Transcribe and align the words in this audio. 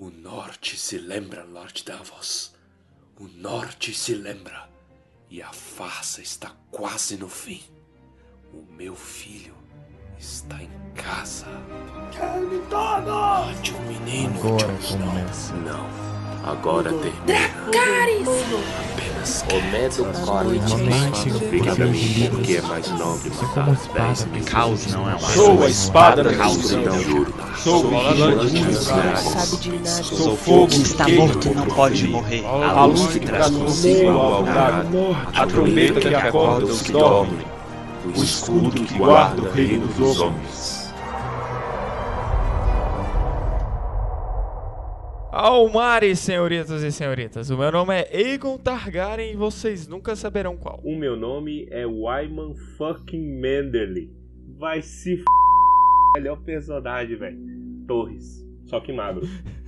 O 0.00 0.08
norte 0.10 0.78
se 0.78 0.96
lembra, 0.96 1.44
Lord 1.44 1.84
Davos. 1.84 2.54
O 3.18 3.28
norte 3.28 3.92
se 3.92 4.14
lembra. 4.14 4.66
E 5.28 5.42
a 5.42 5.52
farsa 5.52 6.22
está 6.22 6.52
quase 6.70 7.18
no 7.18 7.28
fim. 7.28 7.62
O 8.50 8.64
meu 8.72 8.96
filho 8.96 9.54
está 10.18 10.60
em 10.62 10.70
casa. 10.94 11.44
Queime 12.10 12.64
todo! 12.70 13.10
Mate 13.10 13.72
o 13.74 13.80
menino, 13.82 14.38
Agora 14.40 14.66
Jon 14.66 14.78
Snow. 14.80 15.06
começa. 15.08 15.54
Não. 15.56 16.09
Agora 16.42 16.90
termina. 16.92 17.50
Apenas 18.94 19.44
O 19.52 19.60
medo 19.70 20.06
corre 20.24 20.58
de 20.58 20.68
Normalmente, 20.70 21.30
Obrigadamente, 21.32 22.08
livros 22.08 22.38
porque 22.38 22.56
é 22.56 22.62
mais 22.62 22.88
nobre 22.90 23.30
matar 23.30 23.64
dez 23.66 23.80
espada. 23.80 24.26
mil 24.32 24.44
Caos 24.44 24.86
não 24.86 25.10
é 25.10 25.18
Sou 25.18 25.62
a 25.62 25.68
espada 25.68 26.24
da 26.24 26.34
Caos 26.34 26.56
escuridão. 26.58 26.94
não 26.94 27.02
juro. 27.02 27.34
Sou 27.58 27.84
o 27.84 27.88
vigilante. 27.90 30.02
Sou 30.02 30.36
fogo 30.36 30.68
que 30.68 30.76
Está 30.76 31.06
morto 31.08 31.48
e 31.48 31.54
não 31.54 31.66
pode 31.66 32.08
morrer. 32.08 32.44
A 32.46 32.84
luz 32.86 33.06
que 33.08 33.20
traz 33.20 33.50
consigo 33.50 34.10
o 34.10 34.18
altar. 34.20 34.86
A 35.34 35.46
trombeta 35.46 36.00
que 36.00 36.14
acorda 36.14 36.64
os 36.66 36.80
que 36.82 36.92
dormem. 36.92 37.38
O 38.16 38.22
escudo 38.24 38.70
que 38.82 38.94
guarda 38.94 39.42
o 39.42 39.50
reino 39.52 39.86
dos 39.88 40.18
homens. 40.20 40.79
Almares, 45.42 46.18
senhoritas 46.18 46.82
e 46.82 46.92
senhoritas. 46.92 47.48
O 47.48 47.56
meu 47.56 47.72
nome 47.72 47.94
é 47.94 48.14
Aegon 48.14 48.58
Targaryen 48.58 49.32
e 49.32 49.36
vocês 49.36 49.88
nunca 49.88 50.14
saberão 50.14 50.54
qual. 50.54 50.78
O 50.84 50.94
meu 50.94 51.16
nome 51.16 51.66
é 51.70 51.86
Wyman 51.86 52.54
fucking 52.76 53.40
Manderly. 53.40 54.10
Vai 54.58 54.82
se 54.82 55.14
f... 55.14 55.24
Melhor 56.14 56.36
personagem, 56.42 57.16
velho. 57.16 57.38
Torres. 57.88 58.46
Só 58.66 58.80
que 58.80 58.92
magro. 58.92 59.26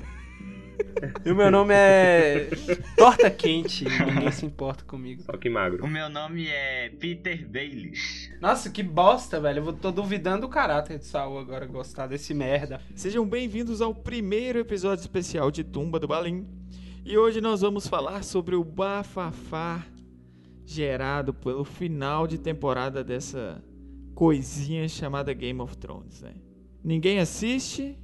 E 1.24 1.30
o 1.30 1.34
meu 1.34 1.50
nome 1.50 1.74
é 1.74 2.48
Torta 2.96 3.30
Quente. 3.30 3.84
Ninguém 3.84 4.30
se 4.30 4.46
importa 4.46 4.84
comigo. 4.84 5.22
Só 5.22 5.36
que 5.36 5.48
magro. 5.48 5.84
O 5.84 5.88
meu 5.88 6.08
nome 6.08 6.46
é 6.48 6.90
Peter 6.90 7.48
Baelish. 7.48 8.32
Nossa, 8.40 8.70
que 8.70 8.82
bosta, 8.82 9.40
velho. 9.40 9.64
Eu 9.64 9.72
tô 9.72 9.90
duvidando 9.90 10.42
do 10.42 10.48
caráter 10.48 10.98
de 10.98 11.04
Saul 11.04 11.38
agora 11.38 11.66
gostar 11.66 12.06
desse 12.06 12.32
merda. 12.34 12.80
Sejam 12.94 13.26
bem-vindos 13.26 13.80
ao 13.80 13.94
primeiro 13.94 14.58
episódio 14.58 15.02
especial 15.02 15.50
de 15.50 15.64
Tumba 15.64 15.98
do 15.98 16.08
Balim. 16.08 16.46
E 17.04 17.18
hoje 17.18 17.40
nós 17.40 17.60
vamos 17.60 17.86
falar 17.86 18.22
sobre 18.22 18.54
o 18.54 18.62
bafafá 18.62 19.84
gerado 20.64 21.34
pelo 21.34 21.64
final 21.64 22.26
de 22.26 22.38
temporada 22.38 23.02
dessa 23.02 23.62
coisinha 24.14 24.88
chamada 24.88 25.32
Game 25.32 25.60
of 25.60 25.76
Thrones, 25.76 26.22
né? 26.22 26.34
Ninguém 26.82 27.18
assiste, 27.18 27.98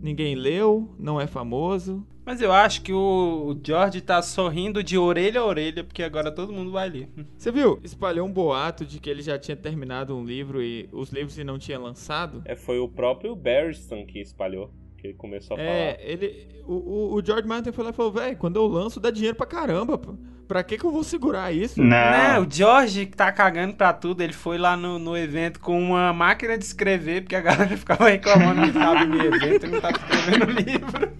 ninguém 0.00 0.34
leu, 0.34 0.88
não 0.98 1.20
é 1.20 1.26
famoso. 1.26 2.06
Mas 2.24 2.40
eu 2.40 2.52
acho 2.52 2.82
que 2.82 2.92
o 2.92 3.58
George 3.62 4.00
tá 4.00 4.22
sorrindo 4.22 4.84
de 4.84 4.96
orelha 4.96 5.40
a 5.40 5.44
orelha, 5.44 5.82
porque 5.82 6.02
agora 6.02 6.30
todo 6.30 6.52
mundo 6.52 6.70
vai 6.70 6.88
ler. 6.88 7.08
Você 7.36 7.50
viu? 7.50 7.80
Espalhou 7.82 8.26
um 8.26 8.32
boato 8.32 8.84
de 8.84 9.00
que 9.00 9.10
ele 9.10 9.22
já 9.22 9.38
tinha 9.38 9.56
terminado 9.56 10.16
um 10.16 10.24
livro 10.24 10.62
e 10.62 10.88
os 10.92 11.10
livros 11.10 11.38
e 11.38 11.44
não 11.44 11.58
tinha 11.58 11.78
lançado. 11.78 12.42
É, 12.44 12.54
foi 12.54 12.78
o 12.78 12.88
próprio 12.88 13.34
Barristan 13.34 14.04
que 14.04 14.20
espalhou. 14.20 14.70
Que 15.00 15.06
ele 15.08 15.14
começou 15.14 15.56
a 15.56 15.60
É, 15.60 15.94
falar. 15.94 16.10
ele. 16.10 16.48
O, 16.66 17.14
o, 17.14 17.24
George 17.24 17.48
Martin 17.48 17.72
foi 17.72 17.82
lá 17.84 17.90
e 17.90 17.94
falou, 17.94 18.12
velho, 18.12 18.36
quando 18.36 18.56
eu 18.56 18.66
lanço 18.66 19.00
dá 19.00 19.10
dinheiro 19.10 19.36
pra 19.36 19.46
caramba. 19.46 19.96
pô. 19.96 20.14
Pra 20.46 20.62
que 20.62 20.76
que 20.76 20.84
eu 20.84 20.90
vou 20.90 21.02
segurar 21.04 21.52
isso? 21.52 21.80
Né, 21.80 22.38
o 22.38 22.46
George 22.50 23.06
que 23.06 23.16
tá 23.16 23.30
cagando 23.32 23.74
pra 23.74 23.92
tudo, 23.92 24.20
ele 24.20 24.32
foi 24.32 24.58
lá 24.58 24.76
no, 24.76 24.98
no 24.98 25.16
evento 25.16 25.60
com 25.60 25.80
uma 25.80 26.12
máquina 26.12 26.58
de 26.58 26.64
escrever, 26.64 27.22
porque 27.22 27.36
a 27.36 27.40
galera 27.40 27.74
ficava 27.78 28.08
reclamando 28.08 28.62
que 28.62 28.72
tava 28.72 29.04
no 29.06 29.22
evento 29.22 29.66
e 29.66 29.68
não 29.70 29.80
tava 29.80 29.96
escrevendo 29.96 30.50
livro. 30.50 31.12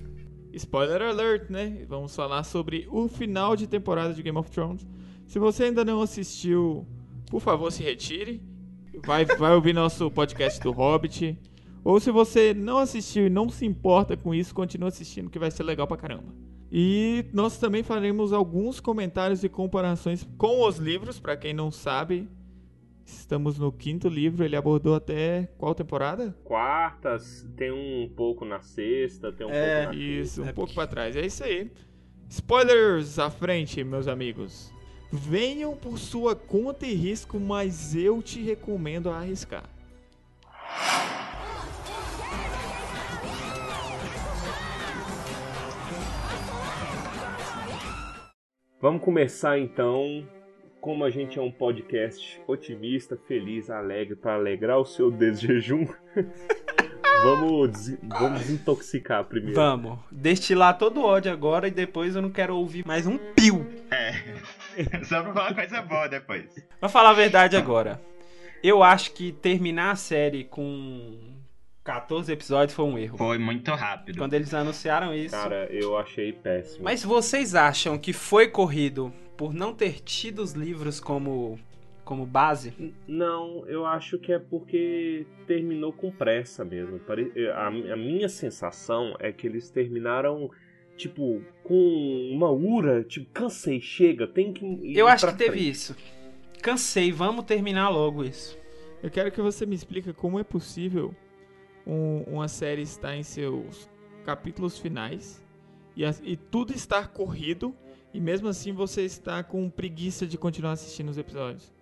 Spoiler 0.53 1.01
alert, 1.03 1.49
né? 1.49 1.85
Vamos 1.89 2.15
falar 2.15 2.43
sobre 2.43 2.87
o 2.91 3.07
final 3.09 3.55
de 3.57 3.67
temporada 3.69 4.13
de 4.13 4.23
Game 4.23 4.37
of 4.37 4.51
Thrones. 4.51 4.87
Se 5.27 5.39
você 5.39 5.65
ainda 5.65 5.85
não 5.85 6.03
assistiu, 6.03 6.85
por 7.31 7.41
favor, 7.41 7.71
se 7.71 7.83
retire. 7.85 8.43
Vai, 9.07 9.25
vai 9.25 9.53
ouvir 9.55 9.73
nosso 9.73 10.11
podcast 10.11 10.61
do 10.61 10.73
Hobbit. 10.73 11.39
Ou 11.83 11.99
se 11.99 12.11
você 12.11 12.53
não 12.53 12.79
assistiu 12.79 13.27
e 13.27 13.31
não 13.31 13.49
se 13.49 13.65
importa 13.65 14.17
com 14.17 14.35
isso, 14.35 14.55
continua 14.55 14.89
assistindo 14.89 15.31
que 15.31 15.39
vai 15.39 15.51
ser 15.51 15.63
legal 15.63 15.87
pra 15.87 15.97
caramba. 15.97 16.35
E 16.71 17.25
nós 17.33 17.59
também 17.59 17.83
faremos 17.83 18.33
alguns 18.33 18.79
comentários 18.79 19.43
e 19.43 19.49
comparações 19.49 20.29
com 20.39 20.67
os 20.67 20.77
livros, 20.77 21.19
pra 21.19 21.37
quem 21.37 21.53
não 21.53 21.71
sabe. 21.71 22.29
Estamos 23.05 23.59
no 23.59 23.73
quinto 23.73 24.09
livro, 24.09 24.45
ele 24.45 24.55
abordou 24.55 24.95
até 24.95 25.49
qual 25.59 25.75
temporada? 25.75 26.37
Quartas, 26.45 27.45
tem 27.57 27.73
um 27.73 28.09
pouco 28.15 28.45
na 28.45 28.61
sexta, 28.61 29.33
tem 29.33 29.47
um 29.47 29.51
É, 29.51 29.83
pouco 29.87 29.97
na 29.97 30.03
Isso, 30.03 30.43
um 30.43 30.47
É 30.47 30.53
pouco 30.53 30.73
pra 30.73 30.87
trás. 30.87 31.17
É 31.17 31.27
isso 31.27 31.43
aí. 31.43 31.73
Spoilers 32.29 33.19
à 33.19 33.29
frente, 33.29 33.83
meus 33.83 34.07
amigos. 34.07 34.73
Venham 35.11 35.75
por 35.75 35.99
sua 35.99 36.37
conta 36.37 36.87
e 36.87 36.95
risco, 36.95 37.41
mas 37.41 37.97
eu 37.97 38.23
te 38.23 38.41
recomendo 38.41 39.11
arriscar. 39.11 39.65
Vamos 48.81 49.03
começar 49.03 49.59
então. 49.59 50.27
Como 50.81 51.05
a 51.05 51.11
gente 51.11 51.39
é 51.39 51.43
um 51.43 51.51
podcast 51.51 52.41
otimista, 52.47 53.15
feliz, 53.29 53.69
alegre, 53.69 54.17
para 54.17 54.35
alegrar 54.35 54.79
o 54.79 54.85
seu 54.87 55.11
desjejum, 55.13 55.87
vamos, 57.23 57.71
des- 57.71 57.99
vamos 58.03 58.41
desintoxicar 58.41 59.23
primeiro. 59.25 59.55
Vamos, 59.55 59.99
destilar 60.11 60.79
todo 60.79 61.01
o 61.01 61.05
ódio 61.05 61.31
agora 61.31 61.69
e 61.69 61.71
depois 61.71 62.17
eu 62.17 62.23
não 62.23 62.31
quero 62.31 62.57
ouvir 62.57 62.87
mais 62.87 63.07
um 63.07 63.19
pio. 63.19 63.67
É. 63.91 64.15
Só 65.05 65.23
pra 65.23 65.35
falar 65.35 65.55
coisa 65.55 65.83
boa 65.83 66.09
depois. 66.09 66.47
Pra 66.81 66.89
falar 66.89 67.11
a 67.11 67.15
verdade 67.15 67.59
agora, 67.59 68.01
eu 68.63 68.83
acho 68.83 69.13
que 69.13 69.31
terminar 69.31 69.91
a 69.91 69.97
série 69.97 70.45
com 70.45 71.19
14 71.91 72.33
episódios 72.33 72.73
foi 72.73 72.85
um 72.85 72.97
erro. 72.97 73.19
Foi 73.19 73.37
muito 73.37 73.73
rápido. 73.73 74.19
Quando 74.19 74.35
eles 74.35 74.55
anunciaram 74.55 75.13
isso. 75.13 75.35
Cara, 75.35 75.67
eu 75.73 75.99
achei 75.99 76.33
péssimo. 76.33 76.85
Mas 76.85 77.03
vocês 77.03 77.57
acham 77.57 77.99
que 77.99 78.13
foi 78.13 78.47
corrido 78.47 79.13
por 79.37 79.53
não 79.53 79.75
ter 79.75 80.01
tido 80.01 80.41
os 80.41 80.53
livros 80.53 81.01
como, 81.01 81.59
como 82.05 82.25
base? 82.25 82.73
Não, 83.09 83.67
eu 83.67 83.85
acho 83.85 84.21
que 84.21 84.33
é 84.33 84.39
porque 84.39 85.27
terminou 85.49 85.93
com 85.93 86.13
pressa 86.13 86.65
mesmo. 86.65 87.01
A, 87.57 87.97
minha 87.97 88.29
sensação 88.29 89.17
é 89.19 89.33
que 89.33 89.49
eles 89.49 89.69
terminaram, 89.69 90.49
tipo, 90.97 91.43
com 91.65 92.31
uma 92.33 92.53
ura, 92.53 93.03
tipo, 93.03 93.29
cansei, 93.33 93.81
chega, 93.81 94.29
tem 94.29 94.53
que. 94.53 94.65
ir 94.65 94.97
Eu 94.97 95.09
acho 95.09 95.25
pra 95.25 95.33
que 95.33 95.39
teve 95.39 95.59
frente. 95.59 95.71
isso. 95.71 95.97
Cansei, 96.63 97.11
vamos 97.11 97.47
terminar 97.47 97.89
logo 97.89 98.23
isso. 98.23 98.57
Eu 99.03 99.11
quero 99.11 99.33
que 99.33 99.41
você 99.41 99.67
me 99.67 99.75
explique 99.75 100.13
como 100.13 100.39
é 100.39 100.45
possível 100.45 101.13
um- 101.87 102.23
uma 102.27 102.49
série 102.49 102.83
estar 102.83 103.15
em 103.17 103.23
seus 103.23 103.89
capítulos 104.25 104.79
finais 104.79 105.43
e, 105.97 106.05
e 106.23 106.37
tudo 106.37 106.73
estar 106.73 107.09
corrido 107.09 107.75
e 108.13 108.21
mesmo 108.21 108.49
assim 108.49 108.73
você 108.73 109.03
está 109.03 109.43
com 109.43 109.69
preguiça 109.71 110.27
de 110.27 110.37
continuar 110.39 110.73
assistindo 110.73 111.09
os 111.09 111.19
episódios. 111.19 111.73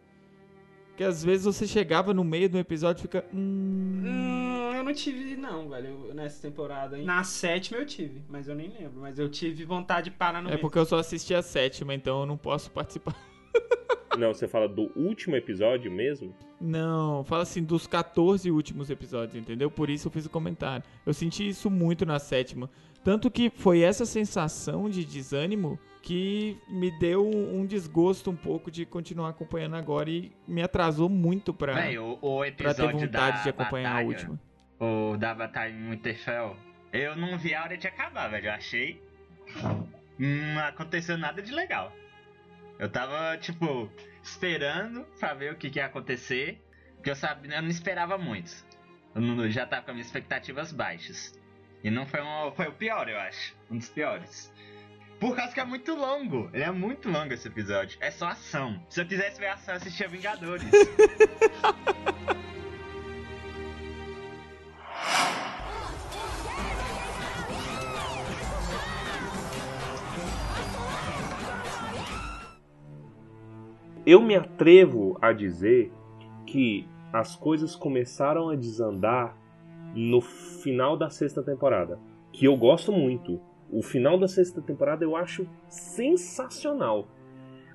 Porque 0.88 1.04
às 1.04 1.22
vezes 1.22 1.44
você 1.46 1.66
chegava 1.66 2.12
no 2.12 2.24
meio 2.24 2.50
do 2.50 2.58
episódio 2.58 3.00
e 3.00 3.02
fica. 3.02 3.24
Hum, 3.32 4.02
Hum, 4.04 4.72
eu 4.74 4.82
não 4.82 4.92
tive, 4.92 5.36
não, 5.36 5.68
velho, 5.68 6.12
nessa 6.12 6.42
temporada. 6.42 6.96
Na 6.98 7.22
sétima 7.22 7.78
eu 7.78 7.86
tive, 7.86 8.20
mas 8.28 8.48
eu 8.48 8.54
nem 8.56 8.68
lembro. 8.68 9.00
Mas 9.00 9.16
eu 9.18 9.28
tive 9.28 9.64
vontade 9.64 10.10
de 10.10 10.16
parar 10.16 10.42
no 10.42 10.48
é 10.48 10.52
meio. 10.52 10.60
porque 10.60 10.76
eu 10.78 10.84
só 10.84 10.98
assisti 10.98 11.32
a 11.34 11.42
sétima, 11.42 11.94
então 11.94 12.20
eu 12.20 12.26
não 12.26 12.36
posso 12.36 12.70
participar. 12.72 13.14
Não, 14.18 14.34
você 14.34 14.48
fala 14.48 14.68
do 14.68 14.90
último 14.96 15.36
episódio 15.36 15.90
mesmo? 15.90 16.34
Não, 16.60 17.24
fala 17.24 17.42
assim 17.42 17.62
dos 17.62 17.86
14 17.86 18.50
últimos 18.50 18.90
episódios, 18.90 19.36
entendeu? 19.36 19.70
Por 19.70 19.88
isso 19.88 20.08
eu 20.08 20.12
fiz 20.12 20.26
o 20.26 20.30
comentário. 20.30 20.84
Eu 21.06 21.14
senti 21.14 21.48
isso 21.48 21.70
muito 21.70 22.04
na 22.04 22.18
sétima. 22.18 22.68
Tanto 23.04 23.30
que 23.30 23.48
foi 23.48 23.80
essa 23.80 24.04
sensação 24.04 24.90
de 24.90 25.04
desânimo 25.04 25.78
que 26.02 26.58
me 26.68 26.90
deu 26.98 27.28
um 27.28 27.64
desgosto 27.64 28.30
um 28.30 28.36
pouco 28.36 28.70
de 28.70 28.84
continuar 28.84 29.30
acompanhando 29.30 29.76
agora 29.76 30.10
e 30.10 30.32
me 30.46 30.62
atrasou 30.62 31.08
muito 31.08 31.54
pra, 31.54 31.74
Véi, 31.74 31.98
o, 31.98 32.18
o 32.20 32.52
pra 32.56 32.74
ter 32.74 32.90
vontade 32.92 33.44
de 33.44 33.50
acompanhar 33.50 33.90
batalha, 33.90 34.04
a 34.04 34.08
última. 34.08 34.40
O 34.80 35.16
da 35.16 35.34
batalha 35.34 35.70
em 35.70 35.90
Winterfell, 35.90 36.56
eu 36.92 37.16
não 37.16 37.38
vi 37.38 37.54
a 37.54 37.62
hora 37.62 37.76
de 37.76 37.86
acabar, 37.86 38.28
velho. 38.28 38.46
Eu 38.46 38.52
achei. 38.52 39.00
Não 40.18 40.60
aconteceu 40.64 41.16
nada 41.16 41.40
de 41.40 41.52
legal. 41.52 41.92
Eu 42.78 42.88
tava, 42.88 43.36
tipo, 43.38 43.90
esperando 44.22 45.04
pra 45.18 45.34
ver 45.34 45.52
o 45.52 45.56
que, 45.56 45.70
que 45.70 45.78
ia 45.78 45.86
acontecer. 45.86 46.62
Porque 46.96 47.10
eu 47.10 47.16
sabia, 47.16 47.54
eu 47.56 47.62
não 47.62 47.68
esperava 47.68 48.18
muito. 48.18 48.50
Eu 49.14 49.20
não- 49.20 49.48
já 49.50 49.66
tava 49.66 49.82
com 49.82 49.90
as 49.90 49.94
minhas 49.94 50.06
expectativas 50.08 50.72
baixas. 50.72 51.38
E 51.82 51.90
não 51.90 52.06
foi, 52.06 52.20
um, 52.20 52.52
foi 52.52 52.66
o 52.66 52.72
pior, 52.72 53.08
eu 53.08 53.18
acho. 53.18 53.54
Um 53.70 53.78
dos 53.78 53.88
piores. 53.88 54.52
Por 55.20 55.34
causa 55.34 55.52
que 55.52 55.60
é 55.60 55.64
muito 55.64 55.94
longo. 55.94 56.50
Ele 56.52 56.62
é 56.62 56.70
muito 56.70 57.08
longo 57.10 57.32
esse 57.32 57.46
episódio. 57.48 57.98
É 58.00 58.10
só 58.10 58.28
ação. 58.28 58.84
Se 58.88 59.00
eu 59.00 59.06
quisesse 59.06 59.38
ver 59.40 59.48
ação, 59.48 59.74
eu 59.74 59.78
assistia 59.78 60.08
Vingadores. 60.08 60.64
eu 74.08 74.22
me 74.22 74.34
atrevo 74.34 75.18
a 75.20 75.34
dizer 75.34 75.92
que 76.46 76.88
as 77.12 77.36
coisas 77.36 77.76
começaram 77.76 78.48
a 78.48 78.56
desandar 78.56 79.36
no 79.94 80.22
final 80.22 80.96
da 80.96 81.10
sexta 81.10 81.42
temporada, 81.42 82.00
que 82.32 82.46
eu 82.46 82.56
gosto 82.56 82.90
muito. 82.90 83.38
O 83.70 83.82
final 83.82 84.18
da 84.18 84.26
sexta 84.26 84.62
temporada 84.62 85.04
eu 85.04 85.14
acho 85.14 85.46
sensacional. 85.68 87.06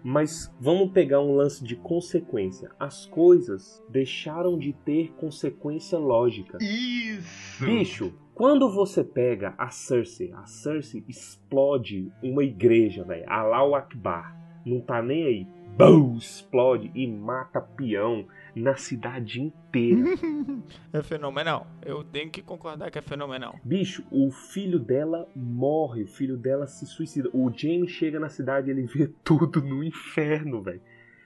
Mas 0.04 0.52
vamos 0.60 0.92
pegar 0.92 1.22
um 1.22 1.36
lance 1.36 1.64
de 1.64 1.76
consequência. 1.76 2.72
As 2.80 3.06
coisas 3.06 3.86
deixaram 3.88 4.58
de 4.58 4.74
ter 4.74 5.12
consequência 5.12 6.00
lógica. 6.00 6.58
Isso! 6.60 7.64
Bicho, 7.64 8.12
quando 8.34 8.74
você 8.74 9.04
pega 9.04 9.54
a 9.56 9.70
Cersei, 9.70 10.34
a 10.34 10.48
Cersei 10.48 11.04
explode 11.08 12.12
uma 12.24 12.44
igreja, 12.44 13.04
velho. 13.04 13.24
Allahu 13.30 13.76
Akbar. 13.76 14.36
Não 14.66 14.82
tá 14.82 15.00
nem 15.00 15.26
aí. 15.26 15.63
Bum, 15.76 16.18
explode 16.18 16.92
e 16.94 17.08
mata 17.08 17.60
peão 17.60 18.28
na 18.56 18.76
cidade 18.76 19.42
inteira. 19.42 20.14
É 20.94 21.02
fenomenal. 21.02 21.66
Eu 21.84 22.04
tenho 22.04 22.30
que 22.30 22.42
concordar 22.42 22.92
que 22.92 23.00
é 23.00 23.02
fenomenal. 23.02 23.60
Bicho, 23.64 24.04
o 24.12 24.30
filho 24.32 24.78
dela 24.80 25.28
morre, 25.36 26.04
o 26.04 26.08
filho 26.08 26.38
dela 26.38 26.68
se 26.68 26.86
suicida. 26.86 27.30
O 27.34 27.52
James 27.52 27.90
chega 27.90 28.20
na 28.20 28.30
cidade 28.30 28.70
e 28.70 28.72
ele 28.72 28.86
vê 28.86 29.08
tudo 29.26 29.62
no 29.62 29.84
inferno, 29.84 30.62
velho. 30.62 30.82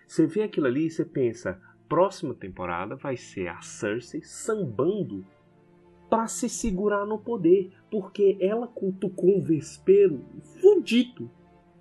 Você 0.07 0.25
vê 0.25 0.43
aquilo 0.43 0.67
ali 0.67 0.85
e 0.85 0.89
você 0.89 1.03
pensa, 1.03 1.61
próxima 1.89 2.33
temporada 2.33 2.95
vai 2.95 3.17
ser 3.17 3.49
a 3.49 3.61
Cersei 3.61 4.21
sambando 4.23 5.25
pra 6.09 6.27
se 6.27 6.47
segurar 6.47 7.05
no 7.05 7.19
poder, 7.19 7.73
porque 7.91 8.37
ela 8.39 8.67
cutucou 8.67 9.37
um 9.37 9.41
vespeiro 9.41 10.23
fudido, 10.61 11.29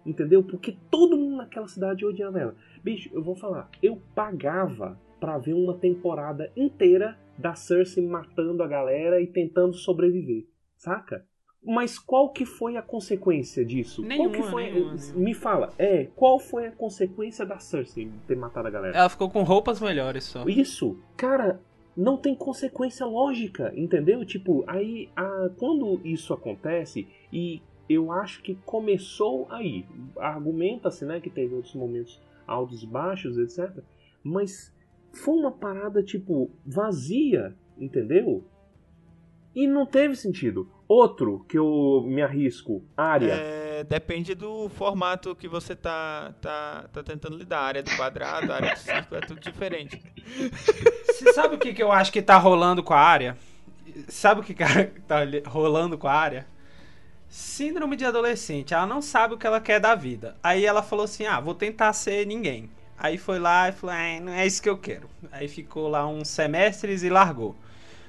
entendeu? 0.06 0.42
Porque 0.42 0.76
todo 0.90 1.16
mundo 1.16 1.36
naquela 1.36 1.68
cidade 1.68 2.04
odiava 2.06 2.38
ela. 2.38 2.56
Bicho, 2.82 3.10
eu 3.12 3.22
vou 3.22 3.34
falar, 3.34 3.68
eu 3.82 4.00
pagava 4.14 4.98
pra 5.20 5.38
ver 5.38 5.54
uma 5.54 5.74
temporada 5.74 6.50
inteira 6.56 7.18
da 7.36 7.54
Cersei 7.54 8.06
matando 8.06 8.62
a 8.62 8.68
galera 8.68 9.20
e 9.20 9.26
tentando 9.26 9.74
sobreviver, 9.74 10.46
saca? 10.76 11.24
Mas 11.62 11.98
qual 11.98 12.30
que 12.30 12.46
foi 12.46 12.76
a 12.76 12.82
consequência 12.82 13.64
disso? 13.64 14.00
Nenhuma, 14.00 14.30
qual 14.30 14.42
que 14.42 14.50
foi? 14.50 14.70
nenhuma, 14.70 14.94
nenhuma. 14.94 15.18
Me 15.18 15.34
fala, 15.34 15.72
é, 15.76 16.06
qual 16.14 16.38
foi 16.38 16.68
a 16.68 16.70
consequência 16.70 17.44
da 17.44 17.58
Cersei 17.58 18.08
ter 18.28 18.36
matado 18.36 18.68
a 18.68 18.70
galera? 18.70 18.96
Ela 18.96 19.08
ficou 19.08 19.28
com 19.28 19.42
roupas 19.42 19.80
melhores 19.80 20.22
só. 20.22 20.44
Isso, 20.46 20.96
cara, 21.16 21.60
não 21.96 22.16
tem 22.16 22.36
consequência 22.36 23.04
lógica, 23.04 23.72
entendeu? 23.74 24.24
Tipo, 24.24 24.62
aí 24.66 25.08
a, 25.16 25.50
quando 25.58 26.00
isso 26.04 26.32
acontece, 26.32 27.08
e 27.32 27.60
eu 27.88 28.10
acho 28.10 28.42
que 28.42 28.54
começou 28.54 29.46
aí, 29.50 29.86
argumenta-se, 30.16 31.04
né, 31.04 31.20
que 31.20 31.30
teve 31.30 31.54
outros 31.54 31.74
momentos 31.74 32.20
altos 32.46 32.82
e 32.82 32.86
baixos, 32.86 33.38
etc. 33.38 33.82
Mas 34.22 34.72
foi 35.12 35.34
uma 35.34 35.52
parada, 35.52 36.02
tipo, 36.02 36.50
vazia, 36.64 37.54
entendeu? 37.78 38.44
E 39.54 39.66
não 39.66 39.86
teve 39.86 40.14
sentido. 40.14 40.70
Outro 40.88 41.44
que 41.48 41.58
eu 41.58 42.04
me 42.06 42.22
arrisco, 42.22 42.84
área. 42.96 43.32
É, 43.32 43.84
depende 43.84 44.34
do 44.34 44.68
formato 44.68 45.34
que 45.34 45.48
você 45.48 45.74
tá, 45.74 46.34
tá, 46.40 46.88
tá 46.92 47.02
tentando 47.02 47.36
lidar. 47.36 47.60
A 47.60 47.64
área 47.64 47.82
do 47.82 47.96
quadrado, 47.96 48.52
a 48.52 48.56
área 48.56 48.74
do 48.74 48.78
círculo, 48.78 49.16
é 49.16 49.26
tudo 49.26 49.40
diferente. 49.40 50.00
Você 51.06 51.32
sabe 51.32 51.56
o 51.56 51.58
que, 51.58 51.72
que 51.72 51.82
eu 51.82 51.90
acho 51.90 52.12
que 52.12 52.22
tá 52.22 52.36
rolando 52.36 52.82
com 52.82 52.94
a 52.94 53.00
área? 53.00 53.36
Sabe 54.08 54.42
o 54.42 54.44
que 54.44 54.54
cara, 54.54 54.92
tá 55.08 55.20
rolando 55.46 55.96
com 55.96 56.06
a 56.06 56.12
área? 56.12 56.46
Síndrome 57.36 57.96
de 57.96 58.04
adolescente. 58.06 58.72
Ela 58.72 58.86
não 58.86 59.02
sabe 59.02 59.34
o 59.34 59.36
que 59.36 59.46
ela 59.46 59.60
quer 59.60 59.78
da 59.78 59.94
vida. 59.94 60.34
Aí 60.42 60.64
ela 60.64 60.82
falou 60.82 61.04
assim: 61.04 61.26
ah, 61.26 61.38
vou 61.38 61.54
tentar 61.54 61.92
ser 61.92 62.26
ninguém. 62.26 62.70
Aí 62.96 63.18
foi 63.18 63.38
lá 63.38 63.68
e 63.68 63.72
falou: 63.72 63.94
ah, 63.94 64.20
não 64.22 64.32
é 64.32 64.46
isso 64.46 64.62
que 64.62 64.70
eu 64.70 64.78
quero. 64.78 65.06
Aí 65.30 65.46
ficou 65.46 65.86
lá 65.86 66.06
uns 66.08 66.28
semestres 66.28 67.02
e 67.02 67.10
largou. 67.10 67.54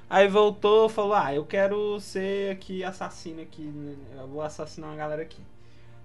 Aí 0.10 0.30
voltou 0.30 0.88
falou: 0.88 1.14
ah, 1.14 1.36
eu 1.36 1.44
quero 1.44 2.00
ser 2.00 2.54
aqui 2.54 2.86
assassino 2.86 3.42
aqui. 3.42 3.64
né? 3.64 3.96
Eu 4.18 4.30
vou 4.30 4.42
assassinar 4.42 4.92
uma 4.92 4.96
galera 4.96 5.24
aqui. 5.24 5.42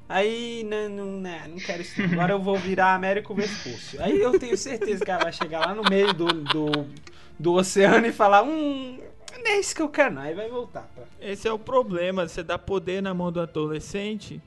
Aí, 0.09 0.67
não, 0.69 0.89
não, 0.89 1.07
não, 1.13 1.49
não 1.49 1.57
quero 1.59 1.81
isso. 1.81 2.03
Agora 2.03 2.33
eu 2.33 2.41
vou 2.41 2.57
virar 2.57 2.93
Américo 2.93 3.33
Vespúcio. 3.37 4.03
Aí 4.03 4.21
eu 4.21 4.37
tenho 4.37 4.59
certeza 4.59 5.05
que 5.05 5.11
ela 5.13 5.23
vai 5.23 5.33
chegar 5.33 5.61
lá 5.61 5.73
no 5.77 5.85
meio 5.89 6.13
do, 6.13 6.27
do, 6.27 6.87
do 7.39 7.53
oceano 7.53 8.05
e 8.05 8.13
falar: 8.13 8.43
hum, 8.43 8.99
não 9.39 9.51
é 9.51 9.59
isso 9.59 9.75
que 9.75 9.83
eu 9.83 9.89
quero, 9.89 10.15
não. 10.15 10.23
Aí 10.23 10.35
vai 10.35 10.49
voltar. 10.49 10.89
Pra... 10.95 11.05
Esse 11.21 11.49
é 11.49 11.53
o 11.53 11.59
problema. 11.59 12.27
Você 12.27 12.43
dá 12.43 12.59
poder 12.59 13.03
na 13.03 13.15
mão 13.15 13.31
do 13.31 13.41
adolescente. 13.41 14.41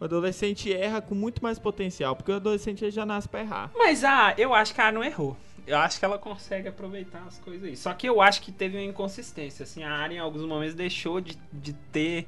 O 0.00 0.04
adolescente 0.04 0.72
erra 0.72 1.00
com 1.00 1.14
muito 1.14 1.42
mais 1.42 1.58
potencial. 1.58 2.16
Porque 2.16 2.32
o 2.32 2.36
adolescente 2.36 2.90
já 2.90 3.06
nasce 3.06 3.28
pra 3.28 3.40
errar. 3.40 3.70
Mas 3.76 4.04
ah, 4.04 4.34
eu 4.36 4.54
acho 4.54 4.74
que 4.74 4.80
ela 4.80 4.92
não 4.92 5.04
errou. 5.04 5.36
Eu 5.66 5.78
acho 5.78 5.98
que 5.98 6.04
ela 6.04 6.18
consegue 6.18 6.68
aproveitar 6.68 7.22
as 7.26 7.38
coisas 7.38 7.68
aí. 7.68 7.76
Só 7.76 7.94
que 7.94 8.08
eu 8.08 8.20
acho 8.20 8.42
que 8.42 8.50
teve 8.50 8.76
uma 8.76 8.84
inconsistência. 8.84 9.62
Assim, 9.62 9.82
a 9.82 9.92
área 9.92 10.16
em 10.16 10.18
alguns 10.18 10.44
momentos 10.44 10.74
deixou 10.74 11.20
de, 11.20 11.38
de 11.52 11.72
ter 11.72 12.26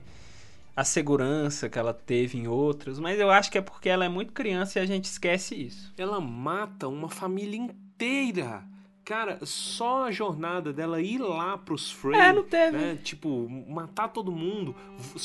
a 0.76 0.84
segurança 0.84 1.68
que 1.68 1.78
ela 1.78 1.92
teve 1.92 2.38
em 2.38 2.46
outros. 2.46 2.98
Mas 2.98 3.18
eu 3.18 3.30
acho 3.30 3.50
que 3.50 3.58
é 3.58 3.60
porque 3.60 3.88
ela 3.88 4.04
é 4.04 4.08
muito 4.08 4.32
criança 4.32 4.78
e 4.78 4.82
a 4.82 4.86
gente 4.86 5.06
esquece 5.06 5.54
isso. 5.54 5.92
Ela 5.96 6.20
mata 6.20 6.86
uma 6.86 7.08
família 7.08 7.56
inteira. 7.58 8.62
Cara, 9.04 9.38
só 9.44 10.06
a 10.06 10.10
jornada 10.10 10.72
dela 10.72 10.98
ir 11.02 11.18
lá 11.18 11.58
pros 11.58 11.92
Frey, 11.92 12.18
É, 12.18 12.32
não 12.32 12.42
teve. 12.42 12.76
né? 12.76 12.98
Tipo, 13.04 13.46
matar 13.68 14.08
todo 14.08 14.32
mundo, 14.32 14.74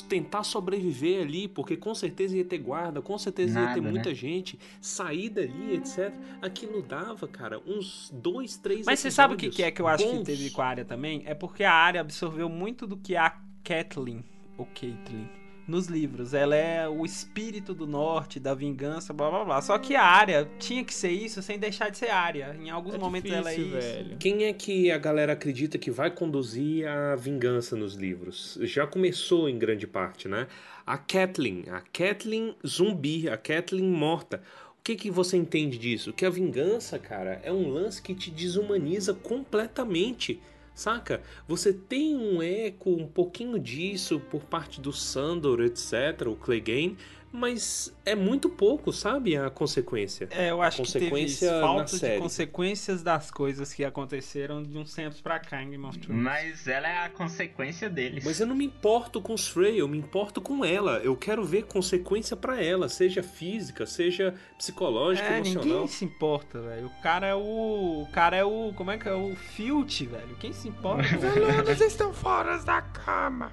tentar 0.10 0.44
sobreviver 0.44 1.22
ali, 1.24 1.48
porque 1.48 1.78
com 1.78 1.96
certeza 1.96 2.36
ia 2.36 2.44
ter 2.44 2.58
guarda, 2.58 3.02
com 3.02 3.18
certeza 3.18 3.58
ia 3.58 3.68
ter 3.68 3.80
Nada, 3.80 3.90
muita 3.92 4.10
né? 4.10 4.16
gente, 4.16 4.60
sair 4.82 5.30
dali, 5.30 5.76
etc. 5.76 6.14
Aquilo 6.42 6.82
dava, 6.82 7.26
cara, 7.28 7.62
uns 7.66 8.10
dois, 8.14 8.58
três 8.58 8.86
Mas 8.86 9.00
você 9.00 9.10
sabe 9.10 9.36
o 9.36 9.38
que, 9.38 9.50
que 9.50 9.64
é 9.64 9.72
que 9.72 9.82
eu 9.82 9.88
acho 9.88 10.04
que 10.04 10.12
bons. 10.18 10.26
teve 10.26 10.50
com 10.50 10.62
a 10.62 10.66
área 10.66 10.84
também? 10.84 11.24
É 11.26 11.34
porque 11.34 11.64
a 11.64 11.74
área 11.74 12.02
absorveu 12.02 12.50
muito 12.50 12.86
do 12.86 12.98
que 12.98 13.16
a 13.16 13.30
Kathleen, 13.64 14.26
ou 14.58 14.66
Caitlyn, 14.66 15.26
nos 15.70 15.88
livros. 15.88 16.34
Ela 16.34 16.56
é 16.56 16.90
o 16.90 17.06
espírito 17.06 17.74
do 17.74 17.86
norte, 17.88 18.40
da 18.40 18.54
vingança, 18.54 19.14
blá 19.14 19.30
blá 19.30 19.46
blá. 19.46 19.62
Só 19.62 19.78
que 19.78 19.96
a 19.96 20.04
área 20.04 20.50
tinha 20.60 20.84
que 20.84 20.94
ser 20.94 21.12
isso 21.12 21.42
sem 21.42 21.58
deixar 21.60 21.90
de 21.90 21.98
ser 21.98 22.10
área. 22.10 22.56
Em 22.60 22.70
alguns 22.70 22.96
É 22.96 22.98
momentos 22.98 23.30
difícil, 23.30 23.50
ela 23.50 23.52
é 23.52 23.60
isso. 23.60 23.94
velho. 23.94 24.18
Quem 24.18 24.44
é 24.46 24.54
que 24.54 24.92
a 24.92 24.98
galera 24.98 25.34
acredita 25.34 25.78
que 25.78 25.92
vai 25.92 26.12
conduzir 26.12 26.88
a 26.88 27.16
vingança 27.16 27.76
nos 27.76 27.94
livros? 27.96 28.58
Já 28.64 28.86
começou 28.88 29.48
em 29.48 29.58
grande 29.58 29.86
parte, 29.88 30.28
né? 30.28 30.48
A 30.86 30.98
Kathleen, 30.98 31.66
a 31.70 31.82
Kathleen 31.82 32.56
zumbi, 32.66 33.30
a 33.30 33.38
Kathleen 33.38 33.86
morta. 33.90 34.42
O 34.80 34.84
que, 34.84 34.96
que 34.96 35.12
você 35.12 35.38
entende 35.38 35.78
disso? 35.78 36.12
Que 36.12 36.26
a 36.26 36.30
vingança, 36.32 36.98
cara, 36.98 37.40
é 37.44 37.52
um 37.52 37.70
lance 37.70 38.02
que 38.02 38.16
te 38.16 38.32
desumaniza 38.32 39.14
completamente. 39.14 40.40
Saca? 40.80 41.22
Você 41.46 41.74
tem 41.74 42.16
um 42.16 42.42
eco, 42.42 42.92
um 42.92 43.06
pouquinho 43.06 43.60
disso 43.60 44.18
por 44.18 44.46
parte 44.46 44.80
do 44.80 44.94
Sandor, 44.94 45.60
etc., 45.60 46.26
o 46.26 46.38
Clegane, 46.38 46.98
mas 47.32 47.94
é 48.06 48.16
muito 48.16 48.50
pouco, 48.50 48.92
sabe? 48.92 49.38
A 49.38 49.50
consequência. 49.50 50.28
É, 50.32 50.50
eu 50.50 50.62
acho 50.62 50.82
que 50.82 50.92
teve 50.92 51.06
Consequência 51.10 51.46
isso, 51.46 51.54
na 51.56 51.62
falta 51.62 51.84
de 51.86 51.98
série. 52.00 52.22
consequências 52.22 53.04
das 53.04 53.30
coisas 53.32 53.74
que 53.74 53.86
aconteceram 53.86 54.64
de 54.64 54.78
uns 54.78 54.94
tempos 54.94 55.22
pra 55.22 55.38
cá 55.40 55.62
em 55.62 55.70
Game 55.70 55.86
of 55.86 55.98
Thrones. 56.00 56.24
Mas 56.24 56.68
ela 56.68 56.88
é 56.90 57.06
a 57.06 57.10
consequência 57.10 57.90
deles. 57.90 58.24
Mas 58.26 58.40
eu 58.40 58.48
não 58.48 58.56
me 58.56 58.66
importo 58.66 59.22
com 59.22 59.34
os 59.34 59.48
Frey, 59.48 59.80
eu 59.80 59.88
me 59.88 59.98
importo 59.98 60.42
com 60.42 60.66
ela. 60.66 60.98
Eu 61.04 61.16
quero 61.16 61.44
ver 61.46 61.64
consequência 61.66 62.36
pra 62.36 62.62
ela, 62.64 62.90
seja 62.90 63.22
física, 63.22 63.86
seja 63.86 64.34
psicológica, 64.58 65.28
É, 65.28 65.38
emocional. 65.38 65.64
ninguém 65.66 65.88
se 65.88 66.06
importa, 66.06 66.60
velho. 66.62 66.88
O 66.88 67.02
cara 67.02 67.28
é 67.28 67.36
o. 67.36 68.02
O 68.04 68.08
cara 68.12 68.36
é 68.38 68.44
o. 68.44 68.74
Como 68.76 68.90
é 68.92 68.98
que 68.98 69.08
é? 69.08 69.14
O 69.14 69.36
Filt, 69.36 70.02
velho. 70.06 70.36
Quem 70.40 70.52
se 70.52 70.68
importa? 70.68 71.04
Alunos 71.60 71.82
estão 71.82 72.12
fora 72.14 72.58
da 72.60 72.82
cama. 72.82 73.52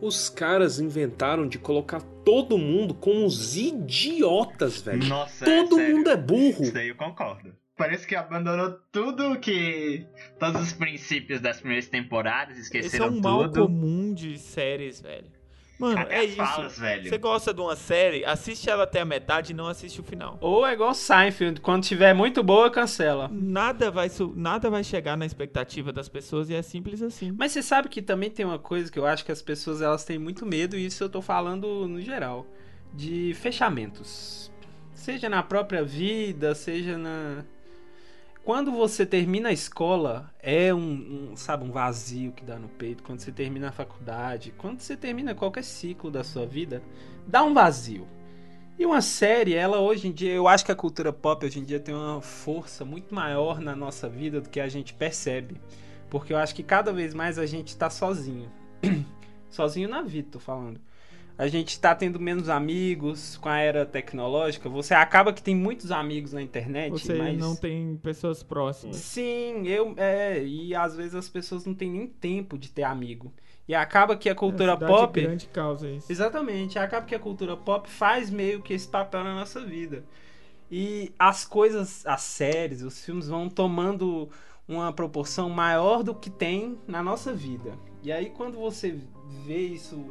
Os 0.00 0.28
caras 0.28 0.78
inventaram 0.80 1.46
de 1.48 1.58
colocar 1.58 2.00
todo 2.24 2.58
mundo 2.58 2.94
como 2.94 3.24
uns 3.24 3.56
idiotas, 3.56 4.82
velho. 4.82 5.04
Nossa, 5.06 5.44
todo 5.44 5.76
é 5.78 5.82
sério. 5.82 5.96
mundo 5.96 6.10
é 6.10 6.16
burro. 6.16 6.62
Isso 6.64 6.74
daí 6.74 6.88
eu 6.88 6.96
concordo. 6.96 7.54
Parece 7.76 8.06
que 8.06 8.14
abandonou 8.14 8.72
tudo 8.92 9.38
que. 9.40 10.06
Todos 10.38 10.60
os 10.62 10.72
princípios 10.72 11.40
das 11.40 11.58
primeiras 11.58 11.88
temporadas, 11.88 12.56
Esse 12.56 12.76
é 12.76 12.78
esqueceram 12.78 13.08
um 13.08 13.20
mal 13.20 13.44
tudo. 13.44 13.62
comum 13.62 14.14
de 14.14 14.38
séries, 14.38 15.00
velho. 15.00 15.26
Mano, 15.84 16.06
é 16.08 16.24
isso. 16.24 16.36
falas, 16.36 16.78
velho. 16.78 17.08
Você 17.08 17.18
gosta 17.18 17.52
de 17.52 17.60
uma 17.60 17.76
série, 17.76 18.24
assiste 18.24 18.68
ela 18.70 18.84
até 18.84 19.00
a 19.00 19.04
metade 19.04 19.52
e 19.52 19.54
não 19.54 19.66
assiste 19.66 20.00
o 20.00 20.04
final. 20.04 20.38
Ou 20.40 20.66
é 20.66 20.72
igual 20.72 20.94
Seinfeld, 20.94 21.60
quando 21.60 21.84
tiver 21.84 22.14
muito 22.14 22.42
boa, 22.42 22.70
cancela. 22.70 23.28
Nada 23.32 23.90
vai, 23.90 24.10
nada 24.34 24.70
vai 24.70 24.82
chegar 24.84 25.16
na 25.16 25.26
expectativa 25.26 25.92
das 25.92 26.08
pessoas 26.08 26.48
e 26.50 26.54
é 26.54 26.62
simples 26.62 27.02
assim. 27.02 27.32
Mas 27.36 27.52
você 27.52 27.62
sabe 27.62 27.88
que 27.88 28.02
também 28.02 28.30
tem 28.30 28.44
uma 28.44 28.58
coisa 28.58 28.90
que 28.90 28.98
eu 28.98 29.06
acho 29.06 29.24
que 29.24 29.32
as 29.32 29.42
pessoas 29.42 29.82
elas 29.82 30.04
têm 30.04 30.18
muito 30.18 30.46
medo, 30.46 30.76
e 30.76 30.86
isso 30.86 31.04
eu 31.04 31.08
tô 31.08 31.20
falando 31.20 31.86
no 31.86 32.00
geral, 32.00 32.46
de 32.92 33.34
fechamentos. 33.34 34.52
Seja 34.94 35.28
na 35.28 35.42
própria 35.42 35.84
vida, 35.84 36.54
seja 36.54 36.96
na. 36.96 37.44
Quando 38.44 38.70
você 38.70 39.06
termina 39.06 39.48
a 39.48 39.52
escola, 39.52 40.30
é 40.38 40.72
um, 40.72 41.30
um, 41.32 41.36
sabe, 41.36 41.64
um 41.64 41.72
vazio 41.72 42.30
que 42.32 42.44
dá 42.44 42.58
no 42.58 42.68
peito. 42.68 43.02
Quando 43.02 43.20
você 43.20 43.32
termina 43.32 43.70
a 43.70 43.72
faculdade, 43.72 44.52
quando 44.58 44.80
você 44.80 44.96
termina 44.96 45.34
qualquer 45.34 45.64
ciclo 45.64 46.10
da 46.10 46.22
sua 46.22 46.44
vida, 46.44 46.82
dá 47.26 47.42
um 47.42 47.54
vazio. 47.54 48.06
E 48.78 48.84
uma 48.84 49.00
série, 49.00 49.54
ela 49.54 49.80
hoje 49.80 50.08
em 50.08 50.12
dia, 50.12 50.32
eu 50.32 50.46
acho 50.46 50.64
que 50.64 50.72
a 50.72 50.76
cultura 50.76 51.10
pop 51.10 51.46
hoje 51.46 51.58
em 51.58 51.64
dia 51.64 51.80
tem 51.80 51.94
uma 51.94 52.20
força 52.20 52.84
muito 52.84 53.14
maior 53.14 53.60
na 53.60 53.74
nossa 53.74 54.08
vida 54.08 54.42
do 54.42 54.50
que 54.50 54.60
a 54.60 54.68
gente 54.68 54.92
percebe. 54.92 55.58
Porque 56.10 56.32
eu 56.32 56.36
acho 56.36 56.54
que 56.54 56.62
cada 56.62 56.92
vez 56.92 57.14
mais 57.14 57.38
a 57.38 57.46
gente 57.46 57.74
tá 57.74 57.88
sozinho. 57.88 58.52
sozinho 59.48 59.88
na 59.88 60.02
vida, 60.02 60.28
tô 60.32 60.38
falando 60.38 60.78
a 61.36 61.48
gente 61.48 61.70
está 61.70 61.94
tendo 61.94 62.20
menos 62.20 62.48
amigos 62.48 63.36
com 63.38 63.48
a 63.48 63.58
era 63.58 63.84
tecnológica. 63.84 64.68
Você 64.68 64.94
acaba 64.94 65.32
que 65.32 65.42
tem 65.42 65.54
muitos 65.54 65.90
amigos 65.90 66.32
na 66.32 66.40
internet, 66.40 66.92
Você 66.92 67.14
mas... 67.14 67.36
não 67.36 67.56
tem 67.56 67.96
pessoas 67.96 68.42
próximas. 68.42 68.96
Sim, 68.96 69.66
eu 69.66 69.94
é, 69.96 70.42
e 70.44 70.74
às 70.74 70.96
vezes 70.96 71.14
as 71.14 71.28
pessoas 71.28 71.66
não 71.66 71.74
têm 71.74 71.90
nem 71.90 72.06
tempo 72.06 72.56
de 72.56 72.70
ter 72.70 72.84
amigo. 72.84 73.32
E 73.66 73.74
acaba 73.74 74.16
que 74.16 74.28
a 74.28 74.34
cultura 74.34 74.74
a 74.74 74.76
pop 74.76 75.20
grande 75.20 75.46
causa 75.48 75.88
isso. 75.90 76.12
Exatamente, 76.12 76.78
acaba 76.78 77.06
que 77.06 77.14
a 77.14 77.18
cultura 77.18 77.56
pop 77.56 77.88
faz 77.88 78.30
meio 78.30 78.62
que 78.62 78.74
esse 78.74 78.86
papel 78.86 79.24
na 79.24 79.34
nossa 79.34 79.60
vida. 79.60 80.04
E 80.70 81.12
as 81.18 81.44
coisas, 81.44 82.06
as 82.06 82.22
séries, 82.22 82.82
os 82.82 83.04
filmes 83.04 83.28
vão 83.28 83.48
tomando 83.48 84.28
uma 84.68 84.92
proporção 84.92 85.50
maior 85.50 86.02
do 86.02 86.14
que 86.14 86.30
tem 86.30 86.78
na 86.86 87.02
nossa 87.02 87.32
vida. 87.32 87.76
E 88.02 88.12
aí 88.12 88.30
quando 88.30 88.58
você 88.58 88.98
vê 89.46 89.66
isso 89.66 90.04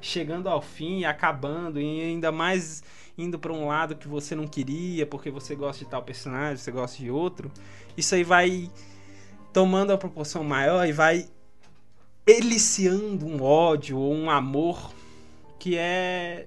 chegando 0.00 0.48
ao 0.48 0.60
fim, 0.62 1.04
acabando 1.04 1.80
e 1.80 2.00
ainda 2.02 2.30
mais 2.32 2.82
indo 3.18 3.38
para 3.38 3.52
um 3.52 3.66
lado 3.66 3.94
que 3.96 4.08
você 4.08 4.34
não 4.34 4.46
queria, 4.46 5.04
porque 5.06 5.30
você 5.30 5.54
gosta 5.54 5.84
de 5.84 5.90
tal 5.90 6.02
personagem, 6.02 6.56
você 6.56 6.70
gosta 6.70 6.96
de 6.96 7.10
outro, 7.10 7.50
isso 7.96 8.14
aí 8.14 8.24
vai 8.24 8.70
tomando 9.52 9.92
a 9.92 9.98
proporção 9.98 10.42
maior 10.42 10.86
e 10.88 10.92
vai 10.92 11.26
eliciando 12.26 13.26
um 13.26 13.42
ódio 13.42 13.98
ou 13.98 14.14
um 14.14 14.30
amor 14.30 14.92
que 15.58 15.76
é 15.76 16.46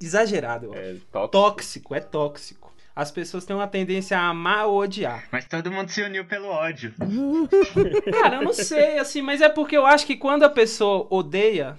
exagerado, 0.00 0.66
eu 0.66 0.74
É 0.74 0.90
acho. 0.92 1.00
tóxico. 1.10 1.28
tóxico, 1.30 1.94
é 1.94 2.00
tóxico. 2.00 2.70
As 2.94 3.10
pessoas 3.10 3.44
têm 3.46 3.54
uma 3.56 3.68
tendência 3.68 4.18
a 4.18 4.28
amar 4.28 4.66
ou 4.66 4.78
odiar. 4.78 5.24
Mas 5.30 5.46
todo 5.46 5.70
mundo 5.70 5.88
se 5.88 6.02
uniu 6.02 6.24
pelo 6.26 6.48
ódio. 6.48 6.92
Cara, 8.10 8.36
eu 8.36 8.42
não 8.42 8.52
sei, 8.52 8.98
assim, 8.98 9.22
mas 9.22 9.40
é 9.40 9.48
porque 9.48 9.76
eu 9.76 9.86
acho 9.86 10.04
que 10.04 10.16
quando 10.16 10.42
a 10.42 10.50
pessoa 10.50 11.06
odeia, 11.08 11.78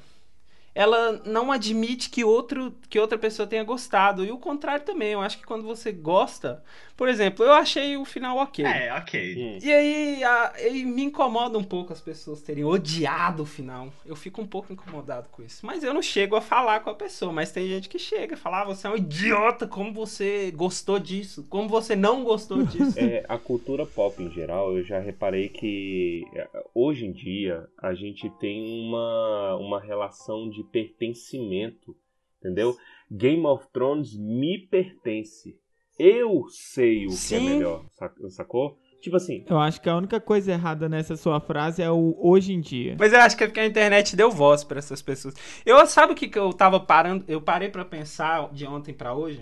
ela 0.73 1.21
não 1.25 1.51
admite 1.51 2.09
que, 2.09 2.23
outro, 2.23 2.73
que 2.89 2.99
outra 2.99 3.17
pessoa 3.17 3.45
tenha 3.47 3.63
gostado. 3.63 4.23
E 4.23 4.31
o 4.31 4.37
contrário 4.37 4.85
também. 4.85 5.11
Eu 5.11 5.21
acho 5.21 5.37
que 5.37 5.45
quando 5.45 5.63
você 5.63 5.91
gosta. 5.91 6.63
Por 6.95 7.09
exemplo, 7.09 7.43
eu 7.43 7.51
achei 7.53 7.97
o 7.97 8.05
final 8.05 8.37
ok. 8.37 8.63
É, 8.63 8.93
ok. 8.93 9.59
E 9.63 9.73
aí, 9.73 10.23
a- 10.23 10.53
e 10.69 10.85
me 10.85 11.03
incomoda 11.03 11.57
um 11.57 11.63
pouco 11.63 11.91
as 11.91 11.99
pessoas 11.99 12.41
terem 12.41 12.63
odiado 12.63 13.41
o 13.43 13.45
final. 13.45 13.91
Eu 14.05 14.15
fico 14.15 14.39
um 14.41 14.45
pouco 14.45 14.71
incomodado 14.71 15.27
com 15.29 15.41
isso. 15.43 15.65
Mas 15.65 15.83
eu 15.83 15.93
não 15.93 16.01
chego 16.01 16.35
a 16.35 16.41
falar 16.41 16.81
com 16.81 16.89
a 16.91 16.93
pessoa. 16.95 17.33
Mas 17.33 17.51
tem 17.51 17.67
gente 17.67 17.89
que 17.89 17.97
chega 17.99 18.35
a 18.35 18.37
falar: 18.37 18.61
ah, 18.61 18.65
você 18.65 18.85
é 18.87 18.89
um 18.91 18.95
idiota, 18.97 19.67
como 19.67 19.91
você 19.91 20.51
gostou 20.51 20.99
disso? 20.99 21.45
Como 21.49 21.67
você 21.67 21.95
não 21.95 22.23
gostou 22.23 22.61
disso? 22.63 22.99
É, 22.99 23.25
a 23.27 23.37
cultura 23.37 23.85
pop 23.85 24.21
em 24.21 24.31
geral, 24.31 24.77
eu 24.77 24.83
já 24.83 24.99
reparei 24.99 25.49
que 25.49 26.23
é, 26.35 26.47
hoje 26.73 27.05
em 27.07 27.11
dia 27.11 27.67
a 27.81 27.93
gente 27.95 28.29
tem 28.39 28.87
uma, 28.87 29.55
uma 29.55 29.79
relação 29.79 30.49
de 30.49 30.60
pertencimento, 30.63 31.95
entendeu? 32.39 32.75
Game 33.09 33.45
of 33.45 33.65
Thrones 33.73 34.15
me 34.17 34.57
pertence. 34.69 35.55
Eu 35.99 36.45
sei 36.49 37.05
o 37.05 37.09
que 37.09 37.13
é 37.13 37.39
Sim. 37.39 37.45
melhor, 37.45 37.85
sac- 37.91 38.17
sacou? 38.29 38.77
Tipo 39.01 39.15
assim, 39.17 39.43
Eu 39.49 39.57
acho 39.57 39.81
que 39.81 39.89
a 39.89 39.95
única 39.97 40.19
coisa 40.21 40.51
errada 40.51 40.87
nessa 40.87 41.15
sua 41.15 41.39
frase 41.39 41.81
é 41.81 41.89
o 41.89 42.15
hoje 42.19 42.53
em 42.53 42.61
dia. 42.61 42.95
Mas 42.99 43.11
eu 43.11 43.19
acho 43.19 43.35
que 43.35 43.43
é 43.43 43.47
porque 43.47 43.59
a 43.59 43.65
internet 43.65 44.15
deu 44.15 44.29
voz 44.29 44.63
pra 44.63 44.77
essas 44.77 45.01
pessoas. 45.01 45.33
Eu 45.65 45.85
sabe 45.87 46.13
o 46.13 46.15
que, 46.15 46.27
que 46.27 46.37
eu 46.37 46.53
tava 46.53 46.79
parando? 46.79 47.25
Eu 47.27 47.41
parei 47.41 47.67
pra 47.67 47.83
pensar 47.83 48.51
de 48.53 48.65
ontem 48.65 48.93
pra 48.93 49.13
hoje. 49.15 49.41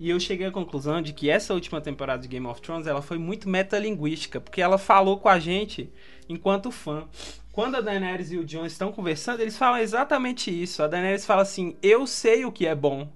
E 0.00 0.10
eu 0.10 0.18
cheguei 0.18 0.46
à 0.46 0.50
conclusão 0.50 1.00
de 1.00 1.12
que 1.12 1.30
essa 1.30 1.54
última 1.54 1.80
temporada 1.80 2.22
de 2.22 2.26
Game 2.28 2.44
of 2.46 2.60
Thrones 2.60 2.88
ela 2.88 3.00
foi 3.00 3.18
muito 3.18 3.48
metalinguística, 3.48 4.40
porque 4.40 4.60
ela 4.60 4.76
falou 4.78 5.16
com 5.20 5.28
a 5.28 5.38
gente 5.38 5.92
enquanto 6.28 6.72
fã. 6.72 7.06
Quando 7.52 7.76
a 7.76 7.80
Daenerys 7.82 8.32
e 8.32 8.38
o 8.38 8.44
Jon 8.44 8.64
estão 8.64 8.90
conversando, 8.90 9.40
eles 9.40 9.58
falam 9.58 9.78
exatamente 9.78 10.50
isso. 10.50 10.82
A 10.82 10.88
Daenerys 10.88 11.26
fala 11.26 11.42
assim: 11.42 11.76
"Eu 11.82 12.06
sei 12.06 12.46
o 12.46 12.50
que 12.50 12.66
é 12.66 12.74
bom". 12.74 13.08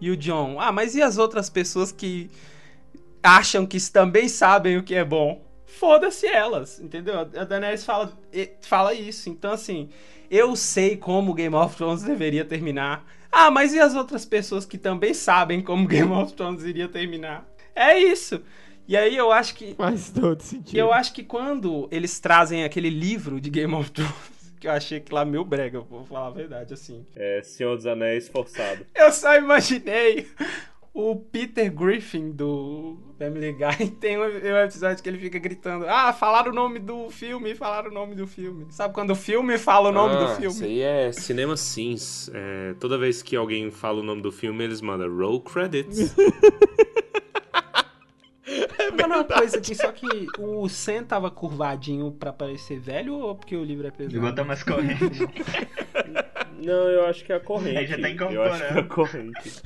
E 0.00 0.10
o 0.10 0.16
Jon: 0.16 0.58
"Ah, 0.58 0.72
mas 0.72 0.96
e 0.96 1.00
as 1.02 1.16
outras 1.16 1.48
pessoas 1.48 1.92
que 1.92 2.28
acham 3.22 3.64
que 3.64 3.78
também 3.90 4.28
sabem 4.28 4.76
o 4.76 4.82
que 4.82 4.96
é 4.96 5.04
bom?" 5.04 5.42
Foda-se 5.64 6.26
elas, 6.26 6.80
entendeu? 6.80 7.20
A 7.20 7.44
Daenerys 7.44 7.84
fala, 7.84 8.12
fala 8.62 8.94
isso. 8.94 9.28
Então, 9.28 9.52
assim, 9.52 9.88
eu 10.30 10.54
sei 10.54 10.96
como 10.96 11.34
Game 11.34 11.54
of 11.54 11.76
Thrones 11.76 12.02
deveria 12.02 12.44
terminar. 12.44 13.04
Ah, 13.30 13.50
mas 13.50 13.74
e 13.74 13.80
as 13.80 13.94
outras 13.94 14.24
pessoas 14.24 14.64
que 14.64 14.78
também 14.78 15.12
sabem 15.14 15.60
como 15.60 15.88
Game 15.88 16.12
of 16.12 16.32
Thrones 16.34 16.62
iria 16.62 16.88
terminar? 16.88 17.44
É 17.74 17.98
isso. 17.98 18.40
E 18.86 18.96
aí 18.96 19.16
eu 19.16 19.32
acho 19.32 19.54
que. 19.54 19.74
Faz 19.74 20.10
todo 20.10 20.40
sentido. 20.42 20.76
Eu 20.78 20.92
acho 20.92 21.12
que 21.14 21.22
quando 21.22 21.88
eles 21.90 22.20
trazem 22.20 22.64
aquele 22.64 22.90
livro 22.90 23.40
de 23.40 23.48
Game 23.50 23.74
of 23.74 23.90
Thrones, 23.90 24.12
que 24.60 24.66
eu 24.68 24.72
achei 24.72 25.00
que 25.00 25.12
lá 25.12 25.24
meu 25.24 25.44
brega, 25.44 25.78
eu 25.78 25.84
vou 25.84 26.04
falar 26.04 26.26
a 26.28 26.30
verdade, 26.30 26.74
assim. 26.74 27.04
é 27.16 27.42
Senhor 27.42 27.76
dos 27.76 27.86
Anéis 27.86 28.28
forçado. 28.28 28.84
Eu 28.94 29.10
só 29.12 29.34
imaginei 29.36 30.26
o 30.92 31.16
Peter 31.16 31.72
Griffin 31.72 32.30
do 32.30 32.96
Family 33.18 33.52
Guy. 33.52 33.90
Tem 34.00 34.16
um, 34.18 34.22
um 34.22 34.56
episódio 34.58 35.02
que 35.02 35.08
ele 35.08 35.18
fica 35.18 35.38
gritando: 35.38 35.86
Ah, 35.88 36.12
falaram 36.12 36.52
o 36.52 36.54
nome 36.54 36.78
do 36.78 37.08
filme, 37.10 37.54
falaram 37.54 37.90
o 37.90 37.94
nome 37.94 38.14
do 38.14 38.26
filme. 38.26 38.66
Sabe 38.70 38.92
quando 38.94 39.10
o 39.10 39.16
filme 39.16 39.56
fala 39.58 39.88
o 39.88 39.92
nome 39.92 40.14
do 40.16 40.24
Ah, 40.24 40.36
filme? 40.36 40.54
Isso 40.54 40.64
aí 40.64 40.80
é 40.82 41.10
Cinema 41.10 41.56
Sims. 41.56 42.30
É, 42.34 42.74
toda 42.78 42.96
vez 42.98 43.22
que 43.22 43.34
alguém 43.34 43.70
fala 43.70 44.00
o 44.00 44.02
nome 44.04 44.20
do 44.22 44.30
filme, 44.30 44.62
eles 44.62 44.80
mandam 44.80 45.08
roll 45.14 45.40
credits. 45.40 46.14
Uma 49.02 49.24
coisa 49.24 49.58
aqui, 49.58 49.74
só 49.74 49.90
que 49.92 50.06
o 50.38 50.68
Sam 50.68 51.04
tava 51.04 51.30
curvadinho 51.30 52.12
pra 52.12 52.32
parecer 52.32 52.78
velho 52.78 53.14
ou 53.14 53.34
porque 53.34 53.56
o 53.56 53.64
livro 53.64 53.86
é 53.86 53.90
pesado? 53.90 54.16
Igual 54.16 54.34
Thomas 54.34 54.62
corrente. 54.62 55.00
Não, 56.64 56.88
eu 56.88 57.06
acho 57.06 57.24
que 57.24 57.32
é 57.32 57.36
a 57.36 57.40
corrente. 57.40 57.78
Aí 57.78 57.86
já 57.86 57.98
tá 57.98 58.08
eu 58.08 58.42
acho 58.42 58.68
que 58.68 58.74
é 58.74 58.80
a 58.80 58.84
corrente. 58.84 59.62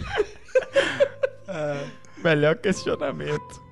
Melhor 2.23 2.57
questionamento. 2.57 3.69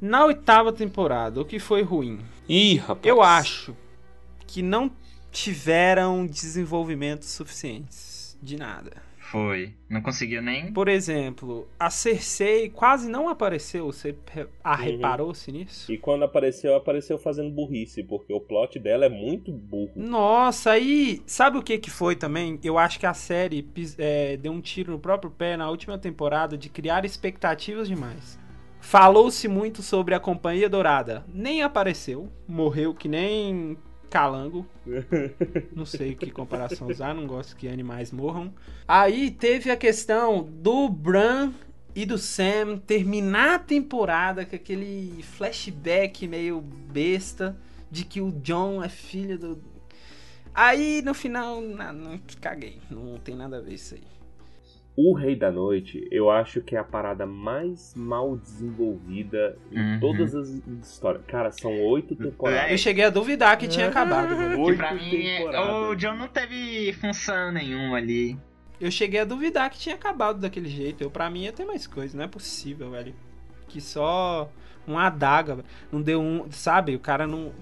Na 0.00 0.24
oitava 0.24 0.72
temporada, 0.72 1.40
o 1.40 1.44
que 1.44 1.58
foi 1.58 1.82
ruim? 1.82 2.20
Ih, 2.48 2.76
rapaz. 2.76 3.04
Eu 3.06 3.20
acho 3.22 3.76
que 4.46 4.62
não 4.62 4.90
tiveram 5.30 6.26
desenvolvimentos 6.26 7.28
suficientes 7.28 8.38
de 8.42 8.56
nada. 8.56 9.08
Foi. 9.18 9.74
Não 9.90 10.00
conseguiu 10.00 10.40
nem. 10.40 10.72
Por 10.72 10.88
exemplo, 10.88 11.68
a 11.78 11.90
Cersei 11.90 12.70
quase 12.70 13.10
não 13.10 13.28
apareceu. 13.28 13.84
Você 13.92 14.12
Uhum. 14.34 14.46
reparou-se 14.78 15.52
nisso? 15.52 15.92
E 15.92 15.98
quando 15.98 16.22
apareceu, 16.24 16.74
apareceu 16.74 17.18
fazendo 17.18 17.50
burrice, 17.50 18.02
porque 18.02 18.32
o 18.32 18.40
plot 18.40 18.78
dela 18.78 19.04
é 19.04 19.08
muito 19.10 19.52
burro. 19.52 19.92
Nossa, 19.94 20.70
aí 20.70 21.22
sabe 21.26 21.58
o 21.58 21.62
que 21.62 21.76
que 21.76 21.90
foi 21.90 22.16
também? 22.16 22.58
Eu 22.64 22.78
acho 22.78 22.98
que 22.98 23.04
a 23.04 23.12
série 23.12 23.68
é, 23.98 24.38
deu 24.38 24.50
um 24.52 24.62
tiro 24.62 24.92
no 24.92 24.98
próprio 24.98 25.30
pé 25.30 25.58
na 25.58 25.68
última 25.68 25.98
temporada 25.98 26.56
de 26.56 26.70
criar 26.70 27.04
expectativas 27.04 27.86
demais. 27.86 28.37
Falou-se 28.88 29.46
muito 29.48 29.82
sobre 29.82 30.14
a 30.14 30.18
Companhia 30.18 30.66
Dourada. 30.66 31.22
Nem 31.28 31.60
apareceu. 31.62 32.32
Morreu 32.48 32.94
que 32.94 33.06
nem 33.06 33.76
calango. 34.08 34.66
Não 35.76 35.84
sei 35.84 36.14
que 36.14 36.30
comparação 36.30 36.88
usar, 36.88 37.14
não 37.14 37.26
gosto 37.26 37.54
que 37.54 37.68
animais 37.68 38.10
morram. 38.10 38.50
Aí 38.88 39.30
teve 39.30 39.70
a 39.70 39.76
questão 39.76 40.42
do 40.42 40.88
Bran 40.88 41.52
e 41.94 42.06
do 42.06 42.16
Sam 42.16 42.78
terminar 42.78 43.56
a 43.56 43.58
temporada 43.58 44.46
com 44.46 44.56
aquele 44.56 45.22
flashback 45.22 46.26
meio 46.26 46.58
besta 46.62 47.54
de 47.90 48.06
que 48.06 48.22
o 48.22 48.32
John 48.40 48.82
é 48.82 48.88
filho 48.88 49.38
do. 49.38 49.62
Aí 50.54 51.02
no 51.02 51.12
final, 51.12 51.60
na- 51.60 51.92
não, 51.92 52.18
caguei. 52.40 52.80
Não 52.90 53.18
tem 53.18 53.36
nada 53.36 53.58
a 53.58 53.60
ver 53.60 53.74
isso 53.74 53.96
aí. 53.96 54.17
O 55.00 55.14
Rei 55.14 55.36
da 55.36 55.48
Noite, 55.52 56.08
eu 56.10 56.28
acho 56.28 56.60
que 56.60 56.74
é 56.74 56.78
a 56.80 56.82
parada 56.82 57.24
mais 57.24 57.94
mal 57.94 58.36
desenvolvida 58.36 59.56
em 59.70 59.78
Uhum. 59.78 60.00
todas 60.00 60.34
as 60.34 60.48
histórias. 60.82 61.22
Cara, 61.28 61.52
são 61.52 61.70
oito 61.84 62.16
temporadas. 62.16 62.72
Eu 62.72 62.78
cheguei 62.78 63.04
a 63.04 63.10
duvidar 63.10 63.56
que 63.56 63.68
tinha 63.68 63.86
acabado. 63.86 64.34
Oito 64.60 64.76
pra 64.76 64.92
mim, 64.94 65.24
é- 65.24 65.38
temporadas. 65.38 65.70
o 65.90 65.94
John 65.94 66.14
não 66.16 66.26
teve 66.26 66.92
função 66.94 67.52
nenhuma 67.52 67.96
ali. 67.96 68.36
Eu 68.80 68.90
cheguei 68.90 69.20
a 69.20 69.24
duvidar 69.24 69.70
que 69.70 69.78
tinha 69.78 69.94
acabado 69.94 70.40
daquele 70.40 70.68
jeito. 70.68 71.02
Eu, 71.04 71.10
pra 71.12 71.30
mim 71.30 71.44
ia 71.44 71.52
ter 71.52 71.64
mais 71.64 71.86
coisa. 71.86 72.16
Não 72.16 72.24
é 72.24 72.28
possível, 72.28 72.90
velho. 72.90 73.14
Que 73.68 73.80
só 73.80 74.50
Uma 74.84 75.06
adaga, 75.08 75.54
velho. 75.56 75.68
Não 75.92 76.00
deu 76.02 76.18
um. 76.20 76.50
Sabe? 76.50 76.96
O 76.96 76.98
cara 76.98 77.26
não. 77.26 77.52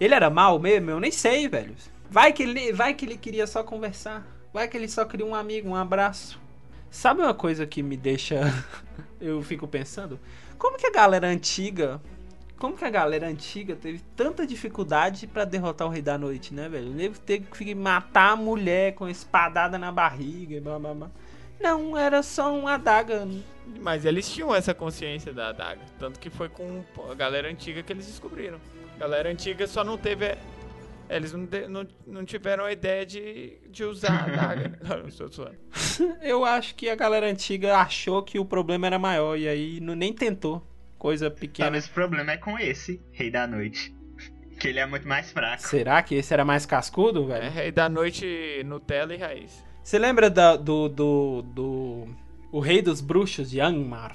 Ele 0.00 0.14
era 0.14 0.28
mal 0.28 0.58
mesmo? 0.58 0.90
Eu 0.90 0.98
nem 1.00 1.12
sei, 1.12 1.48
velho. 1.48 1.74
Vai 2.10 2.32
que 2.32 2.42
ele, 2.42 2.72
vai 2.72 2.92
que 2.92 3.04
ele 3.06 3.16
queria 3.16 3.46
só 3.46 3.62
conversar. 3.62 4.26
Vai 4.52 4.66
que 4.68 4.76
ele 4.76 4.88
só 4.88 5.04
queria 5.04 5.24
um 5.24 5.32
amigo, 5.34 5.68
um 5.68 5.76
abraço. 5.76 6.41
Sabe 6.92 7.22
uma 7.22 7.32
coisa 7.32 7.66
que 7.66 7.82
me 7.82 7.96
deixa. 7.96 8.42
eu 9.18 9.42
fico 9.42 9.66
pensando? 9.66 10.20
Como 10.58 10.76
que 10.76 10.86
a 10.86 10.92
galera 10.92 11.26
antiga. 11.26 11.98
Como 12.58 12.76
que 12.76 12.84
a 12.84 12.90
galera 12.90 13.26
antiga 13.26 13.74
teve 13.74 14.00
tanta 14.14 14.46
dificuldade 14.46 15.26
pra 15.26 15.46
derrotar 15.46 15.88
o 15.88 15.90
Rei 15.90 16.02
da 16.02 16.18
Noite, 16.18 16.52
né, 16.52 16.68
velho? 16.68 16.88
Ele 16.88 17.08
teve 17.08 17.46
que 17.46 17.74
matar 17.74 18.32
a 18.32 18.36
mulher 18.36 18.94
com 18.94 19.08
espadada 19.08 19.78
na 19.78 19.90
barriga 19.90 20.54
e 20.54 20.60
blá 20.60 20.78
blá 20.78 20.94
blá. 20.94 21.10
Não, 21.58 21.96
era 21.96 22.22
só 22.22 22.54
uma 22.54 22.74
adaga. 22.74 23.26
Mas 23.80 24.04
eles 24.04 24.30
tinham 24.30 24.54
essa 24.54 24.74
consciência 24.74 25.32
da 25.32 25.48
adaga. 25.48 25.80
Tanto 25.98 26.20
que 26.20 26.28
foi 26.28 26.50
com 26.50 26.84
a 27.10 27.14
galera 27.14 27.48
antiga 27.48 27.82
que 27.82 27.90
eles 27.90 28.06
descobriram. 28.06 28.60
A 28.96 28.98
galera 28.98 29.30
antiga 29.30 29.66
só 29.66 29.82
não 29.82 29.96
teve. 29.96 30.36
Eles 31.14 31.32
não, 31.32 31.44
de- 31.44 31.68
não, 31.68 31.86
não 32.06 32.24
tiveram 32.24 32.64
a 32.64 32.72
ideia 32.72 33.04
de, 33.06 33.58
de 33.70 33.84
usar 33.84 34.26
a 34.30 35.08
zoando. 35.28 35.56
Eu 36.22 36.44
acho 36.44 36.74
que 36.74 36.88
a 36.88 36.94
galera 36.96 37.26
antiga 37.28 37.76
achou 37.78 38.22
que 38.22 38.38
o 38.38 38.44
problema 38.44 38.86
era 38.86 38.98
maior 38.98 39.36
e 39.38 39.46
aí 39.48 39.80
não, 39.80 39.94
nem 39.94 40.12
tentou. 40.12 40.66
Coisa 40.98 41.30
pequena. 41.30 41.66
Talvez 41.66 41.86
o 41.86 41.90
problema 41.90 42.32
é 42.32 42.36
com 42.36 42.58
esse 42.58 43.00
Rei 43.12 43.30
da 43.30 43.46
Noite. 43.46 43.94
Que 44.60 44.68
ele 44.68 44.78
é 44.78 44.86
muito 44.86 45.08
mais 45.08 45.32
fraco. 45.32 45.62
Será 45.66 46.00
que 46.02 46.14
esse 46.14 46.32
era 46.32 46.44
mais 46.44 46.64
cascudo, 46.64 47.24
É 47.32 47.40
velho? 47.40 47.50
rei 47.50 47.72
da 47.72 47.88
noite 47.88 48.62
Nutella 48.64 49.12
e 49.12 49.16
raiz. 49.18 49.64
Você 49.82 49.98
lembra 49.98 50.30
da- 50.30 50.54
do, 50.54 50.88
do, 50.88 51.42
do. 51.42 52.08
O 52.52 52.60
Rei 52.60 52.80
dos 52.80 53.00
Bruxos 53.00 53.50
de 53.50 53.58
Angmar? 53.60 54.14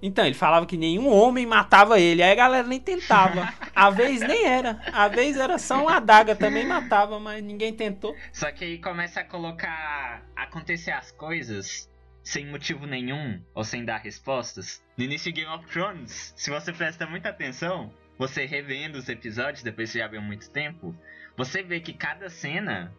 Então, 0.00 0.24
ele 0.24 0.34
falava 0.34 0.64
que 0.64 0.76
nenhum 0.76 1.08
homem 1.08 1.44
matava 1.44 1.98
ele. 1.98 2.22
Aí 2.22 2.30
a 2.30 2.34
galera 2.34 2.66
nem 2.66 2.80
tentava. 2.80 3.52
A 3.74 3.90
vez 3.90 4.20
nem 4.20 4.44
era. 4.44 4.80
A 4.92 5.08
vez 5.08 5.36
era 5.36 5.58
só 5.58 5.82
uma 5.82 5.96
adaga 5.96 6.36
também 6.36 6.66
matava, 6.66 7.18
mas 7.18 7.42
ninguém 7.42 7.72
tentou. 7.72 8.14
Só 8.32 8.50
que 8.52 8.64
aí 8.64 8.78
começa 8.78 9.20
a 9.20 9.24
colocar. 9.24 10.22
acontecer 10.36 10.92
as 10.92 11.10
coisas 11.10 11.90
sem 12.22 12.46
motivo 12.46 12.86
nenhum 12.86 13.42
ou 13.54 13.64
sem 13.64 13.84
dar 13.84 13.98
respostas. 13.98 14.82
No 14.96 15.04
início 15.04 15.32
de 15.32 15.40
Game 15.40 15.54
of 15.54 15.66
Thrones, 15.66 16.32
se 16.36 16.50
você 16.50 16.72
presta 16.72 17.06
muita 17.06 17.30
atenção, 17.30 17.92
você 18.18 18.44
revendo 18.44 18.98
os 18.98 19.08
episódios 19.08 19.62
depois 19.62 19.90
que 19.90 19.98
já 19.98 20.06
viu 20.06 20.20
muito 20.20 20.50
tempo, 20.50 20.94
você 21.36 21.62
vê 21.62 21.80
que 21.80 21.92
cada 21.92 22.28
cena 22.28 22.94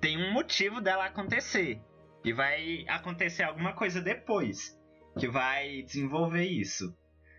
tem 0.00 0.18
um 0.18 0.32
motivo 0.32 0.80
dela 0.80 1.06
acontecer. 1.06 1.80
E 2.22 2.32
vai 2.34 2.84
acontecer 2.86 3.44
alguma 3.44 3.72
coisa 3.72 4.00
depois 4.00 4.78
que 5.18 5.28
vai 5.28 5.82
desenvolver 5.82 6.44
isso. 6.44 6.94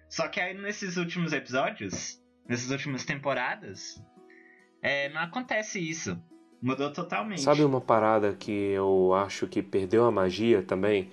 Só 0.09 0.27
que 0.27 0.39
aí 0.39 0.53
nesses 0.53 0.97
últimos 0.97 1.31
episódios, 1.31 2.21
nessas 2.47 2.69
últimas 2.69 3.05
temporadas, 3.05 4.01
é, 4.81 5.09
não 5.09 5.21
acontece 5.21 5.79
isso. 5.79 6.21
Mudou 6.61 6.91
totalmente. 6.91 7.41
Sabe 7.41 7.63
uma 7.63 7.81
parada 7.81 8.35
que 8.35 8.51
eu 8.51 9.13
acho 9.15 9.47
que 9.47 9.63
perdeu 9.63 10.05
a 10.05 10.11
magia 10.11 10.61
também? 10.61 11.09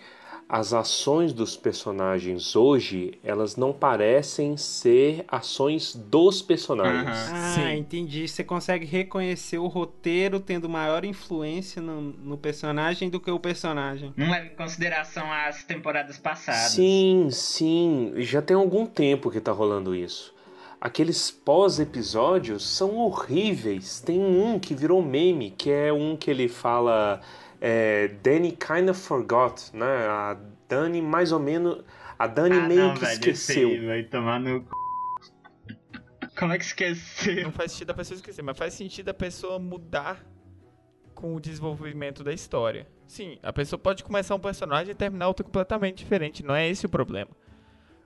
As 0.48 0.72
ações 0.72 1.34
dos 1.34 1.58
personagens 1.58 2.56
hoje, 2.56 3.18
elas 3.22 3.54
não 3.54 3.70
parecem 3.70 4.56
ser 4.56 5.22
ações 5.28 5.94
dos 5.94 6.40
personagens. 6.40 7.06
Aham. 7.06 7.32
Ah, 7.34 7.54
Sim. 7.54 7.78
entendi. 7.80 8.26
Você 8.26 8.42
consegue 8.42 8.86
reconhecer 8.86 9.58
o 9.58 9.66
roteiro 9.66 10.40
tendo 10.40 10.66
maior 10.66 11.04
influência 11.04 11.82
no, 11.82 12.00
no 12.00 12.38
personagem 12.38 13.10
do 13.10 13.20
que 13.20 13.30
o 13.30 13.38
personagem. 13.38 14.14
Não 14.16 14.30
leva 14.30 14.46
em 14.46 14.56
consideração 14.56 15.30
as 15.30 15.64
temporadas 15.64 16.16
passadas. 16.16 16.72
Sim, 16.72 17.28
sim. 17.30 18.14
Já 18.16 18.40
tem 18.40 18.56
algum 18.56 18.86
tempo 18.86 19.30
que 19.30 19.40
tá 19.40 19.52
rolando 19.52 19.94
isso. 19.94 20.34
Aqueles 20.80 21.30
pós-episódios 21.30 22.66
são 22.66 22.96
horríveis. 22.96 24.00
Tem 24.00 24.18
um 24.18 24.58
que 24.58 24.74
virou 24.74 25.02
meme, 25.02 25.50
que 25.50 25.70
é 25.70 25.92
um 25.92 26.16
que 26.16 26.30
ele 26.30 26.48
fala. 26.48 27.20
É, 27.60 28.08
Danny 28.22 28.52
kinda 28.52 28.94
forgot, 28.94 29.70
né? 29.74 29.86
A 30.06 30.36
Dani 30.68 31.02
mais 31.02 31.32
ou 31.32 31.40
menos. 31.40 31.84
A 32.18 32.26
Dani 32.26 32.56
Ah, 32.58 32.68
meio 32.68 32.80
não, 32.88 32.94
que 32.94 33.00
velho, 33.00 33.12
esqueceu. 33.14 33.68
aí 33.68 33.86
vai 33.86 34.02
tomar 34.04 34.38
no. 34.40 34.60
c****. 34.60 35.76
Como 36.38 36.52
é 36.52 36.58
que 36.58 36.64
esqueceu? 36.64 37.42
Não 37.44 37.52
faz 37.52 37.72
sentido 37.72 37.90
a 37.90 37.94
pessoa 37.94 38.16
esquecer, 38.16 38.42
mas 38.42 38.56
faz 38.56 38.74
sentido 38.74 39.08
a 39.08 39.14
pessoa 39.14 39.58
mudar 39.58 40.24
com 41.14 41.34
o 41.34 41.40
desenvolvimento 41.40 42.22
da 42.22 42.32
história. 42.32 42.86
Sim, 43.06 43.38
a 43.42 43.52
pessoa 43.52 43.78
pode 43.78 44.04
começar 44.04 44.34
um 44.36 44.38
personagem 44.40 44.92
e 44.92 44.94
terminar 44.94 45.26
outro 45.26 45.44
completamente 45.44 45.98
diferente. 45.98 46.44
Não 46.44 46.54
é 46.54 46.68
esse 46.68 46.86
o 46.86 46.88
problema. 46.88 47.30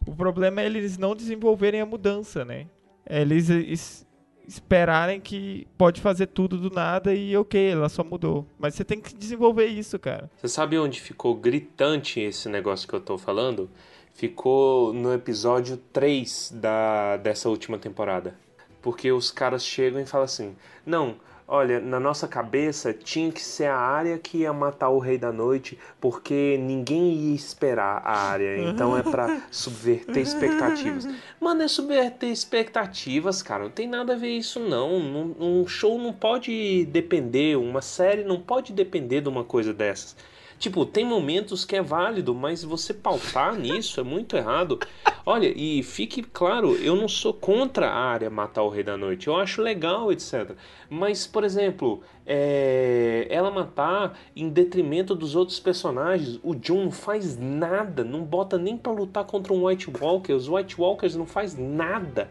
O 0.07 0.17
problema 0.17 0.63
é 0.63 0.67
eles 0.67 0.97
não 0.97 1.15
desenvolverem 1.15 1.81
a 1.81 1.87
mudança, 1.87 2.45
né? 2.45 2.67
É 3.05 3.21
eles 3.21 3.51
es- 3.51 4.07
esperarem 4.47 5.21
que 5.21 5.67
pode 5.79 6.01
fazer 6.01 6.27
tudo 6.27 6.59
do 6.59 6.75
nada 6.75 7.15
e 7.15 7.37
ok, 7.37 7.71
ela 7.71 7.89
só 7.89 8.03
mudou. 8.03 8.47
Mas 8.59 8.75
você 8.75 8.85
tem 8.85 9.01
que 9.01 9.15
desenvolver 9.15 9.67
isso, 9.67 9.99
cara. 9.99 10.31
Você 10.37 10.49
sabe 10.49 10.79
onde 10.79 11.01
ficou 11.01 11.35
gritante 11.35 12.21
esse 12.21 12.49
negócio 12.49 12.89
que 12.89 12.95
eu 12.95 13.01
tô 13.01 13.17
falando? 13.17 13.71
Ficou 14.15 14.93
no 14.93 15.13
episódio 15.13 15.77
3 15.93 16.53
da, 16.57 17.17
dessa 17.17 17.49
última 17.49 17.79
temporada. 17.79 18.35
Porque 18.81 19.11
os 19.13 19.31
caras 19.31 19.65
chegam 19.65 20.01
e 20.01 20.07
falam 20.07 20.25
assim: 20.25 20.57
Não, 20.85 21.17
olha, 21.53 21.81
na 21.81 22.01
nossa 22.01 22.27
cabeça 22.27 22.95
tinha 22.95 23.31
que 23.31 23.43
ser 23.43 23.67
a 23.67 23.77
área 23.77 24.17
que 24.17 24.39
ia 24.39 24.53
matar 24.55 24.89
o 24.89 24.99
Rei 24.99 25.19
da 25.19 25.31
Noite, 25.31 25.79
porque 26.01 26.59
ninguém 26.59 27.13
ia 27.13 27.35
esperar 27.35 28.01
a 28.03 28.17
área. 28.31 28.59
Então 28.71 28.97
é 28.97 29.03
pra 29.03 29.43
subverter 29.51 30.23
expectativas. 30.23 31.07
Mano, 31.39 31.63
é 31.63 31.69
subverter 31.69 32.31
expectativas, 32.31 33.43
cara. 33.43 33.65
Não 33.65 33.71
tem 33.71 33.87
nada 33.87 34.15
a 34.15 34.17
ver 34.17 34.31
isso, 34.31 34.59
não. 34.59 34.97
Um 35.39 35.67
show 35.67 35.99
não 35.99 36.13
pode 36.13 36.87
depender, 36.87 37.57
uma 37.57 37.83
série 37.83 38.25
não 38.25 38.41
pode 38.41 38.73
depender 38.73 39.21
de 39.21 39.29
uma 39.29 39.45
coisa 39.45 39.75
dessas. 39.75 40.17
Tipo, 40.63 40.87
tem 40.87 41.05
momentos 41.05 41.65
que 41.65 41.75
é 41.75 41.83
válido, 41.83 42.33
mas 42.33 42.63
você 42.63 42.95
pautar 42.95 43.53
nisso 43.59 43.99
é 43.99 44.05
muito 44.05 44.37
errado. 44.37 44.79
Olha, 45.27 45.53
e 45.57 45.83
fique 45.83 46.23
claro, 46.23 46.77
eu 46.77 46.95
não 46.95 47.09
sou 47.09 47.35
contra 47.35 47.89
a 47.89 47.97
área 47.97 48.31
matar 48.31 48.63
o 48.63 48.69
Rei 48.69 48.85
da 48.85 48.97
Noite. 48.97 49.27
Eu 49.27 49.35
acho 49.35 49.61
legal, 49.61 50.13
etc. 50.13 50.53
Mas, 50.89 51.27
por 51.27 51.43
exemplo, 51.43 52.01
é, 52.25 53.27
ela 53.29 53.51
matar 53.51 54.17
em 54.37 54.49
detrimento 54.49 55.17
dos 55.17 55.35
outros 55.35 55.59
personagens. 55.59 56.39
O 56.45 56.55
John 56.55 56.85
não 56.85 56.93
faz 56.93 57.37
nada, 57.37 58.05
não 58.05 58.23
bota 58.23 58.57
nem 58.57 58.77
pra 58.77 58.93
lutar 58.93 59.25
contra 59.25 59.53
um 59.53 59.67
White 59.67 59.91
Walker. 60.01 60.33
Os 60.33 60.49
White 60.49 60.81
Walkers 60.81 61.17
não 61.17 61.27
faz 61.27 61.59
nada. 61.59 62.31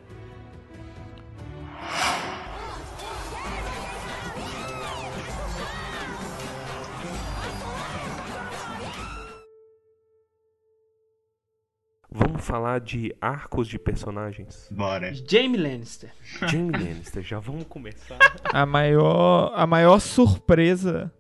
Falar 12.42 12.80
de 12.80 13.16
arcos 13.22 13.68
de 13.68 13.80
personagens. 13.80 14.68
Bora. 14.72 15.14
Jamie 15.14 15.58
Lannister. 15.58 16.12
Jamie 16.48 16.72
Lannister, 16.72 17.24
já 17.24 17.40
vamos 17.40 17.64
começar. 17.66 18.18
A 18.52 18.66
maior, 18.66 19.54
a 19.56 19.66
maior 19.66 20.00
surpresa 20.00 21.12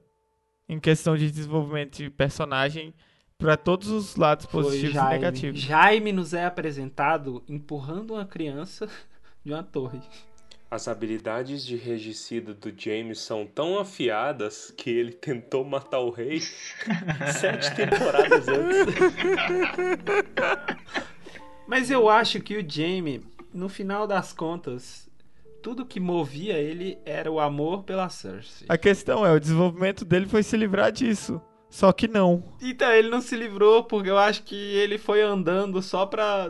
em 0.67 0.79
questão 0.79 1.15
de 1.15 1.29
desenvolvimento 1.31 1.97
de 1.97 2.09
personagem 2.09 2.93
para 3.37 3.57
todos 3.57 3.89
os 3.89 4.15
lados 4.15 4.45
Foi 4.45 4.63
positivos 4.63 4.91
e 4.91 4.93
Jaime. 4.95 5.11
negativos. 5.13 5.59
Jaime 5.59 6.11
nos 6.11 6.33
é 6.33 6.45
apresentado 6.45 7.43
empurrando 7.47 8.13
uma 8.13 8.25
criança 8.25 8.87
de 9.43 9.51
uma 9.51 9.63
torre. 9.63 9.99
As 10.71 10.87
habilidades 10.87 11.65
de 11.65 11.75
regicida 11.75 12.53
do 12.53 12.71
James 12.73 13.19
são 13.19 13.45
tão 13.45 13.77
afiadas 13.77 14.71
que 14.71 14.89
ele 14.89 15.11
tentou 15.11 15.65
matar 15.65 15.99
o 15.99 16.09
rei 16.09 16.39
sete 17.37 17.75
temporadas 17.75 18.47
antes. 18.47 18.95
Mas 21.67 21.91
eu 21.91 22.09
acho 22.09 22.39
que 22.39 22.57
o 22.57 22.65
Jaime, 22.65 23.21
no 23.53 23.67
final 23.67 24.07
das 24.07 24.31
contas, 24.31 25.09
tudo 25.61 25.85
que 25.85 25.99
movia 25.99 26.57
ele 26.57 26.97
era 27.03 27.29
o 27.29 27.41
amor 27.41 27.83
pela 27.83 28.07
Cersei. 28.07 28.65
A 28.69 28.77
questão 28.77 29.25
é, 29.25 29.33
o 29.33 29.39
desenvolvimento 29.41 30.05
dele 30.05 30.25
foi 30.25 30.41
se 30.41 30.55
livrar 30.55 30.89
disso. 30.89 31.41
Só 31.69 31.91
que 31.91 32.07
não. 32.07 32.45
Então, 32.61 32.89
ele 32.93 33.09
não 33.09 33.19
se 33.19 33.35
livrou 33.35 33.83
porque 33.83 34.09
eu 34.09 34.17
acho 34.17 34.43
que 34.43 34.55
ele 34.55 34.97
foi 34.97 35.21
andando 35.21 35.81
só 35.81 36.05
pra. 36.05 36.49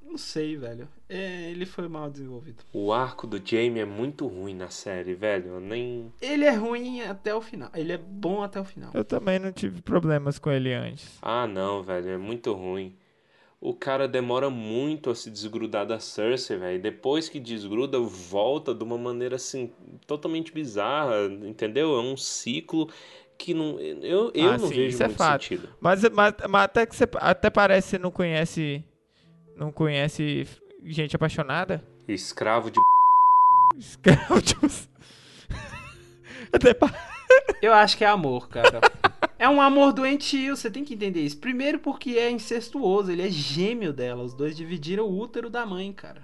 Não 0.00 0.16
sei, 0.16 0.56
velho. 0.56 0.88
É, 1.08 1.50
ele 1.50 1.64
foi 1.64 1.86
mal 1.88 2.10
desenvolvido. 2.10 2.64
O 2.72 2.92
arco 2.92 3.26
do 3.28 3.40
Jaime 3.44 3.78
é 3.80 3.84
muito 3.84 4.26
ruim 4.26 4.54
na 4.54 4.68
série, 4.70 5.14
velho. 5.14 5.50
Eu 5.54 5.60
nem. 5.60 6.12
Ele 6.20 6.44
é 6.44 6.50
ruim 6.54 7.00
até 7.02 7.32
o 7.34 7.40
final. 7.40 7.70
Ele 7.74 7.92
é 7.92 7.98
bom 7.98 8.42
até 8.42 8.60
o 8.60 8.64
final. 8.64 8.90
Eu 8.92 9.04
também 9.04 9.38
não 9.38 9.52
tive 9.52 9.80
problemas 9.82 10.38
com 10.38 10.50
ele 10.50 10.72
antes. 10.72 11.16
Ah, 11.22 11.46
não, 11.46 11.82
velho. 11.82 12.08
É 12.10 12.18
muito 12.18 12.52
ruim. 12.52 12.96
O 13.60 13.72
cara 13.72 14.06
demora 14.08 14.50
muito 14.50 15.08
a 15.08 15.14
se 15.14 15.30
desgrudar 15.30 15.86
da 15.86 15.98
Cersei, 16.00 16.56
velho. 16.58 16.82
Depois 16.82 17.28
que 17.28 17.38
desgruda, 17.40 17.98
volta 18.00 18.74
de 18.74 18.82
uma 18.82 18.98
maneira 18.98 19.36
assim, 19.36 19.70
totalmente 20.06 20.52
bizarra, 20.52 21.24
entendeu? 21.44 21.96
É 21.96 22.00
um 22.00 22.16
ciclo 22.16 22.90
que 23.38 23.54
não. 23.54 23.78
Eu, 23.80 24.30
eu 24.34 24.50
Ah, 24.50 24.58
não 24.58 24.68
sim, 24.68 24.74
vejo 24.74 24.88
isso 24.88 25.02
é 25.04 25.06
muito 25.06 25.18
fato. 25.18 25.42
sentido. 25.44 25.68
Mas, 25.80 26.02
mas, 26.10 26.34
mas 26.50 26.64
até 26.64 26.84
que 26.84 26.96
você 26.96 27.04
até 27.14 27.48
parece 27.48 27.86
que 27.86 27.90
você 27.92 27.98
não 27.98 28.10
conhece. 28.10 28.84
Não 29.56 29.72
conhece 29.72 30.46
gente 30.86 31.14
apaixonada? 31.16 31.86
Escravo 32.08 32.70
de 32.70 32.78
Escravo 33.78 34.40
de... 34.40 34.54
Até 36.52 36.72
pa- 36.74 36.92
Eu 37.60 37.72
acho 37.74 37.96
que 37.96 38.04
é 38.04 38.08
amor, 38.08 38.48
cara. 38.48 38.80
É 39.38 39.48
um 39.48 39.60
amor 39.60 39.92
doentio, 39.92 40.56
você 40.56 40.70
tem 40.70 40.84
que 40.84 40.94
entender 40.94 41.20
isso. 41.20 41.38
Primeiro 41.38 41.78
porque 41.78 42.10
é 42.10 42.30
incestuoso, 42.30 43.10
ele 43.10 43.22
é 43.26 43.30
gêmeo 43.30 43.92
dela. 43.92 44.22
Os 44.22 44.32
dois 44.32 44.56
dividiram 44.56 45.04
o 45.04 45.18
útero 45.18 45.50
da 45.50 45.66
mãe, 45.66 45.92
cara. 45.92 46.22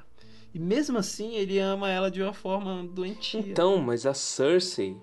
E 0.54 0.58
mesmo 0.58 0.98
assim, 0.98 1.34
ele 1.34 1.58
ama 1.58 1.90
ela 1.90 2.10
de 2.10 2.22
uma 2.22 2.32
forma 2.32 2.84
doentia. 2.84 3.40
Então, 3.40 3.78
mas 3.78 4.06
a 4.06 4.14
Cersei, 4.14 4.96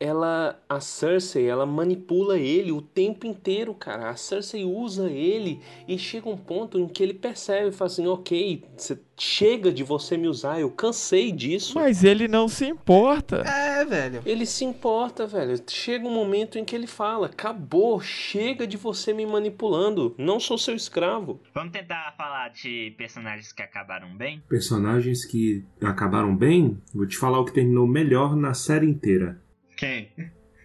ela, 0.00 0.58
a 0.66 0.80
Cersei, 0.80 1.46
ela 1.46 1.66
manipula 1.66 2.38
ele 2.38 2.72
o 2.72 2.80
tempo 2.80 3.26
inteiro, 3.26 3.74
cara. 3.74 4.08
A 4.08 4.16
Cersei 4.16 4.64
usa 4.64 5.10
ele 5.10 5.60
e 5.86 5.98
chega 5.98 6.26
um 6.28 6.38
ponto 6.38 6.78
em 6.80 6.88
que 6.88 7.02
ele 7.02 7.12
percebe, 7.12 7.70
fala 7.70 7.90
assim, 7.90 8.06
ok, 8.06 8.64
cê- 8.78 8.98
chega 9.18 9.70
de 9.70 9.84
você 9.84 10.16
me 10.16 10.26
usar, 10.26 10.58
eu 10.58 10.70
cansei 10.70 11.30
disso. 11.30 11.74
Mas 11.78 12.02
ele 12.02 12.26
não 12.26 12.48
se 12.48 12.64
importa. 12.64 13.42
É, 13.46 13.84
velho. 13.84 14.22
Ele 14.24 14.46
se 14.46 14.64
importa, 14.64 15.26
velho. 15.26 15.60
Chega 15.68 16.08
um 16.08 16.14
momento 16.14 16.58
em 16.58 16.64
que 16.64 16.74
ele 16.74 16.86
fala, 16.86 17.26
acabou, 17.26 18.00
chega 18.00 18.66
de 18.66 18.78
você 18.78 19.12
me 19.12 19.26
manipulando, 19.26 20.14
não 20.16 20.40
sou 20.40 20.56
seu 20.56 20.74
escravo. 20.74 21.42
Vamos 21.54 21.72
tentar 21.72 22.14
falar 22.16 22.48
de 22.48 22.94
personagens 22.96 23.52
que 23.52 23.60
acabaram 23.62 24.16
bem? 24.16 24.42
Personagens 24.48 25.26
que 25.26 25.62
acabaram 25.82 26.34
bem, 26.34 26.78
vou 26.94 27.06
te 27.06 27.18
falar 27.18 27.38
o 27.38 27.44
que 27.44 27.52
terminou 27.52 27.86
melhor 27.86 28.34
na 28.34 28.54
série 28.54 28.86
inteira. 28.86 29.38
Quem? 29.80 30.10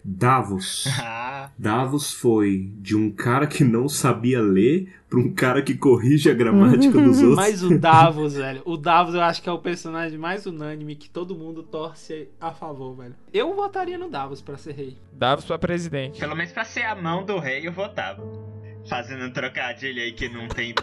Davos. 0.03 0.85
Ah, 1.01 1.49
Davos 1.57 2.13
foi 2.13 2.69
de 2.79 2.95
um 2.95 3.09
cara 3.09 3.47
que 3.47 3.63
não 3.63 3.89
sabia 3.89 4.39
ler 4.39 4.93
pra 5.09 5.17
um 5.17 5.33
cara 5.33 5.63
que 5.63 5.73
corrige 5.73 6.29
a 6.29 6.33
gramática 6.33 7.01
dos 7.01 7.17
outros. 7.23 7.35
Mas 7.35 7.63
o 7.63 7.79
Davos, 7.79 8.35
velho. 8.35 8.61
O 8.65 8.77
Davos 8.77 9.15
eu 9.15 9.21
acho 9.21 9.41
que 9.41 9.49
é 9.49 9.51
o 9.51 9.57
personagem 9.57 10.19
mais 10.19 10.45
unânime 10.45 10.95
que 10.95 11.09
todo 11.09 11.33
mundo 11.33 11.63
torce 11.63 12.27
a 12.39 12.51
favor, 12.51 12.95
velho. 12.97 13.15
Eu 13.33 13.55
votaria 13.55 13.97
no 13.97 14.09
Davos 14.09 14.41
pra 14.41 14.57
ser 14.57 14.73
rei. 14.75 14.97
Davos 15.11 15.45
pra 15.45 15.57
presidente. 15.57 16.19
pelo 16.19 16.35
menos 16.35 16.51
pra 16.51 16.65
ser 16.65 16.83
a 16.83 16.93
mão 16.93 17.25
do 17.25 17.39
rei 17.39 17.65
eu 17.67 17.71
votava. 17.71 18.21
Fazendo 18.87 19.25
um 19.25 19.31
trocadilho 19.31 20.03
aí 20.03 20.11
que 20.11 20.29
não 20.29 20.47
tem. 20.47 20.75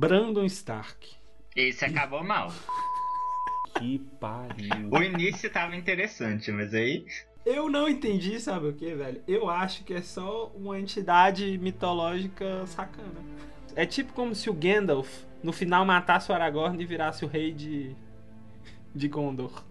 Brandon 0.00 0.46
Stark. 0.46 1.10
Esse 1.54 1.84
acabou 1.84 2.24
mal. 2.24 2.50
Que 3.78 3.98
pariu. 4.18 4.88
O 4.90 5.02
início 5.02 5.52
tava 5.52 5.76
interessante, 5.76 6.50
mas 6.50 6.72
aí. 6.72 7.04
Eu 7.44 7.68
não 7.68 7.86
entendi, 7.86 8.40
sabe 8.40 8.68
o 8.68 8.72
que, 8.72 8.94
velho? 8.94 9.22
Eu 9.28 9.50
acho 9.50 9.84
que 9.84 9.92
é 9.92 10.00
só 10.00 10.50
uma 10.54 10.80
entidade 10.80 11.58
mitológica 11.58 12.66
sacana. 12.66 13.20
É 13.76 13.84
tipo 13.84 14.14
como 14.14 14.34
se 14.34 14.48
o 14.48 14.54
Gandalf 14.54 15.24
no 15.42 15.52
final 15.52 15.84
matasse 15.84 16.32
o 16.32 16.34
Aragorn 16.34 16.82
e 16.82 16.86
virasse 16.86 17.22
o 17.26 17.28
rei 17.28 17.52
de. 17.52 17.94
de 18.94 19.06
Gondor. 19.06 19.62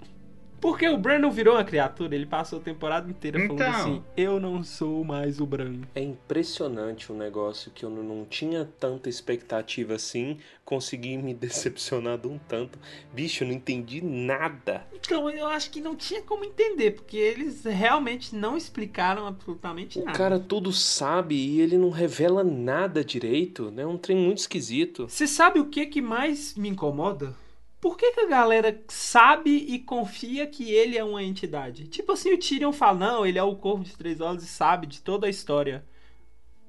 Porque 0.61 0.87
o 0.87 0.97
Bran 0.97 1.19
não 1.19 1.31
virou 1.31 1.55
uma 1.55 1.63
criatura, 1.63 2.13
ele 2.15 2.25
passou 2.25 2.59
a 2.59 2.61
temporada 2.61 3.09
inteira 3.09 3.39
falando 3.39 3.53
Então. 3.61 3.71
assim: 3.71 4.03
Eu 4.17 4.39
não 4.39 4.63
sou 4.63 5.03
mais 5.03 5.39
o 5.39 5.45
Bran. 5.45 5.81
É 5.95 6.01
impressionante 6.01 7.11
um 7.11 7.17
negócio 7.17 7.71
que 7.71 7.83
eu 7.85 7.89
não- 7.89 8.25
tinha 8.25 8.67
tanta 8.79 9.09
expectativa 9.09 9.93
assim, 9.95 10.37
consegui 10.65 11.17
me 11.17 11.33
decepcionar 11.73 12.17
de 12.17 12.27
um 12.27 12.37
tanto. 12.47 12.77
Bicho, 13.13 13.43
eu 13.43 13.47
não 13.47 13.55
entendi 13.55 14.01
nada. 14.03 14.85
Então 14.93 15.29
eu 15.29 15.47
acho 15.47 15.71
que 15.71 15.81
não 15.81 15.95
tinha 15.95 16.21
como 16.21 16.43
entender, 16.45 16.91
porque 16.91 17.17
eles 17.17 17.63
realmente 17.63 18.35
não 18.35 18.55
explicaram 18.57 19.25
absolutamente 19.25 19.99
O 19.99 20.05
nada. 20.05 20.17
cara 20.17 20.39
tudo 20.39 20.71
sabe 20.71 21.35
e 21.35 21.61
ele 21.61 21.77
não 21.77 21.89
revela 21.89 22.43
nada 22.43 23.03
direito, 23.03 23.71
né? 23.71 23.83
É 23.83 23.87
um 23.87 23.97
trem 23.97 24.17
muito 24.17 24.39
esquisito. 24.39 25.07
Você 25.07 25.25
sabe 25.27 25.59
o 25.59 25.65
que 25.67 25.85
que 25.85 26.01
mais 26.01 26.55
me 26.55 26.69
incomoda? 26.69 27.35
Por 27.79 27.95
que, 27.95 28.11
que 28.11 28.19
a 28.21 28.27
galera 28.27 28.83
sabe 28.89 29.51
e 29.51 29.79
confia 29.79 30.45
que 30.45 30.71
ele 30.71 30.97
é 30.97 31.03
uma 31.03 31.23
entidade? 31.23 31.87
Tipo 31.87 32.11
assim, 32.11 32.33
o 32.33 32.37
Tyrion 32.37 32.73
fala, 32.73 32.99
não, 32.99 33.25
ele 33.25 33.39
é 33.39 33.43
o 33.43 33.55
Corvo 33.55 33.83
de 33.83 33.95
Três 33.95 34.19
Olhos 34.19 34.43
e 34.43 34.47
sabe 34.47 34.85
de 34.85 35.01
toda 35.01 35.27
a 35.27 35.29
história. 35.29 35.85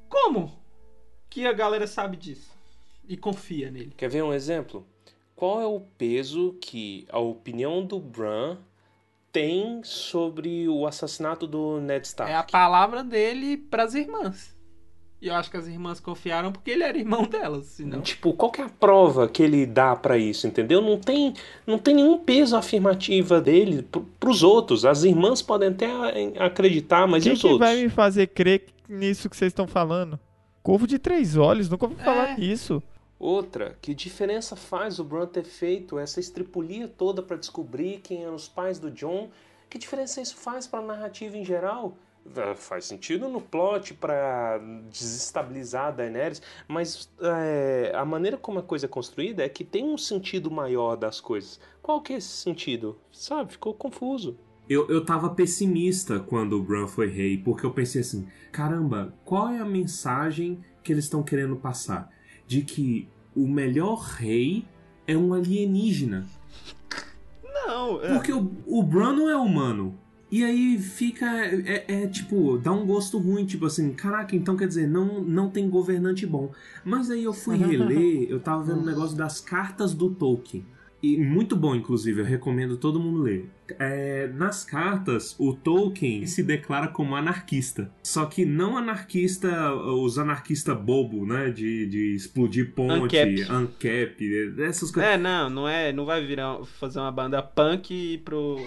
Como 0.09 0.53
que 1.29 1.47
a 1.47 1.53
galera 1.53 1.87
sabe 1.87 2.17
disso? 2.17 2.51
E 3.09 3.17
confia 3.17 3.71
nele? 3.71 3.93
Quer 3.97 4.09
ver 4.09 4.23
um 4.23 4.33
exemplo? 4.33 4.87
Qual 5.35 5.61
é 5.61 5.67
o 5.67 5.81
peso 5.81 6.57
que 6.61 7.07
a 7.11 7.19
opinião 7.19 7.85
do 7.85 7.99
Bran 7.99 8.59
tem 9.33 9.83
sobre 9.83 10.69
o 10.69 10.87
assassinato 10.87 11.47
do 11.47 11.81
Ned 11.81 12.07
Stark? 12.07 12.31
É 12.31 12.37
a 12.37 12.45
palavra 12.45 13.03
dele 13.03 13.57
pras 13.57 13.95
irmãs. 13.95 14.55
E 15.23 15.29
eu 15.29 15.35
acho 15.35 15.51
que 15.51 15.57
as 15.59 15.67
irmãs 15.67 16.01
confiaram 16.01 16.51
porque 16.51 16.71
ele 16.71 16.83
era 16.83 16.97
irmão 16.97 17.25
delas, 17.25 17.67
senão... 17.67 18.01
Tipo, 18.01 18.33
qual 18.33 18.51
que 18.51 18.63
é 18.63 18.65
a 18.65 18.69
prova 18.71 19.29
que 19.29 19.43
ele 19.43 19.67
dá 19.67 19.95
pra 19.95 20.17
isso, 20.17 20.47
entendeu? 20.47 20.81
Não 20.81 20.99
tem, 20.99 21.35
não 21.67 21.79
tem 21.79 21.95
nenhum 21.95 22.17
peso 22.19 22.57
afirmativa 22.57 23.39
dele 23.39 23.83
pro, 23.83 24.01
pros 24.19 24.43
outros. 24.43 24.87
As 24.87 25.05
irmãs 25.05 25.43
podem 25.43 25.69
até 25.69 25.87
a- 25.87 26.47
acreditar, 26.47 27.07
mas 27.07 27.23
e 27.23 27.29
Quem 27.29 27.33
os 27.35 27.41
que 27.43 27.47
outros? 27.49 27.69
vai 27.69 27.83
me 27.83 27.91
fazer 27.91 28.29
crer 28.29 28.65
nisso 28.89 29.29
que 29.29 29.37
vocês 29.37 29.51
estão 29.51 29.67
falando? 29.67 30.19
Corvo 30.63 30.87
de 30.87 30.99
três 30.99 31.37
olhos, 31.37 31.69
nunca 31.69 31.85
ouvi 31.85 31.97
falar 32.03 32.31
É. 32.31 32.37
nisso. 32.39 32.83
Outra, 33.19 33.77
que 33.83 33.95
diferença 33.95 34.57
faz 34.57 34.99
o 34.99 35.05
Bran 35.05 35.27
ter 35.27 35.45
feito 35.45 35.99
essa 35.99 36.19
estripulia 36.19 36.89
toda 36.89 37.23
pra 37.23 37.37
descobrir 37.37 38.01
quem 38.03 38.23
eram 38.25 38.35
os 38.35 38.49
pais 38.49 38.79
do 38.79 38.91
John? 38.91 39.29
Que 39.69 39.77
diferença 39.79 40.23
isso 40.23 40.37
faz 40.37 40.67
pra 40.67 40.81
narrativa 40.81 41.37
em 41.37 41.45
geral? 41.45 41.95
Ah, 42.37 42.55
Faz 42.55 42.85
sentido 42.85 43.29
no 43.29 43.41
plot 43.41 43.95
pra 43.95 44.59
desestabilizar 44.91 45.87
a 45.87 45.91
Daenerys, 45.91 46.41
mas 46.69 47.11
é, 47.21 47.93
a 47.95 48.05
maneira 48.05 48.37
como 48.37 48.59
a 48.59 48.63
coisa 48.63 48.87
é 48.87 48.89
construída 48.89 49.45
é 49.45 49.49
que 49.49 49.65
tem 49.65 49.85
um 49.85 49.99
sentido 49.99 50.51
maior 50.51 50.97
das 50.97 51.21
coisas. 51.21 51.61
Qual 51.83 52.01
que 52.01 52.13
é 52.13 52.17
esse 52.17 52.29
sentido? 52.29 52.97
Sabe, 53.11 53.53
ficou 53.53 53.75
confuso. 53.75 54.37
Eu, 54.69 54.89
eu 54.89 55.05
tava 55.05 55.31
pessimista 55.31 56.21
quando 56.21 56.53
o 56.53 56.63
Bran 56.63 56.87
foi 56.87 57.09
rei, 57.09 57.37
porque 57.37 57.67
eu 57.67 57.73
pensei 57.73 58.03
assim: 58.03 58.29
caramba, 58.53 59.13
qual 59.25 59.49
é 59.49 59.59
a 59.59 59.65
mensagem 59.65 60.65
que 60.85 60.93
eles 60.93 61.05
estão 61.05 61.25
querendo 61.25 61.57
passar? 61.57 62.09
De 62.47 62.63
que 62.63 63.09
o 63.35 63.49
melhor 63.49 63.99
rei 63.99 64.65
é 65.07 65.17
um 65.17 65.35
alienígena. 65.35 66.25
Não, 67.43 68.01
é. 68.03 68.15
Porque 68.15 68.33
o, 68.33 68.51
o 68.67 68.83
Bran 68.83 69.13
não 69.13 69.29
é 69.29 69.37
humano. 69.37 69.99
E 70.31 70.45
aí 70.45 70.79
fica. 70.79 71.27
É, 71.27 71.85
é, 71.89 72.07
tipo, 72.07 72.57
dá 72.59 72.73
um 72.73 72.87
gosto 72.87 73.19
ruim, 73.19 73.45
tipo 73.45 73.67
assim, 73.67 73.93
caraca, 73.93 74.37
então 74.37 74.57
quer 74.57 74.69
dizer, 74.69 74.87
não, 74.87 75.23
não 75.23 75.51
tem 75.51 75.69
governante 75.69 76.25
bom. 76.27 76.53
Mas 76.85 77.11
aí 77.11 77.25
eu 77.25 77.33
fui 77.33 77.57
reler, 77.57 78.31
eu 78.31 78.39
tava 78.39 78.63
vendo 78.63 78.81
um 78.81 78.87
negócio 78.87 79.17
das 79.17 79.41
cartas 79.41 79.93
do 79.93 80.11
Tolkien. 80.11 80.65
E 81.03 81.17
muito 81.17 81.57
bom, 81.57 81.75
inclusive, 81.75 82.21
eu 82.21 82.25
recomendo 82.27 82.77
todo 82.77 83.01
mundo 83.01 83.23
ler. 83.23 83.49
É, 83.79 84.29
nas 84.35 84.65
cartas, 84.65 85.35
o 85.39 85.55
Tolkien 85.55 86.27
se 86.27 86.43
declara 86.43 86.89
como 86.89 87.17
anarquista. 87.17 87.91
Só 88.03 88.27
que 88.27 88.45
não 88.45 88.77
anarquista, 88.77 89.73
os 89.73 90.19
anarquistas 90.19 90.79
bobo, 90.79 91.25
né? 91.25 91.51
De, 91.51 91.87
de 91.87 92.15
explodir 92.15 92.75
ponte, 92.75 93.17
Ancap. 93.17 93.51
ancap, 93.51 94.63
essas 94.63 94.91
coisas. 94.91 95.13
É, 95.13 95.17
não, 95.17 95.49
não 95.49 95.67
é, 95.67 95.91
não 95.91 96.05
vai 96.05 96.25
virar 96.25 96.63
fazer 96.79 96.99
uma 96.99 97.11
banda 97.11 97.43
punk 97.43 98.19
pro 98.19 98.59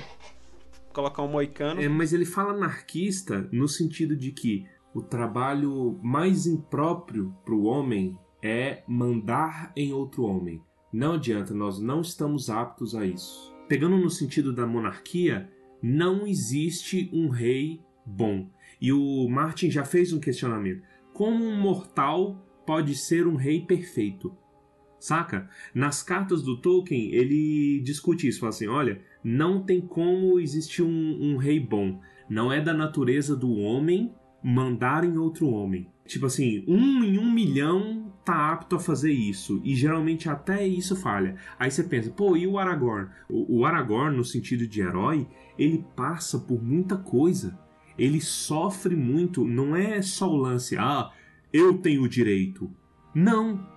colocar 0.93 1.23
um 1.23 1.27
moicano. 1.27 1.82
É, 1.82 1.89
mas 1.89 2.13
ele 2.13 2.25
fala 2.25 2.53
anarquista 2.53 3.47
no 3.51 3.67
sentido 3.67 4.15
de 4.15 4.32
que 4.32 4.65
o 4.93 5.01
trabalho 5.01 5.99
mais 6.03 6.45
impróprio 6.45 7.36
para 7.43 7.53
o 7.53 7.63
homem 7.63 8.17
é 8.41 8.84
mandar 8.88 9.71
em 9.75 9.91
outro 9.91 10.23
homem. 10.23 10.62
Não 10.91 11.13
adianta, 11.13 11.53
nós 11.53 11.79
não 11.79 12.01
estamos 12.01 12.49
aptos 12.49 12.93
a 12.95 13.06
isso. 13.06 13.51
Pegando 13.67 13.97
no 13.97 14.10
sentido 14.10 14.53
da 14.53 14.67
monarquia, 14.67 15.49
não 15.82 16.27
existe 16.27 17.10
um 17.12 17.29
rei 17.29 17.82
bom. 18.06 18.49
E 18.79 18.93
o 18.93 19.27
Martin 19.27 19.71
já 19.71 19.84
fez 19.84 20.13
um 20.13 20.19
questionamento. 20.19 20.84
Como 21.13 21.43
um 21.43 21.60
mortal 21.60 22.38
pode 22.65 22.95
ser 22.95 23.25
um 23.27 23.36
rei 23.36 23.62
perfeito? 23.62 24.38
Saca? 25.03 25.49
Nas 25.75 26.01
cartas 26.01 26.41
do 26.41 26.55
Tolkien, 26.55 27.13
ele 27.13 27.81
discute 27.83 28.25
isso, 28.25 28.39
fala 28.39 28.51
assim, 28.51 28.67
olha, 28.67 29.01
não 29.21 29.61
tem 29.61 29.81
como 29.81 30.39
existir 30.39 30.81
um, 30.81 31.17
um 31.21 31.35
rei 31.35 31.59
bom. 31.59 31.99
Não 32.29 32.53
é 32.53 32.61
da 32.61 32.73
natureza 32.73 33.35
do 33.35 33.51
homem 33.51 34.13
mandar 34.41 35.03
em 35.03 35.17
outro 35.17 35.49
homem. 35.49 35.89
Tipo 36.05 36.27
assim, 36.27 36.63
um 36.65 37.03
em 37.03 37.19
um 37.19 37.29
milhão 37.29 38.13
tá 38.23 38.53
apto 38.53 38.77
a 38.77 38.79
fazer 38.79 39.11
isso. 39.11 39.59
E 39.61 39.75
geralmente 39.75 40.29
até 40.29 40.65
isso 40.65 40.95
falha. 40.95 41.35
Aí 41.59 41.69
você 41.69 41.83
pensa, 41.83 42.09
pô, 42.09 42.37
e 42.37 42.47
o 42.47 42.57
Aragorn? 42.57 43.09
O, 43.27 43.59
o 43.59 43.65
Aragorn, 43.65 44.15
no 44.15 44.23
sentido 44.23 44.65
de 44.65 44.79
herói, 44.79 45.27
ele 45.59 45.83
passa 45.97 46.39
por 46.39 46.63
muita 46.63 46.95
coisa. 46.95 47.59
Ele 47.97 48.21
sofre 48.21 48.95
muito. 48.95 49.45
Não 49.45 49.75
é 49.75 50.01
só 50.01 50.29
o 50.29 50.37
lance, 50.37 50.77
ah, 50.77 51.11
eu 51.51 51.77
tenho 51.79 52.03
o 52.03 52.09
direito. 52.09 52.71
Não. 53.13 53.72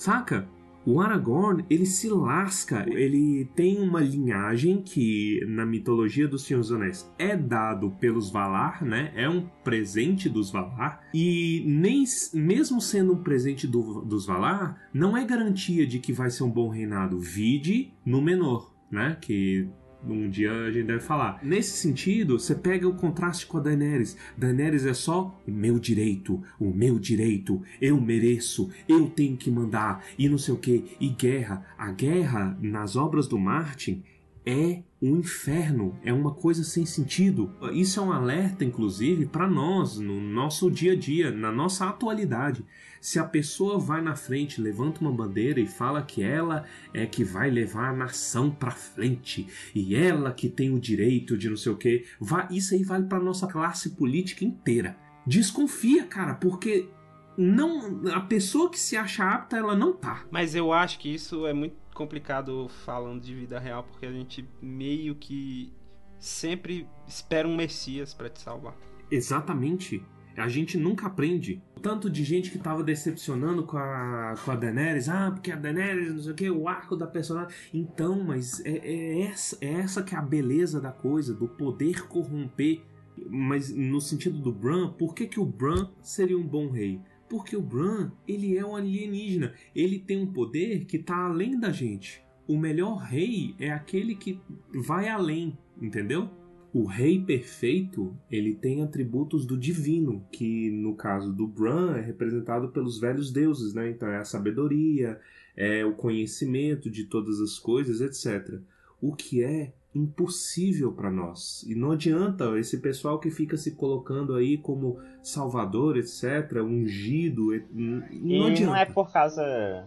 Saca? 0.00 0.48
O 0.86 0.98
Aragorn, 0.98 1.62
ele 1.68 1.84
se 1.84 2.08
lasca, 2.08 2.86
ele 2.88 3.44
tem 3.54 3.78
uma 3.82 4.00
linhagem 4.00 4.80
que 4.80 5.44
na 5.46 5.66
mitologia 5.66 6.26
dos 6.26 6.44
Senhor 6.44 6.60
dos 6.60 6.72
Anéis 6.72 7.12
é 7.18 7.36
dado 7.36 7.90
pelos 8.00 8.30
Valar, 8.30 8.82
né? 8.82 9.12
É 9.14 9.28
um 9.28 9.46
presente 9.62 10.26
dos 10.26 10.50
Valar 10.50 11.06
e 11.12 11.62
nem 11.66 12.02
mesmo 12.32 12.80
sendo 12.80 13.12
um 13.12 13.22
presente 13.22 13.66
do, 13.66 14.00
dos 14.00 14.24
Valar, 14.24 14.88
não 14.90 15.14
é 15.14 15.22
garantia 15.22 15.86
de 15.86 15.98
que 15.98 16.14
vai 16.14 16.30
ser 16.30 16.44
um 16.44 16.50
bom 16.50 16.70
reinado. 16.70 17.20
Vide 17.20 17.92
no 18.02 18.22
menor, 18.22 18.74
né? 18.90 19.18
Que 19.20 19.68
um 20.06 20.28
dia 20.28 20.52
a 20.52 20.70
gente 20.70 20.86
deve 20.86 21.00
falar. 21.00 21.38
Nesse 21.42 21.76
sentido, 21.76 22.38
você 22.38 22.54
pega 22.54 22.88
o 22.88 22.94
contraste 22.94 23.46
com 23.46 23.58
a 23.58 23.60
Daenerys. 23.60 24.16
Daenerys 24.36 24.86
é 24.86 24.94
só 24.94 25.38
o 25.46 25.50
meu 25.50 25.78
direito, 25.78 26.42
o 26.58 26.70
meu 26.70 26.98
direito, 26.98 27.62
eu 27.80 28.00
mereço, 28.00 28.70
eu 28.88 29.08
tenho 29.08 29.36
que 29.36 29.50
mandar, 29.50 30.04
e 30.18 30.28
não 30.28 30.38
sei 30.38 30.54
o 30.54 30.58
que. 30.58 30.96
E 31.00 31.08
guerra. 31.08 31.66
A 31.76 31.90
guerra, 31.90 32.56
nas 32.60 32.96
obras 32.96 33.26
do 33.26 33.38
Martin, 33.38 34.02
é 34.50 34.82
um 35.00 35.16
inferno, 35.16 35.98
é 36.02 36.12
uma 36.12 36.34
coisa 36.34 36.64
sem 36.64 36.84
sentido. 36.84 37.54
Isso 37.72 38.00
é 38.00 38.02
um 38.02 38.12
alerta, 38.12 38.64
inclusive, 38.64 39.26
para 39.26 39.48
nós, 39.48 39.96
no 39.96 40.20
nosso 40.20 40.70
dia 40.70 40.92
a 40.92 40.96
dia, 40.96 41.30
na 41.30 41.52
nossa 41.52 41.88
atualidade. 41.88 42.64
Se 43.00 43.18
a 43.18 43.24
pessoa 43.24 43.78
vai 43.78 44.02
na 44.02 44.16
frente, 44.16 44.60
levanta 44.60 45.00
uma 45.00 45.12
bandeira 45.12 45.60
e 45.60 45.66
fala 45.66 46.02
que 46.02 46.22
ela 46.22 46.64
é 46.92 47.06
que 47.06 47.24
vai 47.24 47.48
levar 47.48 47.90
a 47.90 47.96
nação 47.96 48.50
para 48.50 48.72
frente 48.72 49.46
e 49.74 49.94
ela 49.94 50.32
que 50.32 50.48
tem 50.48 50.74
o 50.74 50.80
direito 50.80 51.38
de 51.38 51.48
não 51.48 51.56
sei 51.56 51.72
o 51.72 51.76
que, 51.76 52.04
isso 52.50 52.74
aí 52.74 52.82
vale 52.82 53.06
para 53.06 53.20
nossa 53.20 53.46
classe 53.46 53.90
política 53.90 54.44
inteira. 54.44 54.98
Desconfia, 55.26 56.04
cara, 56.04 56.34
porque 56.34 56.90
não 57.38 58.02
a 58.12 58.20
pessoa 58.20 58.70
que 58.70 58.78
se 58.78 58.96
acha 58.96 59.24
apta, 59.24 59.56
ela 59.56 59.74
não 59.74 59.94
tá. 59.94 60.26
Mas 60.30 60.54
eu 60.54 60.72
acho 60.72 60.98
que 60.98 61.14
isso 61.14 61.46
é 61.46 61.54
muito 61.54 61.79
complicado 62.00 62.66
falando 62.86 63.20
de 63.20 63.34
vida 63.34 63.58
real, 63.58 63.82
porque 63.82 64.06
a 64.06 64.10
gente 64.10 64.48
meio 64.62 65.14
que 65.14 65.70
sempre 66.18 66.88
espera 67.06 67.46
um 67.46 67.54
Messias 67.54 68.14
para 68.14 68.30
te 68.30 68.40
salvar. 68.40 68.74
Exatamente. 69.10 70.02
A 70.34 70.48
gente 70.48 70.78
nunca 70.78 71.08
aprende. 71.08 71.62
Tanto 71.82 72.08
de 72.08 72.24
gente 72.24 72.50
que 72.50 72.58
tava 72.58 72.82
decepcionando 72.82 73.64
com 73.64 73.76
a, 73.76 74.34
com 74.42 74.50
a 74.50 74.56
Daenerys. 74.56 75.10
Ah, 75.10 75.30
porque 75.30 75.52
a 75.52 75.56
Daenerys, 75.56 76.14
não 76.14 76.22
sei 76.22 76.32
o 76.32 76.34
que, 76.34 76.50
o 76.50 76.66
arco 76.66 76.96
da 76.96 77.06
personagem. 77.06 77.54
Então, 77.74 78.24
mas 78.24 78.64
é, 78.64 78.78
é, 78.78 79.20
essa, 79.24 79.58
é 79.60 79.72
essa 79.74 80.02
que 80.02 80.14
é 80.14 80.18
a 80.18 80.22
beleza 80.22 80.80
da 80.80 80.92
coisa, 80.92 81.34
do 81.34 81.46
poder 81.46 82.06
corromper. 82.06 82.80
Mas 83.28 83.70
no 83.70 84.00
sentido 84.00 84.38
do 84.38 84.50
Bran, 84.50 84.88
por 84.92 85.14
que, 85.14 85.26
que 85.26 85.38
o 85.38 85.44
Bran 85.44 85.90
seria 86.00 86.38
um 86.38 86.46
bom 86.46 86.70
rei? 86.70 86.98
Porque 87.30 87.56
o 87.56 87.62
Bran, 87.62 88.10
ele 88.26 88.58
é 88.58 88.66
um 88.66 88.74
alienígena. 88.74 89.54
Ele 89.72 90.00
tem 90.00 90.20
um 90.20 90.32
poder 90.32 90.84
que 90.84 90.96
está 90.96 91.26
além 91.26 91.58
da 91.60 91.70
gente. 91.70 92.20
O 92.48 92.58
melhor 92.58 92.96
rei 92.96 93.54
é 93.60 93.70
aquele 93.70 94.16
que 94.16 94.40
vai 94.74 95.08
além, 95.08 95.56
entendeu? 95.80 96.28
O 96.74 96.84
rei 96.84 97.24
perfeito, 97.24 98.16
ele 98.28 98.52
tem 98.52 98.82
atributos 98.82 99.46
do 99.46 99.56
divino, 99.56 100.26
que 100.32 100.70
no 100.70 100.96
caso 100.96 101.32
do 101.32 101.46
Bran 101.46 101.96
é 101.96 102.00
representado 102.00 102.70
pelos 102.70 102.98
velhos 102.98 103.30
deuses, 103.32 103.74
né? 103.74 103.90
Então 103.90 104.08
é 104.08 104.18
a 104.18 104.24
sabedoria, 104.24 105.20
é 105.56 105.84
o 105.84 105.94
conhecimento 105.94 106.90
de 106.90 107.04
todas 107.04 107.40
as 107.40 107.60
coisas, 107.60 108.00
etc. 108.00 108.60
O 109.00 109.14
que 109.14 109.42
é 109.42 109.72
impossível 109.94 110.92
para 110.92 111.10
nós. 111.10 111.62
E 111.64 111.74
não 111.74 111.92
adianta 111.92 112.58
esse 112.58 112.80
pessoal 112.80 113.18
que 113.18 113.30
fica 113.30 113.56
se 113.56 113.74
colocando 113.74 114.34
aí 114.36 114.56
como 114.56 115.00
salvador, 115.22 115.96
etc, 115.96 116.62
ungido, 116.62 117.48
não 117.72 118.02
e 118.10 118.42
adianta. 118.42 118.66
não 118.66 118.76
é 118.76 118.84
por 118.84 119.12
causa 119.12 119.86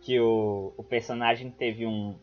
que 0.00 0.18
o, 0.18 0.72
o 0.76 0.82
personagem 0.82 1.50
teve 1.50 1.86
um, 1.86 2.16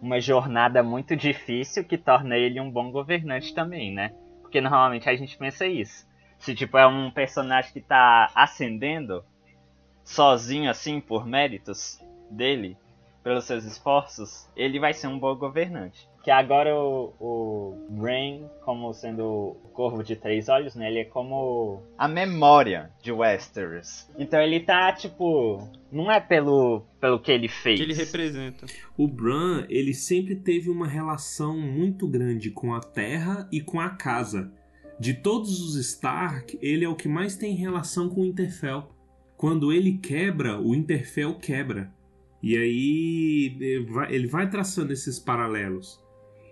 uma 0.00 0.20
jornada 0.20 0.82
muito 0.82 1.14
difícil 1.14 1.84
que 1.84 1.96
torna 1.96 2.36
ele 2.36 2.60
um 2.60 2.70
bom 2.70 2.90
governante 2.90 3.54
também, 3.54 3.92
né? 3.92 4.12
Porque 4.42 4.60
normalmente 4.60 5.08
a 5.08 5.14
gente 5.14 5.36
pensa 5.36 5.66
isso. 5.66 6.06
Se 6.38 6.54
tipo 6.54 6.78
é 6.78 6.86
um 6.86 7.10
personagem 7.10 7.72
que 7.72 7.80
tá 7.80 8.30
ascendendo 8.34 9.24
sozinho 10.04 10.70
assim 10.70 11.00
por 11.00 11.26
méritos 11.26 12.00
dele, 12.30 12.76
pelos 13.22 13.44
seus 13.44 13.64
esforços, 13.64 14.48
ele 14.56 14.78
vai 14.78 14.94
ser 14.94 15.06
um 15.06 15.18
bom 15.18 15.34
governante. 15.36 16.08
Que 16.22 16.30
agora 16.30 16.74
o, 16.74 17.14
o 17.20 17.86
Brain, 17.90 18.44
como 18.62 18.92
sendo 18.92 19.24
o 19.24 19.68
corvo 19.72 20.02
de 20.02 20.16
três 20.16 20.48
olhos, 20.48 20.74
né? 20.74 20.90
Ele 20.90 21.00
é 21.00 21.04
como 21.04 21.82
a 21.96 22.06
memória 22.06 22.90
de 23.00 23.12
Westeros. 23.12 24.08
Então 24.18 24.40
ele 24.40 24.60
tá, 24.60 24.92
tipo. 24.92 25.66
Não 25.90 26.10
é 26.10 26.20
pelo, 26.20 26.82
pelo 27.00 27.18
que 27.18 27.32
ele 27.32 27.48
fez. 27.48 27.78
Que 27.78 27.84
ele 27.84 27.94
representa. 27.94 28.66
O 28.96 29.08
Bran, 29.08 29.64
ele 29.70 29.94
sempre 29.94 30.36
teve 30.36 30.68
uma 30.68 30.86
relação 30.86 31.58
muito 31.58 32.06
grande 32.06 32.50
com 32.50 32.74
a 32.74 32.80
terra 32.80 33.48
e 33.50 33.60
com 33.60 33.80
a 33.80 33.90
casa. 33.90 34.52
De 35.00 35.14
todos 35.14 35.60
os 35.60 35.76
Stark, 35.76 36.58
ele 36.60 36.84
é 36.84 36.88
o 36.88 36.96
que 36.96 37.08
mais 37.08 37.36
tem 37.36 37.54
relação 37.54 38.08
com 38.08 38.22
o 38.22 38.26
Interfell. 38.26 38.90
Quando 39.36 39.72
ele 39.72 39.96
quebra, 39.96 40.60
o 40.60 40.74
Interfell 40.74 41.36
quebra. 41.36 41.90
E 42.42 42.56
aí 42.56 43.56
ele 44.08 44.26
vai 44.26 44.48
traçando 44.48 44.92
esses 44.92 45.18
paralelos. 45.18 46.00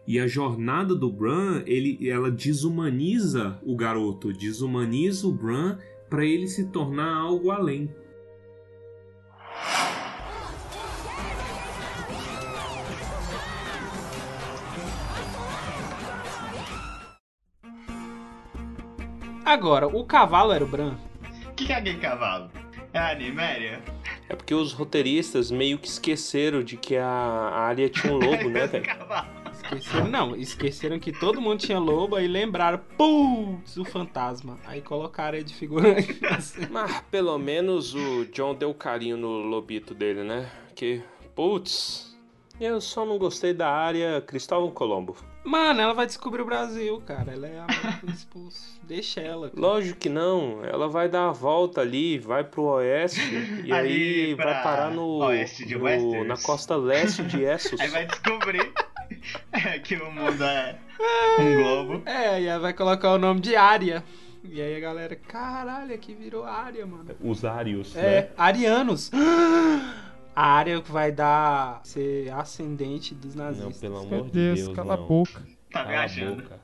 E 0.07 0.20
a 0.20 0.27
jornada 0.27 0.94
do 0.94 1.11
Bran, 1.11 1.62
ele, 1.66 2.09
ela 2.09 2.31
desumaniza 2.31 3.61
o 3.64 3.77
garoto, 3.77 4.33
desumaniza 4.33 5.27
o 5.27 5.33
Bran 5.33 5.79
para 6.09 6.25
ele 6.25 6.46
se 6.46 6.66
tornar 6.70 7.16
algo 7.16 7.51
além. 7.51 7.90
Agora, 19.44 19.87
o 19.87 20.05
cavalo 20.05 20.53
era 20.53 20.64
o 20.64 20.68
Bran? 20.68 20.96
O 21.49 21.55
que, 21.55 21.66
que 21.66 21.72
é 21.72 21.77
aquele 21.77 21.99
cavalo? 21.99 22.51
É 22.92 22.99
a 22.99 23.12
Animéria? 23.12 23.81
É 24.28 24.34
porque 24.34 24.54
os 24.54 24.72
roteiristas 24.72 25.50
meio 25.50 25.78
que 25.78 25.88
esqueceram 25.88 26.62
de 26.62 26.76
que 26.76 26.96
a 26.96 27.06
área 27.06 27.88
tinha 27.88 28.12
um 28.12 28.18
lobo, 28.18 28.48
né, 28.48 28.66
velho? 28.68 28.84
Esqueceram, 29.52 30.08
não, 30.08 30.36
esqueceram 30.36 30.98
que 30.98 31.12
todo 31.12 31.40
mundo 31.40 31.60
tinha 31.60 31.78
lobo 31.78 32.18
e 32.18 32.26
lembraram, 32.26 32.80
putz, 32.96 33.76
o 33.76 33.84
fantasma. 33.84 34.58
Aí 34.66 34.80
colocaram 34.80 35.38
ele 35.38 35.44
de 35.44 35.54
figurante. 35.54 36.18
Assim. 36.26 36.66
Mas 36.70 37.00
pelo 37.10 37.38
menos 37.38 37.94
o 37.94 38.26
John 38.26 38.54
deu 38.54 38.74
carinho 38.74 39.16
no 39.16 39.42
lobito 39.42 39.94
dele, 39.94 40.22
né? 40.22 40.50
Que, 40.74 41.02
putz, 41.34 42.16
eu 42.60 42.80
só 42.80 43.06
não 43.06 43.18
gostei 43.18 43.54
da 43.54 43.70
área 43.70 44.20
Cristóvão 44.20 44.70
Colombo. 44.70 45.16
Mano, 45.46 45.80
ela 45.80 45.94
vai 45.94 46.06
descobrir 46.06 46.42
o 46.42 46.44
Brasil, 46.44 47.00
cara. 47.06 47.32
Ela 47.32 47.46
é 47.46 47.61
a 47.61 47.66
expulso. 48.11 48.80
Deixa 48.82 49.20
ela. 49.20 49.48
Cara. 49.48 49.61
Lógico 49.61 50.00
que 50.00 50.09
não. 50.09 50.64
Ela 50.64 50.88
vai 50.88 51.09
dar 51.09 51.28
a 51.28 51.32
volta 51.32 51.80
ali, 51.80 52.18
vai 52.18 52.42
pro 52.42 52.64
oeste 52.64 53.20
e 53.64 53.70
aí 53.72 54.35
vai 54.35 54.62
parar 54.62 54.90
no, 54.90 55.18
oeste 55.18 55.64
de 55.64 55.78
no 55.78 56.24
na 56.24 56.37
costa 56.37 56.74
leste 56.74 57.22
de 57.22 57.42
Essos. 57.46 57.80
aí 57.80 57.88
vai 57.88 58.06
descobrir 58.06 58.72
que 59.85 59.94
o 59.94 60.11
mundo 60.11 60.42
é 60.42 60.78
um 61.38 61.62
globo. 61.62 62.02
É, 62.04 62.42
e 62.42 62.48
aí 62.48 62.59
vai 62.59 62.72
colocar 62.72 63.12
o 63.12 63.18
nome 63.18 63.40
de 63.40 63.54
área. 63.54 64.02
E 64.42 64.61
aí 64.61 64.76
a 64.76 64.80
galera, 64.80 65.14
caralho, 65.14 65.94
aqui 65.94 66.12
virou 66.12 66.44
área, 66.44 66.85
mano. 66.87 67.16
Os 67.20 67.44
ários, 67.44 67.96
é, 67.96 68.22
né? 68.22 68.28
arianos. 68.37 69.11
a 70.37 70.46
área 70.46 70.81
que 70.83 70.92
vai 70.92 71.11
dar 71.11 71.81
ser 71.83 72.31
ascendente 72.35 73.14
dos 73.14 73.35
nazistas. 73.35 73.72
Não, 73.72 73.81
pelo 73.81 73.96
amor 73.99 74.27
de 74.27 74.33
Deus, 74.33 74.61
Deus, 74.64 74.77
cala 74.77 74.96
não. 74.96 75.03
a 75.05 75.07
boca. 75.07 75.40
Tá 75.72 75.81
Cala 75.83 75.88
viajando. 75.88 76.42
boca. 76.42 76.61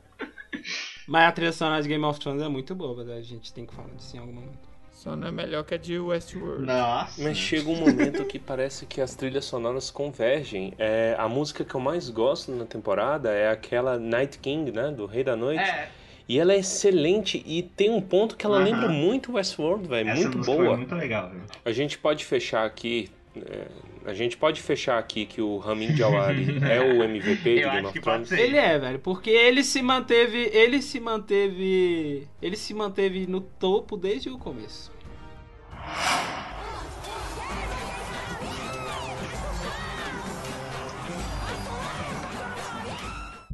Mas 1.09 1.29
a 1.29 1.33
trilha 1.33 1.53
sonora 1.53 1.83
de 1.83 1.89
Game 1.89 2.05
of 2.05 2.21
Thrones 2.21 2.43
é 2.43 2.49
muito 2.49 2.75
boa, 2.75 3.03
a 3.15 3.21
gente 3.23 3.53
tem 3.53 3.65
que 3.67 3.75
falar 3.75 3.89
disso 3.97 4.15
em 4.17 4.21
algum 4.21 4.33
momento. 4.35 4.71
Só 4.93 5.17
não 5.17 5.27
é 5.27 5.33
melhor 5.33 5.65
que 5.65 5.75
a 5.75 5.77
de 5.79 5.99
Westworld. 5.99 6.65
Nossa. 6.65 7.21
Mas 7.23 7.37
chega 7.37 7.69
um 7.69 7.75
momento 7.77 8.25
que 8.25 8.39
parece 8.39 8.87
que 8.87 9.01
as 9.01 9.15
trilhas 9.17 9.45
sonoras 9.47 9.91
convergem. 9.91 10.75
É, 10.79 11.17
a 11.19 11.29
música 11.29 11.65
que 11.65 11.75
eu 11.75 11.81
mais 11.81 12.09
gosto 12.09 12.53
na 12.53 12.65
temporada 12.65 13.33
é 13.33 13.51
aquela 13.51 13.99
Night 13.99 14.39
King, 14.39 14.71
né? 14.71 14.93
Do 14.93 15.07
Rei 15.07 15.25
da 15.25 15.35
Noite. 15.35 15.61
É, 15.61 15.89
E 16.29 16.39
ela 16.39 16.53
é 16.53 16.59
excelente 16.59 17.43
e 17.45 17.63
tem 17.65 17.91
um 17.91 18.01
ponto 18.01 18.37
que 18.37 18.47
ela 18.47 18.59
Aham. 18.59 18.65
lembra 18.65 18.89
muito 18.91 19.33
Westworld, 19.33 19.89
velho. 19.89 20.15
Muito 20.15 20.39
boa. 20.39 20.67
foi 20.69 20.77
muito 20.77 20.95
legal, 20.95 21.31
viu? 21.31 21.41
A 21.65 21.73
gente 21.73 21.99
pode 21.99 22.25
fechar 22.25 22.65
aqui. 22.65 23.11
É, 23.37 23.69
a 24.05 24.13
gente 24.13 24.37
pode 24.37 24.61
fechar 24.61 24.99
aqui 24.99 25.25
que 25.25 25.41
o 25.41 25.57
Ramin 25.59 25.93
Djawadi 25.95 26.59
é 26.65 26.81
o 26.81 27.03
MVP 27.03 27.55
de 27.55 27.61
Eu 27.61 27.71
Game 27.71 27.87
of 27.87 28.01
Thrones. 28.01 28.33
Ele 28.33 28.57
é, 28.57 28.79
velho, 28.79 28.99
porque 28.99 29.31
ele 29.31 29.65
se 29.65 29.81
manteve, 29.81 30.51
ele 30.53 30.83
se 30.83 31.01
manteve, 31.01 32.29
ele 32.41 32.57
se 32.57 32.75
manteve 32.75 33.27
no 33.27 33.41
topo 33.41 33.97
desde 33.97 34.29
o 34.29 34.39
começo. 34.39 34.93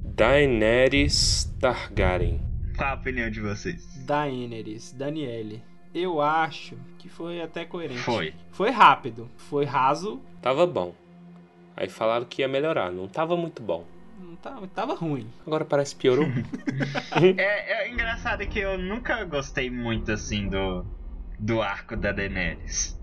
Daenerys 0.05 1.45
Targaryen. 1.61 2.41
Qual 2.77 2.91
a 2.91 2.95
opinião 2.95 3.31
de 3.31 3.41
vocês? 3.41 3.87
Daenerys, 4.05 4.93
Daniele. 4.93 5.63
Eu 5.95 6.21
acho 6.21 6.77
que 6.99 7.09
foi 7.09 7.41
até 7.41 7.65
coerente. 7.65 8.01
Foi. 8.01 8.35
Foi 8.53 8.71
rápido. 8.71 9.29
Foi 9.37 9.65
raso. 9.65 10.21
Tava 10.43 10.67
bom. 10.67 10.95
Aí 11.77 11.89
falaram 11.89 12.25
que 12.27 12.43
ia 12.43 12.49
melhorar. 12.49 12.91
Não 12.91 13.09
tava 13.09 13.37
muito 13.37 13.63
bom. 13.63 13.85
Não 14.21 14.37
tava, 14.37 14.67
tava 14.67 14.95
ruim. 14.95 15.29
Agora 15.47 15.65
parece 15.65 15.95
que 15.95 16.03
piorou. 16.03 16.27
É, 17.37 17.85
é 17.85 17.91
engraçado 17.91 18.47
que 18.47 18.59
eu 18.59 18.79
nunca 18.79 19.25
gostei 19.25 19.71
muito 19.71 20.13
assim 20.13 20.49
do, 20.49 20.85
do 21.39 21.63
arco 21.63 21.97
da 21.97 22.13
Daenerys. 22.13 22.99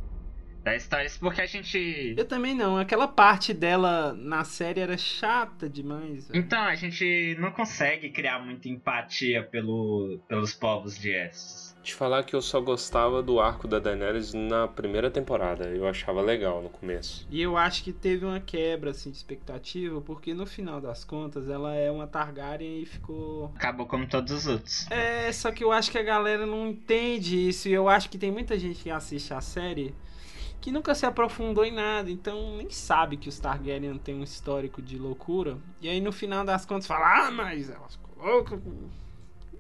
Da 0.66 0.76
história, 0.76 1.06
isso 1.06 1.20
porque 1.20 1.42
a 1.42 1.46
gente. 1.46 2.16
Eu 2.18 2.26
também 2.26 2.56
não. 2.56 2.78
Aquela 2.78 3.08
parte 3.08 3.54
dela 3.54 4.14
na 4.14 4.44
série 4.44 4.80
era 4.80 4.98
chata 4.98 5.70
demais. 5.70 6.28
velho. 6.28 6.40
Então, 6.40 6.60
a 6.60 6.74
gente 6.74 7.36
não 7.40 7.52
consegue 7.52 8.10
criar 8.10 8.40
muita 8.40 8.68
empatia 8.68 9.44
pelo, 9.44 10.20
pelos 10.28 10.56
povos 10.56 10.98
de 10.98 11.12
Essos. 11.12 11.65
Te 11.86 11.94
falar 11.94 12.24
que 12.24 12.36
eu 12.36 12.42
só 12.42 12.60
gostava 12.60 13.22
do 13.22 13.40
arco 13.40 13.68
da 13.68 13.78
Daenerys 13.78 14.34
na 14.34 14.68
primeira 14.68 15.12
temporada. 15.12 15.66
Eu 15.66 15.88
achava 15.88 16.20
legal 16.20 16.60
no 16.60 16.68
começo. 16.68 17.28
E 17.30 17.40
eu 17.40 17.56
acho 17.56 17.84
que 17.84 17.94
teve 17.94 18.26
uma 18.26 18.40
quebra 18.40 18.90
assim, 18.90 19.12
de 19.12 19.18
expectativa, 19.18 20.02
porque 20.02 20.34
no 20.34 20.48
final 20.48 20.82
das 20.82 21.04
contas 21.04 21.48
ela 21.48 21.76
é 21.76 21.92
uma 21.92 22.08
Targaryen 22.08 22.82
e 22.82 22.86
ficou. 22.88 23.52
Acabou 23.56 23.86
como 23.86 24.08
todos 24.08 24.32
os 24.32 24.48
outros. 24.48 24.90
É, 24.90 25.32
só 25.32 25.52
que 25.52 25.64
eu 25.64 25.72
acho 25.72 25.92
que 25.92 26.00
a 26.00 26.04
galera 26.04 26.48
não 26.48 26.70
entende 26.70 27.50
isso. 27.50 27.70
E 27.70 27.74
eu 27.74 27.88
acho 27.88 28.10
que 28.10 28.18
tem 28.18 28.32
muita 28.32 28.58
gente 28.58 28.82
que 28.82 28.90
assiste 28.90 29.32
a 29.32 29.40
série 29.40 29.94
que 30.60 30.72
nunca 30.72 30.96
se 30.96 31.06
aprofundou 31.06 31.64
em 31.64 31.72
nada, 31.72 32.10
então 32.10 32.58
nem 32.58 32.72
sabe 32.72 33.16
que 33.18 33.30
os 33.30 33.38
Targaryen 33.38 34.00
têm 34.00 34.16
um 34.16 34.24
histórico 34.24 34.82
de 34.82 34.98
loucura. 34.98 35.60
E 35.80 35.88
aí 35.88 36.02
no 36.02 36.12
final 36.12 36.44
das 36.44 36.66
contas 36.66 36.88
fala, 36.88 37.28
ah, 37.28 37.32
mas 37.32 37.70
elas 37.70 37.96
colocam. 37.98 38.60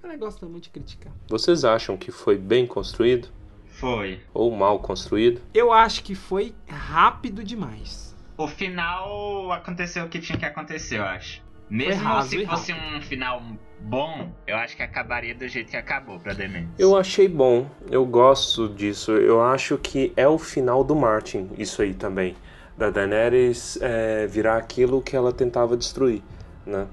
Negócio 0.08 0.39
tá 0.39 0.46
muito 0.46 0.63
de 0.65 0.70
criticar. 0.70 1.12
Vocês 1.28 1.65
acham 1.65 1.98
que 1.98 2.12
foi 2.12 2.38
bem 2.38 2.65
construído? 2.65 3.28
Foi. 3.65 4.22
Ou 4.34 4.56
mal 4.56 4.80
construído? 4.80 5.41
Eu 5.54 5.72
acho 5.72 6.04
que 6.04 6.15
foi 6.15 6.54
rápido 6.68 7.44
demais. 7.44 8.15
O 8.38 8.48
final 8.48 9.52
aconteceu 9.52 10.06
o 10.06 10.10
que 10.10 10.20
tinha 10.20 10.38
que 10.38 10.46
acontecer, 10.46 10.98
eu 11.00 11.04
acho. 11.04 11.41
Mesmo 11.70 12.04
raso 12.04 12.30
se 12.30 12.46
fosse 12.46 12.74
um 12.74 13.02
final 13.02 13.41
bom, 13.82 14.32
eu 14.46 14.56
acho 14.56 14.76
que 14.76 14.84
acabaria 14.84 15.34
do 15.34 15.48
jeito 15.48 15.72
que 15.72 15.78
acabou 15.78 16.20
pra 16.20 16.34
Daenerys. 16.34 16.70
Eu 16.78 16.96
achei 16.96 17.28
bom, 17.28 17.70
eu 17.89 18.06
gosto 18.06 18.70
disso. 18.70 19.12
Eu 19.12 19.41
acho 19.41 19.78
que 19.78 20.13
é 20.15 20.28
o 20.28 20.38
final 20.38 20.84
do 20.84 20.96
Martin, 20.96 21.50
isso 21.58 21.82
aí 21.82 21.94
também. 21.94 22.36
Da 22.78 22.89
Daenerys 22.89 23.78
é, 23.82 24.28
virar 24.28 24.58
aquilo 24.58 25.02
que 25.02 25.15
ela 25.15 25.32
tentava 25.32 25.76
destruir, 25.76 26.22
né? 26.65 26.88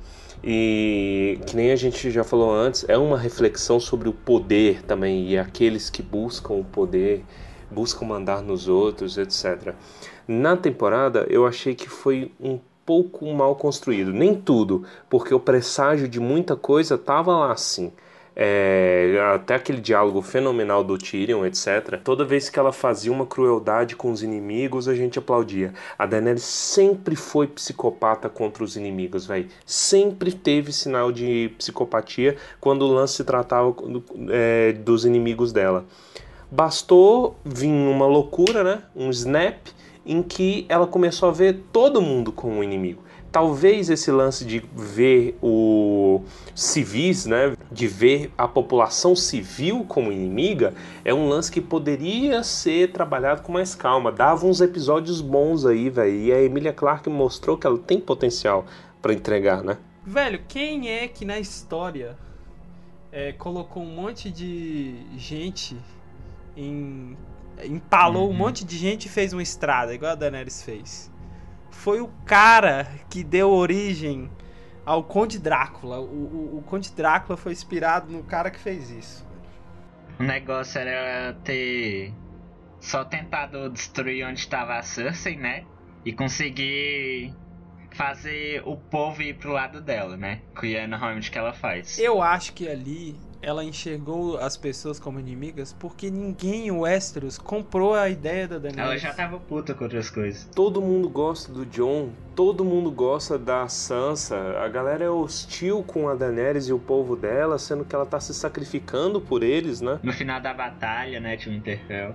E 0.45 1.39
que 1.47 1.55
nem 1.55 1.71
a 1.71 1.77
gente 1.77 2.11
já 2.11 2.25
falou 2.25 2.53
antes, 2.53 2.85
é 2.89 2.99
uma 2.99 3.17
reflexão 3.17 3.79
sobre 3.79 4.09
o 4.09 4.13
poder 4.13 4.83
também 4.83 5.29
e 5.29 5.39
aqueles 5.39 5.89
que 5.89 6.03
buscam 6.03 6.55
o 6.55 6.65
poder, 6.65 7.25
buscam 7.71 8.07
mandar 8.07 8.43
nos 8.43 8.67
outros, 8.67 9.17
etc. 9.19 9.75
Na 10.27 10.57
temporada, 10.57 11.27
eu 11.31 11.47
achei 11.47 11.75
que 11.75 11.89
foi 11.89 12.33
um 12.41 12.59
pouco 12.85 13.33
mal 13.33 13.55
construído. 13.55 14.13
Nem 14.13 14.35
tudo, 14.35 14.85
porque 15.09 15.33
o 15.33 15.41
presságio 15.41 16.09
de 16.09 16.19
muita 16.19 16.57
coisa 16.57 16.99
tava 16.99 17.37
lá 17.37 17.55
sim. 17.57 17.93
É, 18.35 19.19
até 19.35 19.57
aquele 19.57 19.81
diálogo 19.81 20.23
fenomenal 20.23 20.83
do 20.83 20.97
Tyrion, 20.97 21.45
etc. 21.45 22.01
Toda 22.03 22.25
vez 22.25 22.49
que 22.49 22.59
ela 22.59 22.73
fazia 22.73 23.13
uma 23.13 23.27
crueldade 23.27 23.95
com 23.95 24.11
os 24.11 24.23
inimigos, 24.23 24.89
a 24.89 24.95
gente 24.95 25.19
aplaudia. 25.19 25.75
A 25.99 26.07
Daenerys 26.07 26.43
sempre 26.43 27.15
foi 27.15 27.47
psicopata 27.47 28.29
contra 28.29 28.65
os 28.65 28.77
inimigos, 28.77 29.27
velho. 29.27 29.49
Sempre 29.67 30.33
teve 30.33 30.73
sinal 30.73 31.13
de 31.13 31.53
psicopatia 31.59 32.37
quando 32.59 32.83
o 32.83 32.93
lance 32.93 33.17
se 33.17 33.25
tratava 33.25 33.75
é, 34.31 34.73
dos 34.73 35.05
inimigos 35.05 35.53
dela. 35.53 35.85
Bastou 36.51 37.37
vir 37.45 37.69
uma 37.69 38.07
loucura, 38.07 38.65
né? 38.65 38.83
Um 38.95 39.11
snap 39.11 39.57
em 40.05 40.23
que 40.23 40.67
ela 40.69 40.87
começou 40.87 41.29
a 41.29 41.33
ver 41.33 41.63
todo 41.73 42.03
mundo 42.03 42.33
como 42.33 42.57
um 42.57 42.63
inimigo. 42.63 43.03
Talvez 43.31 43.89
esse 43.89 44.11
lance 44.11 44.45
de 44.45 44.63
ver 44.75 45.39
o 45.41 46.23
civis, 46.55 47.25
né, 47.25 47.57
de 47.73 47.89
ver 47.89 48.33
a 48.37 48.47
população 48.47 49.17
civil 49.17 49.85
como 49.89 50.13
inimiga, 50.13 50.75
é 51.05 51.13
um 51.13 51.29
lance 51.29 51.51
que 51.51 51.61
poderia 51.61 52.43
ser 52.43 52.93
trabalhado 52.93 53.43
com 53.43 53.53
mais 53.53 53.75
calma. 53.75 54.13
Dava 54.13 54.47
uns 54.47 54.61
episódios 54.61 55.21
bons 55.21 55.65
aí, 55.65 55.89
velho. 55.89 56.15
E 56.15 56.33
a 56.33 56.43
Emilia 56.43 56.73
Clarke 56.73 57.09
mostrou 57.09 57.57
que 57.57 57.67
ela 57.67 57.79
tem 57.79 57.99
potencial 57.99 58.67
para 59.01 59.13
entregar, 59.13 59.63
né? 59.63 59.79
Velho, 60.05 60.41
quem 60.49 60.91
é 60.91 61.09
que 61.09 61.25
na 61.25 61.39
história 61.39 62.17
é, 63.11 63.33
colocou 63.33 63.83
um 63.83 63.95
monte 63.95 64.31
de 64.31 64.97
gente 65.17 65.77
em. 66.57 67.17
empalou 67.65 68.29
um 68.29 68.33
monte 68.33 68.65
de 68.65 68.77
gente 68.77 69.07
e 69.07 69.09
fez 69.09 69.33
uma 69.33 69.43
estrada, 69.43 69.95
igual 69.95 70.13
a 70.13 70.15
Daenerys 70.15 70.63
fez? 70.63 71.11
Foi 71.71 72.01
o 72.01 72.09
cara 72.25 72.87
que 73.09 73.25
deu 73.25 73.51
origem 73.51 74.31
ao 74.85 75.03
Conde 75.05 75.39
Drácula. 75.39 76.01
O, 76.01 76.05
o, 76.05 76.59
o 76.59 76.63
Conde 76.63 76.93
Drácula 76.93 77.37
foi 77.37 77.53
inspirado 77.53 78.13
no 78.13 78.23
cara 78.23 78.51
que 78.51 78.59
fez 78.59 78.91
isso. 78.91 79.27
O 80.19 80.23
negócio 80.23 80.81
era 80.81 81.35
ter 81.45 82.13
só 82.81 83.05
tentado 83.05 83.71
destruir 83.71 84.27
onde 84.27 84.41
estava 84.41 84.77
a 84.77 84.83
Cersei, 84.83 85.37
né? 85.37 85.65
E 86.05 86.13
conseguir 86.13 87.35
fazer 87.93 88.63
o 88.65 88.77
povo 88.77 89.23
ir 89.23 89.37
pro 89.37 89.53
lado 89.53 89.81
dela, 89.81 90.17
né? 90.17 90.43
Que 90.59 90.77
é 90.77 90.87
normalmente 90.87 91.29
o 91.29 91.33
que 91.33 91.39
ela 91.39 91.53
faz. 91.53 91.99
Eu 91.99 92.23
acho 92.23 92.53
que 92.53 92.69
ali 92.69 93.17
ela 93.43 93.65
enxergou 93.65 94.39
as 94.39 94.57
pessoas 94.57 95.01
como 95.01 95.19
inimigas 95.19 95.73
porque 95.79 96.09
ninguém 96.11 96.69
em 96.69 96.71
Westeros 96.71 97.37
comprou 97.37 97.95
a 97.95 98.09
ideia 98.09 98.47
da 98.47 98.59
Daenerys. 98.59 98.91
Ela 98.91 98.99
já 98.99 99.13
tava 99.13 99.39
puta 99.39 99.75
com 99.75 99.85
outras 99.85 100.09
coisas. 100.09 100.49
Todo 100.55 100.81
mundo 100.81 101.09
gosta 101.09 101.53
do 101.53 101.67
Jon, 101.67 102.11
todo 102.37 102.65
mundo 102.65 102.91
gosta 102.91 103.37
da 103.37 103.67
Sansa. 103.69 104.59
A 104.61 104.69
galera 104.69 105.05
é 105.05 105.11
hostil 105.11 105.83
com 105.83 106.09
a 106.09 106.15
Daenerys 106.15 106.69
e 106.69 106.73
o 106.73 106.79
povo 106.79 107.17
dela, 107.17 107.59
sendo 107.59 107.85
que 107.85 107.95
ela 107.95 108.07
tá 108.07 108.21
se 108.21 108.33
sacrificando 108.33 109.21
por 109.21 109.43
eles, 109.43 109.81
né? 109.81 109.99
No 110.03 110.13
final 110.13 110.41
da 110.41 110.55
batalha, 110.55 111.19
né, 111.19 111.37
de 111.37 111.51
Winterfell. 111.51 112.15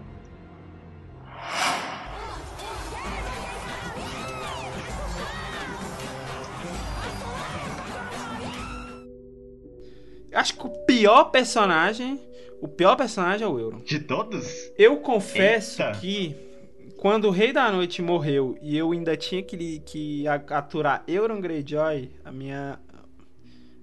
Acho 10.39 10.56
que 10.58 10.65
o 10.67 10.69
pior 10.86 11.26
personagem, 11.26 12.19
o 12.62 12.67
pior 12.67 12.95
personagem 12.95 13.45
é 13.45 13.47
o 13.50 13.60
Euron. 13.60 13.80
De 13.80 14.00
todos? 14.00 14.47
Eu 14.78 14.97
confesso 14.97 15.82
Eita. 15.82 16.00
que 16.00 16.36
quando 16.97 17.26
o 17.26 17.32
Rei 17.32 17.52
da 17.54 17.71
Noite 17.71 18.02
morreu 18.02 18.58
e 18.62 18.78
eu 18.78 18.91
ainda 18.91 19.15
tinha 19.17 19.41
que, 19.43 19.80
que 19.80 20.28
a- 20.28 20.36
aturar 20.52 21.04
Euron 21.08 21.39
Greyjoy, 21.41 22.10
a 22.26 22.32
minha 22.32 22.80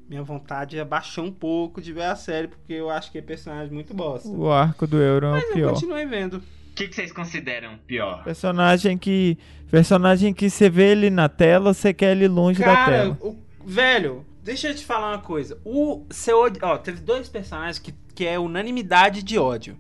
minha 0.09 0.23
vontade 0.23 0.79
abaixou 0.79 1.25
um 1.25 1.33
pouco 1.33 1.81
de 1.81 1.91
ver 1.93 2.03
a 2.05 2.15
série 2.17 2.47
porque 2.47 2.75
eu 2.75 2.91
acho 2.91 3.11
que 3.11 3.17
é 3.19 3.23
personagem 3.23 3.73
muito 3.73 3.95
bosta. 3.95 4.29
O 4.29 4.51
arco 4.51 4.87
do 4.87 5.01
Euron 5.01 5.29
é 5.29 5.41
Mas 5.41 5.45
o 5.45 5.47
eu 5.49 5.55
pior. 5.55 5.71
continuei 5.73 6.05
vendo. 6.05 6.35
O 6.37 6.75
que, 6.75 6.89
que 6.89 6.95
vocês 6.95 7.11
consideram 7.13 7.79
pior? 7.87 8.23
Personagem 8.25 8.99
que. 8.99 9.39
Personagem 9.71 10.33
que 10.35 10.51
você 10.51 10.69
vê 10.69 10.91
ele 10.93 11.09
na 11.11 11.29
tela, 11.29 11.73
você 11.73 11.93
quer 11.95 12.13
ele 12.15 12.29
longe 12.29 12.61
da 12.61 12.67
Cara, 12.67 12.93
tela. 12.93 13.19
o, 13.23 13.37
velho, 13.65 14.25
deixa 14.45 14.69
eu 14.69 14.75
te 14.75 14.85
falar 14.85 15.13
uma 15.13 15.23
coisa. 15.23 15.59
O 15.65 16.05
seu 16.11 16.39
ó, 16.63 16.79
teve 16.79 17.01
dois 17.01 17.29
personagens 17.29 17.79
que, 17.79 17.93
que 18.15 18.27
é 18.27 18.39
unanimidade 18.39 19.23
de 19.23 19.39
ódio, 19.39 19.77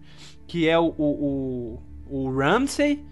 que 0.47 0.69
é 0.69 0.79
o, 0.79 0.87
o, 0.99 1.79
o, 2.09 2.25
o 2.27 2.37
Ramsay 2.37 3.05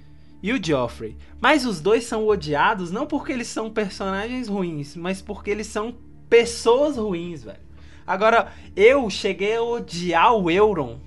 e 0.42 0.52
o 0.52 0.64
Joffrey. 0.64 1.16
Mas 1.40 1.64
os 1.66 1.80
dois 1.80 2.04
são 2.04 2.26
odiados 2.26 2.90
não 2.90 3.06
porque 3.06 3.32
eles 3.32 3.46
são 3.48 3.70
personagens 3.70 4.48
ruins, 4.48 4.96
mas 4.96 5.20
porque 5.22 5.50
eles 5.50 5.66
são 5.66 5.94
pessoas 6.28 6.96
ruins, 6.96 7.44
velho. 7.44 7.60
Agora, 8.06 8.50
eu 8.74 9.08
cheguei 9.08 9.54
a 9.56 9.62
odiar 9.62 10.34
o 10.34 10.50
Euron. 10.50 10.98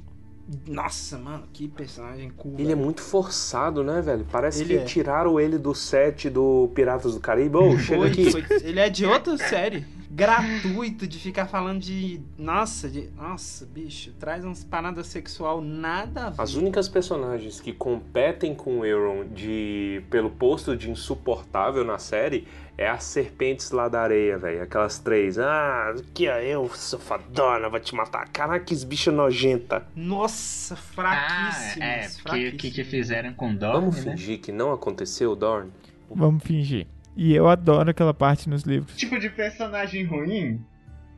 Nossa, 0.67 1.17
mano, 1.17 1.43
que 1.51 1.67
personagem 1.67 2.29
cool. 2.37 2.53
Ele 2.53 2.63
é 2.71 2.75
velho. 2.75 2.77
muito 2.77 3.01
forçado, 3.01 3.83
né, 3.83 3.99
velho? 3.99 4.25
Parece 4.31 4.61
Ele 4.61 4.75
que 4.75 4.79
é. 4.81 4.85
tiraram 4.85 5.39
ele 5.39 5.57
do 5.57 5.73
set 5.73 6.29
do 6.29 6.69
Piratas 6.75 7.15
do 7.15 7.19
Caribe. 7.19 7.57
Ô, 7.57 7.77
chega 7.79 8.01
Foi, 8.01 8.07
aqui. 8.11 8.31
foi- 8.31 8.45
ele 8.63 8.79
é 8.79 8.87
de 8.89 9.05
outra 9.05 9.35
série. 9.37 9.83
Gratuito 10.15 11.05
de 11.05 11.19
ficar 11.19 11.45
falando 11.45 11.81
de. 11.81 12.21
Nossa, 12.37 12.89
de. 12.89 13.09
Nossa, 13.17 13.65
bicho. 13.65 14.13
Traz 14.17 14.45
umas 14.45 14.63
paradas 14.63 15.07
sexual 15.07 15.59
nada 15.59 16.27
a 16.27 16.29
ver. 16.29 16.41
As 16.41 16.55
únicas 16.55 16.87
personagens 16.87 17.59
que 17.59 17.73
competem 17.73 18.55
com 18.55 18.79
o 18.79 18.85
Euron 18.85 19.25
de, 19.27 20.01
pelo 20.09 20.29
posto 20.29 20.75
de 20.77 20.89
insuportável 20.89 21.83
na 21.83 21.97
série 21.97 22.47
é 22.77 22.87
as 22.89 23.03
serpentes 23.03 23.71
lá 23.71 23.89
da 23.89 24.01
areia, 24.01 24.37
velho. 24.37 24.63
Aquelas 24.63 24.99
três. 24.99 25.37
Ah, 25.37 25.93
que 26.13 26.27
é 26.29 26.47
eu, 26.47 26.69
safadona, 26.73 27.67
vou 27.67 27.79
te 27.81 27.93
matar. 27.93 28.29
Caraca, 28.29 28.63
que 28.63 28.85
bicha 28.85 29.11
nojenta. 29.11 29.85
Nossa, 29.93 30.75
Ah, 30.75 30.77
fraquíssimas. 30.77 31.77
é, 31.77 31.99
porque 32.23 32.29
o 32.29 32.31
que, 32.31 32.49
fraquíssimas. 32.51 32.75
que 32.75 32.83
fizeram 32.85 33.33
com 33.33 33.53
Dorne, 33.53 33.79
Vamos 33.81 34.05
né? 34.05 34.11
fingir 34.13 34.39
que 34.39 34.53
não 34.53 34.71
aconteceu, 34.71 35.35
Dorn? 35.35 35.69
Vamos 36.09 36.41
fingir. 36.43 36.87
E 37.15 37.33
eu 37.33 37.47
adoro 37.47 37.89
aquela 37.89 38.13
parte 38.13 38.49
nos 38.49 38.63
livros. 38.63 38.95
Tipo 38.95 39.19
de 39.19 39.29
personagem 39.29 40.03
ruim, 40.03 40.63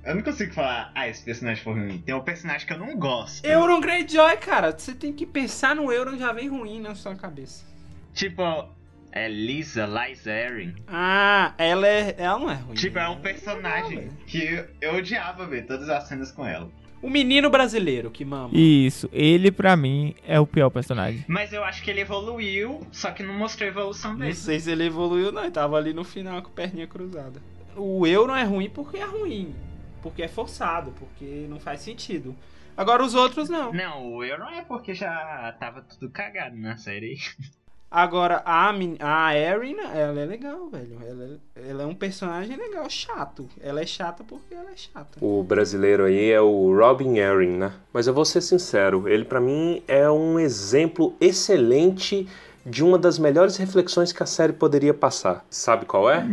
Eu 0.05 0.15
não 0.15 0.21
consigo 0.21 0.53
falar, 0.53 0.89
ah, 0.95 1.07
esse 1.07 1.21
personagem 1.25 1.61
foi 1.61 1.73
ruim. 1.73 1.97
Tem 1.99 2.15
um 2.15 2.21
personagem 2.21 2.65
que 2.65 2.71
eu 2.71 2.77
não 2.77 2.97
gosto. 2.97 3.43
Euron 3.45 3.81
Greyjoy, 3.81 4.37
cara. 4.37 4.71
Você 4.71 4.93
tem 4.93 5.11
que 5.11 5.25
pensar 5.25 5.75
no 5.75 5.91
Euron 5.91 6.17
já 6.17 6.31
vem 6.31 6.47
ruim 6.47 6.79
na 6.79 6.95
sua 6.95 7.13
cabeça. 7.13 7.65
Tipo, 8.13 8.69
é 9.11 9.27
Lisa, 9.27 9.85
Liza 9.85 10.31
Erin. 10.31 10.75
Ah, 10.87 11.53
ela 11.57 11.85
é. 11.85 12.15
Ela 12.17 12.39
não 12.39 12.49
é 12.49 12.55
ruim. 12.55 12.75
Tipo, 12.75 12.99
é 12.99 13.09
um 13.09 13.13
Ela 13.13 13.21
personagem 13.21 14.09
que 14.27 14.63
eu 14.79 14.95
odiava 14.95 15.45
ver 15.45 15.65
todas 15.65 15.89
as 15.89 16.07
cenas 16.07 16.31
com 16.31 16.45
ela. 16.45 16.69
O 17.01 17.09
menino 17.09 17.49
brasileiro 17.49 18.09
que 18.09 18.25
mama. 18.25 18.49
Isso, 18.53 19.07
ele 19.13 19.51
pra 19.51 19.75
mim 19.77 20.15
é 20.25 20.39
o 20.39 20.47
pior 20.47 20.69
personagem. 20.69 21.23
Mas 21.27 21.53
eu 21.53 21.63
acho 21.63 21.83
que 21.83 21.91
ele 21.91 22.01
evoluiu, 22.01 22.81
só 22.91 23.11
que 23.11 23.21
não 23.23 23.33
mostrou 23.33 23.67
a 23.67 23.71
evolução 23.71 24.11
Não 24.13 24.19
dele. 24.19 24.33
sei 24.33 24.59
se 24.59 24.71
ele 24.71 24.85
evoluiu, 24.85 25.31
não. 25.31 25.43
Ele 25.43 25.51
tava 25.51 25.77
ali 25.77 25.93
no 25.93 26.03
final 26.03 26.41
com 26.41 26.49
a 26.49 26.53
perninha 26.53 26.87
cruzada. 26.87 27.41
O 27.75 28.07
Euron 28.07 28.35
é 28.35 28.43
ruim 28.43 28.69
porque 28.69 28.97
é 28.97 29.05
ruim. 29.05 29.53
Porque 30.01 30.23
é 30.23 30.27
forçado, 30.27 30.91
porque 30.97 31.45
não 31.47 31.59
faz 31.59 31.81
sentido. 31.81 32.35
Agora 32.75 33.03
os 33.03 33.13
outros 33.13 33.49
não. 33.49 33.71
Não, 33.73 34.13
o 34.13 34.23
Euron 34.23 34.49
é 34.49 34.61
porque 34.63 34.93
já 34.93 35.55
tava 35.59 35.81
tudo 35.81 36.09
cagado 36.09 36.55
na 36.57 36.77
série. 36.77 37.17
Agora, 37.89 38.41
a, 38.45 38.69
a 38.69 39.37
Erin, 39.37 39.77
ela 39.93 40.19
é 40.19 40.25
legal, 40.25 40.69
velho. 40.69 40.99
Ela 41.01 41.39
é, 41.55 41.69
ela 41.69 41.83
é 41.83 41.85
um 41.85 41.95
personagem 41.95 42.57
legal, 42.57 42.89
chato. 42.89 43.47
Ela 43.61 43.81
é 43.81 43.85
chata 43.85 44.25
porque 44.25 44.53
ela 44.53 44.69
é 44.69 44.75
chata. 44.75 45.17
O 45.21 45.41
brasileiro 45.41 46.03
aí 46.03 46.29
é 46.29 46.41
o 46.41 46.75
Robin 46.77 47.17
Erin, 47.17 47.57
né? 47.57 47.73
Mas 47.93 48.05
eu 48.05 48.13
vou 48.13 48.25
ser 48.25 48.41
sincero, 48.41 49.07
ele 49.07 49.23
pra 49.23 49.39
mim 49.39 49.81
é 49.87 50.09
um 50.09 50.37
exemplo 50.37 51.15
excelente 51.21 52.27
de 52.65 52.83
uma 52.83 52.97
das 52.97 53.17
melhores 53.17 53.55
reflexões 53.55 54.11
que 54.11 54.21
a 54.21 54.25
série 54.25 54.51
poderia 54.51 54.93
passar. 54.93 55.45
Sabe 55.49 55.85
qual 55.85 56.09
é? 56.09 56.27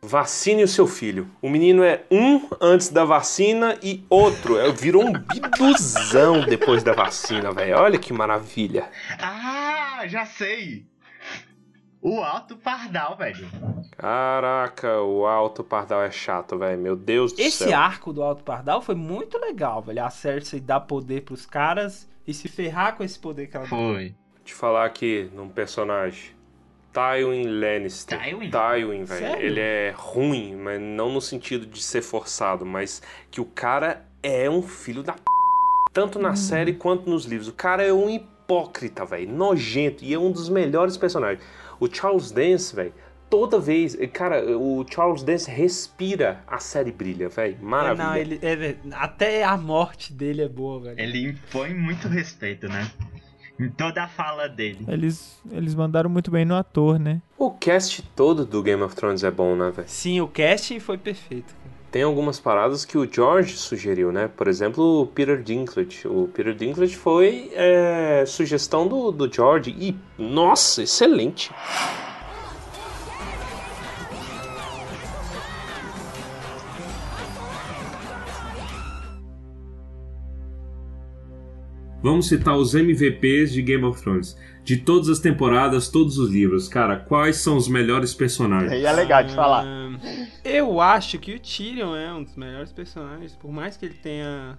Vacine 0.00 0.62
o 0.62 0.68
seu 0.68 0.86
filho. 0.86 1.28
O 1.40 1.48
menino 1.50 1.82
é 1.82 2.04
um 2.10 2.48
antes 2.60 2.88
da 2.88 3.04
vacina 3.04 3.76
e 3.82 4.04
outro. 4.08 4.58
É, 4.58 4.70
virou 4.70 5.04
um 5.04 5.12
biduzão 5.12 6.40
depois 6.42 6.84
da 6.84 6.92
vacina, 6.92 7.52
velho. 7.52 7.76
Olha 7.76 7.98
que 7.98 8.12
maravilha. 8.12 8.88
Ah, 9.20 10.04
já 10.06 10.24
sei! 10.24 10.91
O 12.02 12.20
Alto 12.20 12.56
Pardal, 12.56 13.16
velho. 13.16 13.48
Caraca, 13.96 15.00
o 15.02 15.24
Alto 15.24 15.62
Pardal 15.62 16.02
é 16.02 16.10
chato, 16.10 16.58
velho. 16.58 16.76
Meu 16.76 16.96
Deus 16.96 17.32
do 17.32 17.40
Esse 17.40 17.68
céu. 17.68 17.78
arco 17.78 18.12
do 18.12 18.20
Alto 18.24 18.42
Pardal 18.42 18.82
foi 18.82 18.96
muito 18.96 19.38
legal, 19.38 19.80
velho. 19.80 20.04
A 20.04 20.10
Cersei 20.10 20.58
dá 20.58 20.80
poder 20.80 21.22
pros 21.22 21.46
caras 21.46 22.08
e 22.26 22.34
se 22.34 22.48
ferrar 22.48 22.96
com 22.96 23.04
esse 23.04 23.16
poder 23.16 23.46
que 23.46 23.56
ela. 23.56 23.66
Foi. 23.66 24.12
Te 24.44 24.52
falar 24.52 24.84
aqui 24.84 25.30
num 25.32 25.48
personagem. 25.48 26.32
Tywin 26.92 27.46
Lannister. 27.46 28.18
Tywin? 28.18 28.50
Tywin, 28.50 29.04
velho. 29.04 29.40
Ele 29.40 29.60
é 29.60 29.94
ruim, 29.96 30.56
mas 30.56 30.80
não 30.80 31.08
no 31.12 31.20
sentido 31.20 31.64
de 31.66 31.80
ser 31.80 32.02
forçado, 32.02 32.66
mas 32.66 33.00
que 33.30 33.40
o 33.40 33.44
cara 33.44 34.04
é 34.20 34.50
um 34.50 34.60
filho 34.60 35.04
da 35.04 35.12
p. 35.12 35.20
Tanto 35.92 36.18
na 36.18 36.34
série 36.34 36.72
quanto 36.72 37.08
nos 37.08 37.26
livros. 37.26 37.46
O 37.46 37.52
cara 37.52 37.84
é 37.84 37.92
um 37.92 38.10
hipócrita, 38.10 39.04
velho. 39.04 39.30
Nojento. 39.32 40.02
E 40.04 40.12
é 40.12 40.18
um 40.18 40.32
dos 40.32 40.48
melhores 40.48 40.96
personagens. 40.96 41.44
O 41.80 41.92
Charles 41.92 42.30
Dance, 42.30 42.74
velho. 42.74 42.92
Toda 43.28 43.58
vez. 43.58 43.96
Cara, 44.12 44.44
o 44.58 44.84
Charles 44.88 45.22
Dance 45.22 45.50
respira 45.50 46.42
a 46.46 46.58
série 46.58 46.92
brilha, 46.92 47.28
velho. 47.28 47.56
Maravilha. 47.62 48.04
Não, 48.04 48.16
ele, 48.16 48.38
é 48.42 48.76
até 48.92 49.42
a 49.42 49.56
morte 49.56 50.12
dele 50.12 50.42
é 50.42 50.48
boa, 50.48 50.80
velho. 50.80 51.00
Ele 51.00 51.30
impõe 51.30 51.72
muito 51.74 52.08
respeito, 52.08 52.68
né? 52.68 52.90
Em 53.58 53.68
toda 53.70 54.02
a 54.02 54.08
fala 54.08 54.48
dele. 54.48 54.84
Eles, 54.88 55.40
eles 55.50 55.74
mandaram 55.74 56.10
muito 56.10 56.30
bem 56.30 56.44
no 56.44 56.54
ator, 56.56 56.98
né? 56.98 57.22
O 57.38 57.50
cast 57.50 58.02
todo 58.14 58.44
do 58.44 58.62
Game 58.62 58.82
of 58.82 58.94
Thrones 58.94 59.22
é 59.24 59.30
bom, 59.30 59.54
né, 59.54 59.70
velho? 59.70 59.88
Sim, 59.88 60.20
o 60.20 60.28
casting 60.28 60.80
foi 60.80 60.98
perfeito. 60.98 61.54
cara. 61.54 61.71
Tem 61.92 62.04
algumas 62.04 62.40
paradas 62.40 62.86
que 62.86 62.96
o 62.96 63.06
George 63.06 63.54
sugeriu, 63.54 64.10
né? 64.10 64.26
Por 64.26 64.48
exemplo, 64.48 65.02
o 65.02 65.06
Peter 65.06 65.42
Dinklage. 65.42 66.08
O 66.08 66.26
Peter 66.26 66.54
Dinklage 66.54 66.96
foi 66.96 67.50
é, 67.52 68.24
sugestão 68.26 68.88
do, 68.88 69.12
do 69.12 69.30
George 69.30 69.76
e, 69.78 69.94
nossa, 70.16 70.82
excelente. 70.82 71.50
Vamos 82.02 82.26
citar 82.26 82.56
os 82.56 82.74
MVPs 82.74 83.52
de 83.52 83.60
Game 83.60 83.84
of 83.84 84.00
Thrones. 84.00 84.34
De 84.64 84.76
todas 84.76 85.08
as 85.08 85.18
temporadas, 85.18 85.88
todos 85.88 86.18
os 86.18 86.30
livros. 86.30 86.68
Cara, 86.68 86.96
quais 86.96 87.36
são 87.36 87.56
os 87.56 87.66
melhores 87.66 88.14
personagens? 88.14 88.72
E 88.72 88.86
é 88.86 88.92
legal 88.92 89.24
de 89.24 89.34
falar. 89.34 89.64
Ahn, 89.64 89.98
eu 90.44 90.80
acho 90.80 91.18
que 91.18 91.34
o 91.34 91.40
Tyrion 91.40 91.96
é 91.96 92.12
um 92.12 92.22
dos 92.22 92.36
melhores 92.36 92.72
personagens, 92.72 93.34
por 93.34 93.50
mais 93.50 93.76
que 93.76 93.86
ele 93.86 93.94
tenha 93.94 94.56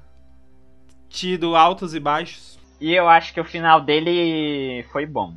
tido 1.09 1.55
altos 1.55 1.93
e 1.93 1.99
baixos. 1.99 2.59
E 2.81 2.93
eu 2.93 3.07
acho 3.07 3.33
que 3.33 3.39
o 3.39 3.45
final 3.45 3.79
dele 3.79 4.83
foi 4.91 5.05
bom. 5.05 5.35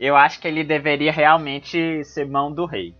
Eu 0.00 0.16
acho 0.16 0.40
que 0.40 0.48
ele 0.48 0.64
deveria 0.64 1.12
realmente 1.12 2.02
ser 2.04 2.26
mão 2.26 2.52
do 2.52 2.64
rei. 2.64 2.94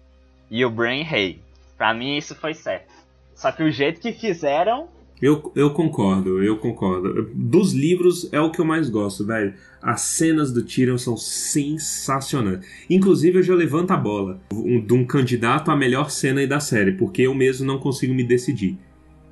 E 0.50 0.64
o 0.64 0.70
Brain 0.70 1.02
rei. 1.02 1.40
Pra 1.76 1.94
mim 1.94 2.16
isso 2.16 2.34
foi 2.34 2.54
certo. 2.54 2.92
Só 3.34 3.50
que 3.50 3.62
o 3.62 3.70
jeito 3.70 4.00
que 4.00 4.12
fizeram. 4.12 4.88
Eu, 5.20 5.50
eu 5.56 5.70
concordo, 5.70 6.42
eu 6.42 6.58
concordo. 6.58 7.28
Dos 7.34 7.72
livros 7.72 8.28
é 8.32 8.40
o 8.40 8.50
que 8.52 8.60
eu 8.60 8.64
mais 8.64 8.88
gosto, 8.88 9.26
velho. 9.26 9.52
As 9.82 10.02
cenas 10.02 10.52
do 10.52 10.62
Tyrion 10.62 10.96
são 10.98 11.16
sensacionais. 11.16 12.60
Inclusive, 12.88 13.38
eu 13.38 13.42
já 13.42 13.54
levanto 13.54 13.90
a 13.90 13.96
bola 13.96 14.40
um- 14.52 14.80
de 14.80 14.92
um 14.94 15.04
candidato 15.04 15.70
à 15.70 15.76
melhor 15.76 16.10
cena 16.10 16.40
aí 16.40 16.46
da 16.46 16.60
série, 16.60 16.92
porque 16.92 17.22
eu 17.22 17.34
mesmo 17.34 17.66
não 17.66 17.78
consigo 17.78 18.14
me 18.14 18.22
decidir. 18.24 18.78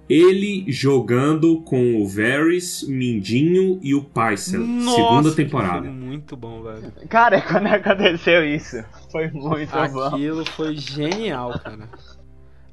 Ele 0.09 0.65
jogando 0.69 1.61
com 1.63 2.01
o 2.01 2.07
Varys, 2.07 2.85
Mindinho 2.89 3.81
e 3.83 3.93
o 3.93 4.05
Pycelle. 4.05 4.65
segunda 4.95 5.33
temporada. 5.35 5.83
Foi 5.83 5.91
muito 5.91 6.37
bom, 6.37 6.63
velho. 6.63 6.93
Cara, 7.09 7.41
quando 7.47 7.67
aconteceu 7.67 8.45
isso, 8.45 8.77
foi 9.11 9.29
muito 9.33 9.73
bom. 9.93 10.05
Aquilo 10.05 10.45
foi 10.47 10.77
genial, 10.77 11.59
cara. 11.59 11.89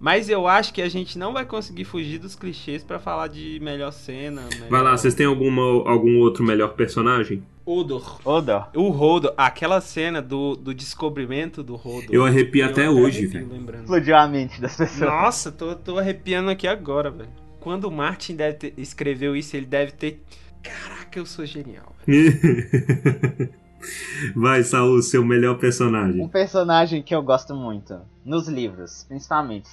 Mas 0.04 0.28
eu 0.28 0.46
acho 0.50 0.74
que 0.74 0.82
a 0.82 0.90
gente 0.90 1.18
não 1.18 1.32
vai 1.32 1.46
conseguir 1.46 1.86
fugir 1.86 2.18
dos 2.18 2.36
clichês 2.36 2.84
pra 2.84 3.00
falar 3.00 3.30
de 3.30 3.58
melhor 3.62 3.92
cena. 3.92 4.42
Melhor... 4.52 4.70
Vai 4.70 4.82
lá, 4.82 4.98
vocês 4.98 5.16
têm 5.16 5.26
alguma, 5.26 5.62
algum 5.90 6.20
outro 6.20 6.44
melhor 6.44 6.74
personagem? 6.74 7.42
Odor. 7.66 8.20
Odor. 8.26 8.68
O 8.76 8.90
Rodor, 8.90 9.34
aquela 9.38 9.80
cena 9.80 10.22
do, 10.22 10.58
do 10.58 10.74
descobrimento 10.74 11.64
do 11.64 11.78
Rodor. 11.78 12.10
Eu 12.12 12.26
arrepio 12.26 12.66
até 12.66 12.90
hoje, 12.90 13.20
arrepio 13.28 13.48
velho. 13.48 13.80
Explodiu 13.80 14.18
a 14.18 14.28
mente 14.28 14.60
das 14.60 14.76
pessoas. 14.76 15.10
Nossa, 15.10 15.54
tô, 15.54 15.74
tô 15.74 15.98
arrepiando 15.98 16.50
aqui 16.50 16.68
agora, 16.68 17.10
velho. 17.10 17.30
Quando 17.62 17.86
o 17.86 17.92
Martin 17.92 18.36
deve 18.36 18.58
ter, 18.58 18.74
escreveu 18.76 19.38
isso, 19.38 19.56
ele 19.56 19.68
deve 19.68 19.94
ter. 19.94 20.22
Caraca, 20.62 21.18
eu 21.18 21.26
sou 21.26 21.46
genial. 21.46 21.96
velho. 22.06 23.50
Vai, 24.36 24.64
Saul, 24.64 25.02
seu 25.02 25.24
melhor 25.24 25.56
Um 25.56 25.60
personagem. 25.60 26.28
personagem 26.28 27.02
que 27.02 27.16
eu 27.16 27.22
gosto 27.24 27.56
muito, 27.56 28.02
nos 28.26 28.50
livros, 28.50 29.06
principalmente, 29.08 29.70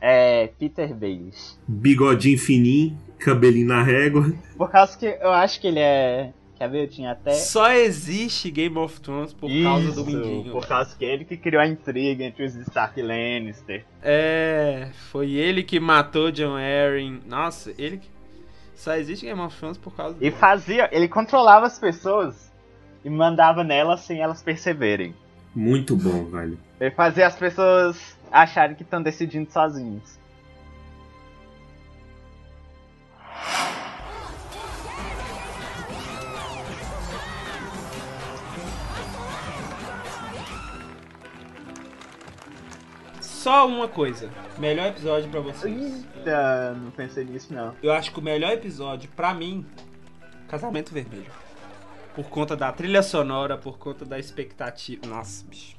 é 0.00 0.50
Peter 0.58 0.94
Baelish. 0.94 1.58
Bigodinho 1.66 2.38
fininho, 2.38 2.98
cabelinho 3.18 3.68
na 3.68 3.82
régua. 3.82 4.32
Por 4.56 4.70
causa 4.70 4.96
que 4.96 5.06
eu 5.06 5.30
acho 5.30 5.60
que 5.60 5.66
ele 5.66 5.80
é. 5.80 6.32
Quer 6.56 6.68
ver? 6.68 6.82
Eu 6.82 6.88
tinha 6.88 7.12
até. 7.12 7.34
Só 7.34 7.70
existe 7.70 8.50
Game 8.50 8.76
of 8.76 9.00
Thrones 9.00 9.32
por 9.32 9.48
causa 9.62 9.92
do 9.92 10.00
Isso, 10.00 10.04
Mindinho. 10.04 10.50
Por 10.50 10.66
causa 10.66 10.96
que 10.96 11.04
ele 11.04 11.24
que 11.24 11.36
criou 11.36 11.62
a 11.62 11.66
intriga 11.68 12.24
entre 12.24 12.44
os 12.44 12.54
Stark 12.56 12.98
e 12.98 13.02
Lannister. 13.02 13.84
É, 14.02 14.88
foi 15.10 15.32
ele 15.32 15.62
que 15.62 15.78
matou 15.78 16.32
John 16.32 16.56
Arryn. 16.56 17.20
Nossa, 17.26 17.72
ele 17.78 17.98
que. 17.98 18.08
Só 18.74 18.94
existe 18.94 19.26
Game 19.26 19.40
of 19.40 19.56
Thrones 19.56 19.76
por 19.78 19.92
causa 19.94 20.16
E 20.20 20.30
fazia. 20.30 20.88
Ele 20.92 21.08
controlava 21.08 21.66
as 21.66 21.78
pessoas 21.78 22.52
e 23.04 23.10
mandava 23.10 23.62
nelas 23.62 24.00
sem 24.00 24.20
elas 24.20 24.42
perceberem. 24.42 25.14
Muito 25.54 25.96
bom, 25.96 26.24
velho. 26.26 26.58
Ele 26.80 26.90
fazia 26.92 27.26
as 27.26 27.36
pessoas 27.36 28.17
acharem 28.30 28.76
que 28.76 28.82
estão 28.82 29.02
decidindo 29.02 29.50
sozinhos. 29.50 30.18
Só 43.48 43.66
uma 43.66 43.88
coisa. 43.88 44.30
Melhor 44.58 44.88
episódio 44.88 45.30
pra 45.30 45.40
vocês. 45.40 46.04
Eita, 46.16 46.74
não 46.74 46.90
pensei 46.90 47.24
nisso 47.24 47.54
não. 47.54 47.74
Eu 47.82 47.92
acho 47.92 48.12
que 48.12 48.18
o 48.18 48.22
melhor 48.22 48.52
episódio, 48.52 49.08
pra 49.16 49.32
mim, 49.32 49.64
Casamento 50.48 50.92
Vermelho. 50.92 51.32
Por 52.14 52.28
conta 52.28 52.54
da 52.54 52.70
trilha 52.72 53.02
sonora, 53.02 53.56
por 53.56 53.78
conta 53.78 54.04
da 54.04 54.18
expectativa. 54.18 55.06
Nossa, 55.06 55.46
bicho. 55.46 55.77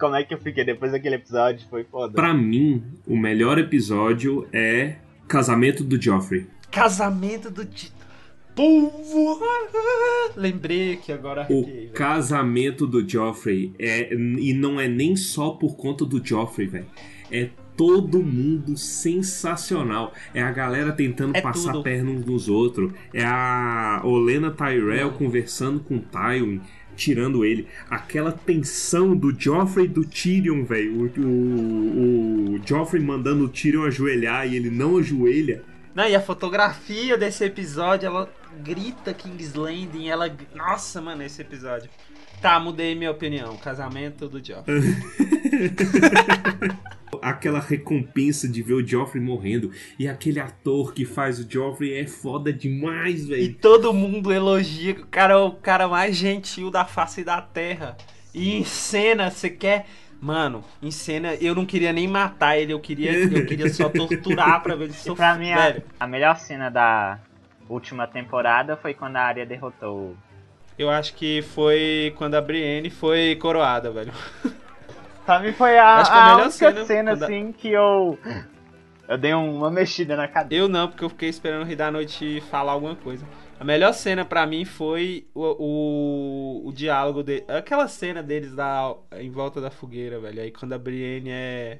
Como 0.00 0.14
é 0.16 0.24
que 0.24 0.32
eu 0.34 0.38
fiquei 0.38 0.64
depois 0.64 0.90
daquele 0.92 1.16
episódio? 1.16 1.66
Foi 1.68 1.84
foda. 1.84 2.14
Pra 2.14 2.32
mim, 2.34 2.82
o 3.06 3.16
melhor 3.16 3.58
episódio 3.58 4.48
é 4.52 4.96
Casamento 5.28 5.84
do 5.84 6.00
Joffrey. 6.00 6.46
Casamento 6.70 7.50
do. 7.50 7.66
Povo! 8.54 9.38
Lembrei 10.36 10.96
que 10.96 11.12
agora 11.12 11.46
O 11.48 11.60
arrepiei, 11.62 11.88
casamento 11.88 12.86
do 12.86 13.08
Joffrey 13.08 13.72
é 13.78 14.12
e 14.12 14.52
não 14.52 14.80
é 14.80 14.88
nem 14.88 15.14
só 15.16 15.50
por 15.50 15.76
conta 15.76 16.04
do 16.04 16.24
Joffrey, 16.24 16.66
velho. 16.66 16.86
É 17.30 17.48
todo 17.76 18.22
mundo 18.22 18.76
sensacional. 18.76 20.12
É 20.34 20.42
a 20.42 20.50
galera 20.50 20.92
tentando 20.92 21.36
É 21.36 21.40
passar 21.40 21.72
tudo. 21.72 21.84
perna 21.84 22.10
uns 22.10 22.24
nos 22.26 22.48
outros. 22.48 22.92
É 23.14 23.24
a 23.24 24.02
Olena 24.04 24.50
Tyrell 24.50 25.12
conversando 25.12 25.80
com 25.80 25.96
o 25.96 26.00
Tywin, 26.00 26.60
tirando 27.00 27.44
ele. 27.44 27.66
Aquela 27.88 28.30
tensão 28.30 29.16
do 29.16 29.34
Joffrey 29.36 29.86
e 29.86 29.88
do 29.88 30.04
Tyrion, 30.04 30.64
velho. 30.64 30.92
O, 30.92 31.20
o, 31.20 32.54
o 32.54 32.60
Joffrey 32.66 33.02
mandando 33.02 33.44
o 33.44 33.48
Tyrion 33.48 33.84
ajoelhar 33.84 34.46
e 34.46 34.56
ele 34.56 34.70
não 34.70 34.98
ajoelha. 34.98 35.62
Não, 35.94 36.06
e 36.06 36.14
a 36.14 36.20
fotografia 36.20 37.16
desse 37.16 37.44
episódio, 37.44 38.06
ela 38.06 38.30
grita 38.62 39.14
King's 39.14 39.54
Landing, 39.54 40.08
ela... 40.08 40.30
Nossa, 40.54 41.00
mano, 41.00 41.22
esse 41.22 41.40
episódio. 41.40 41.88
Tá, 42.40 42.60
mudei 42.60 42.94
minha 42.94 43.10
opinião. 43.10 43.56
Casamento 43.56 44.28
do 44.28 44.44
Joffrey. 44.44 44.80
Aquela 47.22 47.60
recompensa 47.60 48.48
de 48.48 48.62
ver 48.62 48.74
o 48.74 48.86
Joffrey 48.86 49.22
morrendo. 49.22 49.70
E 49.98 50.08
aquele 50.08 50.40
ator 50.40 50.92
que 50.94 51.04
faz 51.04 51.38
o 51.38 51.50
Joffrey 51.50 51.94
é 51.98 52.06
foda 52.06 52.52
demais, 52.52 53.24
E 53.24 53.28
velho. 53.28 53.54
todo 53.54 53.92
mundo 53.92 54.32
elogia 54.32 54.94
que 54.94 55.02
o 55.02 55.06
cara 55.06 55.34
é 55.34 55.36
o 55.36 55.52
cara 55.52 55.86
mais 55.88 56.16
gentil 56.16 56.70
da 56.70 56.84
face 56.84 57.22
da 57.24 57.40
terra. 57.40 57.96
E 58.34 58.54
em 58.56 58.64
cena, 58.64 59.30
você 59.30 59.50
quer... 59.50 59.86
Mano, 60.22 60.62
em 60.82 60.90
cena, 60.90 61.34
eu 61.36 61.54
não 61.54 61.64
queria 61.64 61.94
nem 61.94 62.06
matar 62.06 62.58
ele, 62.58 62.74
eu 62.74 62.78
queria, 62.80 63.10
eu 63.10 63.46
queria 63.46 63.72
só 63.72 63.88
torturar 63.90 64.62
pra 64.62 64.74
ver 64.74 64.84
ele 64.84 64.92
E 64.92 64.96
sofrer. 64.96 65.16
pra 65.16 65.34
mim, 65.36 65.50
a, 65.50 65.56
Velho, 65.56 65.82
a 65.98 66.06
melhor 66.06 66.36
cena 66.38 66.68
da 66.70 67.18
última 67.66 68.06
temporada 68.06 68.76
foi 68.76 68.92
quando 68.92 69.16
a 69.16 69.22
Arya 69.22 69.46
derrotou. 69.46 70.14
eu 70.78 70.90
acho 70.90 71.14
que 71.14 71.40
foi 71.40 72.12
quando 72.18 72.34
a 72.34 72.40
Brienne 72.42 72.90
foi 72.90 73.34
coroada, 73.36 73.90
velho. 73.90 74.12
Mim 75.38 75.52
foi 75.52 75.78
a, 75.78 75.96
Acho 75.98 76.10
que 76.10 76.16
a 76.18 76.20
a 76.20 76.24
melhor 76.24 76.40
única 76.46 76.50
cena 76.52 76.84
cena, 76.84 77.10
quando 77.12 77.22
a- 77.22 77.26
assim 77.26 77.52
que 77.52 77.68
eu. 77.68 78.18
Eu 79.08 79.18
dei 79.18 79.32
uma 79.34 79.70
mexida 79.70 80.16
na 80.16 80.26
cadeira. 80.28 80.64
Eu 80.64 80.68
não, 80.68 80.88
porque 80.88 81.04
eu 81.04 81.08
fiquei 81.08 81.28
esperando 81.28 81.62
o 81.62 81.64
Rei 81.64 81.76
da 81.76 81.90
Noite 81.90 82.40
falar 82.50 82.72
alguma 82.72 82.94
coisa. 82.96 83.24
A 83.58 83.64
melhor 83.64 83.92
cena 83.92 84.24
pra 84.24 84.46
mim 84.46 84.64
foi 84.64 85.26
o, 85.34 86.62
o, 86.64 86.68
o 86.68 86.72
diálogo 86.72 87.22
de 87.22 87.42
aquela 87.48 87.86
cena 87.88 88.22
deles 88.22 88.54
da, 88.54 88.94
em 89.18 89.30
volta 89.30 89.60
da 89.60 89.70
fogueira, 89.70 90.18
velho. 90.20 90.40
Aí 90.40 90.50
quando 90.50 90.72
a 90.72 90.78
Brienne 90.78 91.30
é 91.30 91.78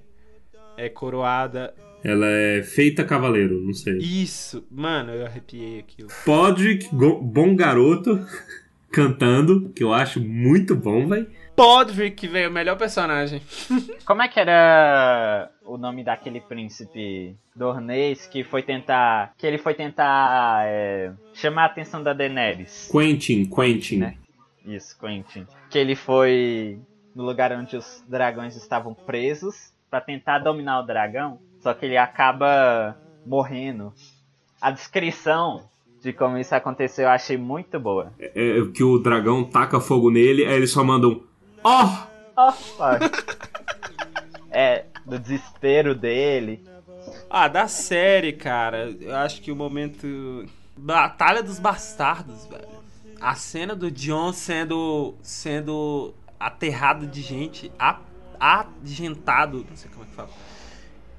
é 0.77 0.89
coroada, 0.89 1.75
Ela 2.03 2.27
é 2.27 2.63
feita 2.63 3.05
cavaleiro, 3.05 3.61
não 3.61 3.75
sei. 3.75 3.99
isso, 3.99 4.65
mano, 4.71 5.13
eu 5.13 5.27
arrepiei 5.27 5.79
aquilo. 5.81 6.09
Podrick, 6.25 6.89
bom 6.95 7.55
garoto, 7.55 8.19
cantando, 8.91 9.71
que 9.71 9.83
eu 9.85 9.93
acho 9.93 10.21
muito 10.21 10.75
bom, 10.75 11.07
velho. 11.07 11.29
Podrick, 11.57 12.27
velho, 12.27 12.51
o 12.51 12.53
melhor 12.53 12.77
personagem. 12.77 13.43
Como 14.05 14.23
é 14.23 14.29
que 14.29 14.41
era 14.41 15.51
o 15.65 15.77
nome 15.77 16.03
daquele 16.03 16.41
príncipe 16.41 17.37
dornês 17.55 18.27
que 18.27 18.43
foi 18.43 18.63
tentar. 18.63 19.35
Que 19.37 19.47
ele 19.47 19.59
foi 19.59 19.75
tentar 19.75 20.65
é, 20.67 21.13
chamar 21.35 21.65
a 21.65 21.67
atenção 21.67 22.03
da 22.03 22.13
Daenerys? 22.13 22.89
Quentin, 22.91 23.45
Quentin. 23.45 23.99
Né? 23.99 24.17
Isso, 24.65 24.99
Quentin. 24.99 25.47
Que 25.69 25.79
ele 25.79 25.95
foi 25.95 26.79
no 27.15 27.25
lugar 27.25 27.53
onde 27.53 27.77
os 27.77 28.05
dragões 28.09 28.57
estavam 28.57 28.95
presos 28.95 29.73
pra 29.91 30.01
tentar 30.01 30.39
dominar 30.39 30.81
o 30.81 30.87
dragão, 30.87 31.39
só 31.59 31.75
que 31.75 31.85
ele 31.85 31.97
acaba 31.97 32.97
morrendo. 33.27 33.93
A 34.61 34.71
descrição 34.71 35.69
de 36.01 36.13
como 36.13 36.39
isso 36.39 36.55
aconteceu 36.55 37.05
eu 37.05 37.11
achei 37.11 37.37
muito 37.37 37.79
boa. 37.79 38.13
É, 38.19 38.61
que 38.75 38.83
o 38.83 38.99
dragão 38.99 39.45
taca 39.45 39.81
fogo 39.81 40.11
nele, 40.11 40.45
aí 40.45 40.55
eles 40.55 40.71
só 40.71 40.83
mandam. 40.83 41.23
Ó! 41.65 42.07
Oh, 42.37 42.53
fuck. 42.53 43.01
é, 44.51 44.87
do 45.05 45.19
desespero 45.19 45.95
dele. 45.95 46.65
Ah, 47.29 47.49
da 47.49 47.69
série, 47.69 48.33
cara, 48.33 48.91
eu 49.01 49.15
acho 49.17 49.41
que 49.43 49.53
o 49.53 49.57
momento. 49.57 50.47
Batalha 50.77 51.43
dos 51.43 51.59
Bastardos, 51.59 52.47
velho. 52.47 52.69
A 53.21 53.35
cena 53.35 53.75
do 53.77 53.91
John 53.91 54.33
sendo. 54.33 55.15
sendo 55.23 56.15
aterrado 56.39 57.07
de 57.07 57.21
gente, 57.21 57.71
a- 57.79 57.99
agentado, 58.41 59.67
não 59.69 59.77
sei 59.77 59.91
como 59.91 60.05
é 60.05 60.07
que 60.09 60.15
fala. 60.15 60.31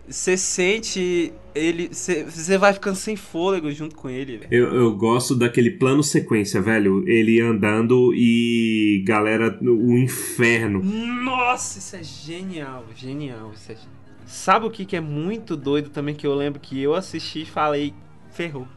Você 0.08 0.36
sente 0.36 1.34
ele. 1.56 1.90
Você 1.90 2.58
vai 2.58 2.74
ficando 2.74 2.96
sem 2.96 3.16
fôlego 3.16 3.72
junto 3.72 3.96
com 3.96 4.10
ele. 4.10 4.42
Eu, 4.52 4.74
eu 4.74 4.96
gosto 4.96 5.36
daquele 5.36 5.72
plano 5.72 6.04
sequência, 6.04 6.62
velho. 6.62 7.08
Ele 7.08 7.40
andando 7.40 8.14
e 8.14 9.04
galera, 9.06 9.58
o 9.62 9.98
inferno. 9.98 10.82
Nossa, 10.84 11.80
isso 11.80 11.96
é 11.96 12.04
genial, 12.04 12.86
genial. 12.96 13.52
Isso 13.54 13.72
é. 13.72 13.78
Sabe 14.26 14.66
o 14.66 14.72
que, 14.72 14.86
que 14.86 14.96
é 14.96 15.02
muito 15.02 15.58
doido 15.58 15.90
também 15.90 16.16
que 16.16 16.26
eu 16.26 16.34
lembro 16.34 16.60
que 16.60 16.82
eu 16.82 16.94
assisti 16.94 17.42
e 17.42 17.46
falei, 17.46 17.94
ferrou. 18.32 18.68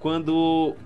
Quando 0.00 0.76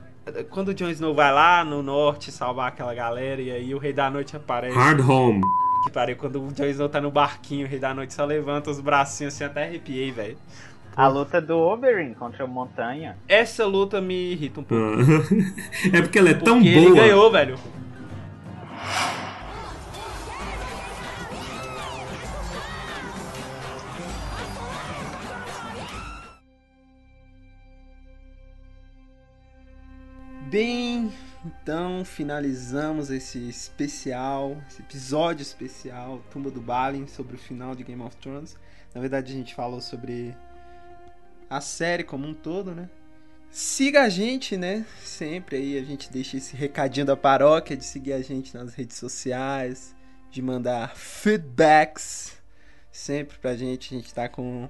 quando 0.50 0.68
o 0.68 0.74
Jon 0.74 0.90
Snow 0.90 1.14
vai 1.14 1.32
lá 1.32 1.64
no 1.64 1.82
norte 1.82 2.30
salvar 2.30 2.68
aquela 2.68 2.94
galera 2.94 3.40
e 3.40 3.50
aí 3.50 3.74
o 3.74 3.78
Rei 3.78 3.92
da 3.92 4.10
Noite 4.10 4.36
aparece. 4.36 4.76
Hard 4.76 5.00
Home. 5.00 5.40
Que 5.84 5.90
pariu, 5.90 6.16
quando 6.16 6.42
o 6.42 6.52
Jon 6.52 6.66
Snow 6.66 6.88
tá 6.88 7.00
no 7.00 7.10
barquinho, 7.10 7.66
o 7.66 7.68
Rei 7.68 7.78
da 7.78 7.94
Noite 7.94 8.12
só 8.12 8.24
levanta 8.24 8.70
os 8.70 8.80
bracinhos 8.80 9.34
assim, 9.34 9.44
até 9.44 9.64
arrepiei, 9.64 10.10
velho. 10.12 10.36
A 10.94 11.06
luta 11.08 11.40
do 11.40 11.56
Oberyn 11.58 12.12
contra 12.14 12.44
o 12.44 12.48
Montanha. 12.48 13.16
Essa 13.26 13.64
luta 13.64 14.00
me 14.00 14.32
irrita 14.32 14.60
um 14.60 14.64
pouco. 14.64 14.84
Ah. 14.84 15.96
é 15.96 16.02
porque 16.02 16.18
ela 16.18 16.30
é 16.30 16.34
tão 16.34 16.56
porque 16.56 16.68
ele 16.68 16.88
boa. 16.90 16.96
ganhou, 16.96 17.30
velho. 17.30 17.58
Bem, 30.50 31.12
então 31.44 32.04
finalizamos 32.04 33.10
esse 33.10 33.48
especial, 33.48 34.56
esse 34.68 34.82
episódio 34.82 35.42
especial, 35.42 36.22
Tumba 36.30 36.50
do 36.50 36.60
Balin, 36.60 37.06
sobre 37.06 37.36
o 37.36 37.38
final 37.38 37.74
de 37.74 37.82
Game 37.82 38.02
of 38.02 38.16
Thrones. 38.16 38.56
Na 38.94 39.00
verdade, 39.00 39.32
a 39.32 39.36
gente 39.36 39.54
falou 39.54 39.80
sobre 39.80 40.36
a 41.48 41.60
série 41.60 42.04
como 42.04 42.26
um 42.26 42.34
todo, 42.34 42.74
né? 42.74 42.88
Siga 43.50 44.02
a 44.02 44.08
gente, 44.08 44.56
né? 44.56 44.84
Sempre 45.02 45.56
aí 45.56 45.78
a 45.78 45.82
gente 45.82 46.10
deixa 46.12 46.36
esse 46.36 46.54
recadinho 46.54 47.06
da 47.06 47.16
paróquia 47.16 47.76
de 47.76 47.84
seguir 47.84 48.12
a 48.12 48.22
gente 48.22 48.54
nas 48.54 48.74
redes 48.74 48.96
sociais, 48.96 49.94
de 50.30 50.40
mandar 50.40 50.94
feedbacks 50.94 52.38
sempre 52.92 53.38
pra 53.38 53.56
gente. 53.56 53.94
A 53.94 53.98
gente 53.98 54.14
tá 54.14 54.28
com 54.28 54.68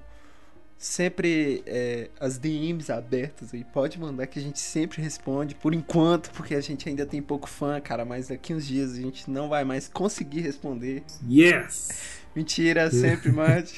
sempre 0.81 1.63
é, 1.67 2.09
as 2.19 2.39
DMs 2.39 2.91
abertas 2.91 3.53
aí. 3.53 3.63
Pode 3.63 4.01
mandar 4.01 4.27
que 4.27 4.39
a 4.39 4.43
gente 4.43 4.59
sempre 4.59 5.03
responde, 5.03 5.55
por 5.55 5.75
enquanto, 5.75 6.31
porque 6.31 6.55
a 6.55 6.61
gente 6.61 6.89
ainda 6.89 7.05
tem 7.05 7.21
pouco 7.21 7.47
fã, 7.47 7.79
cara. 7.79 8.03
Mas 8.03 8.29
daqui 8.29 8.55
uns 8.55 8.67
dias 8.67 8.93
a 8.95 8.97
gente 8.97 9.31
não 9.31 9.51
vai 9.51 9.63
mais 9.63 9.89
conseguir 9.89 10.41
responder. 10.41 11.05
Yes! 11.29 12.19
Mentira, 12.35 12.91
sempre 12.91 13.31
mande. 13.31 13.75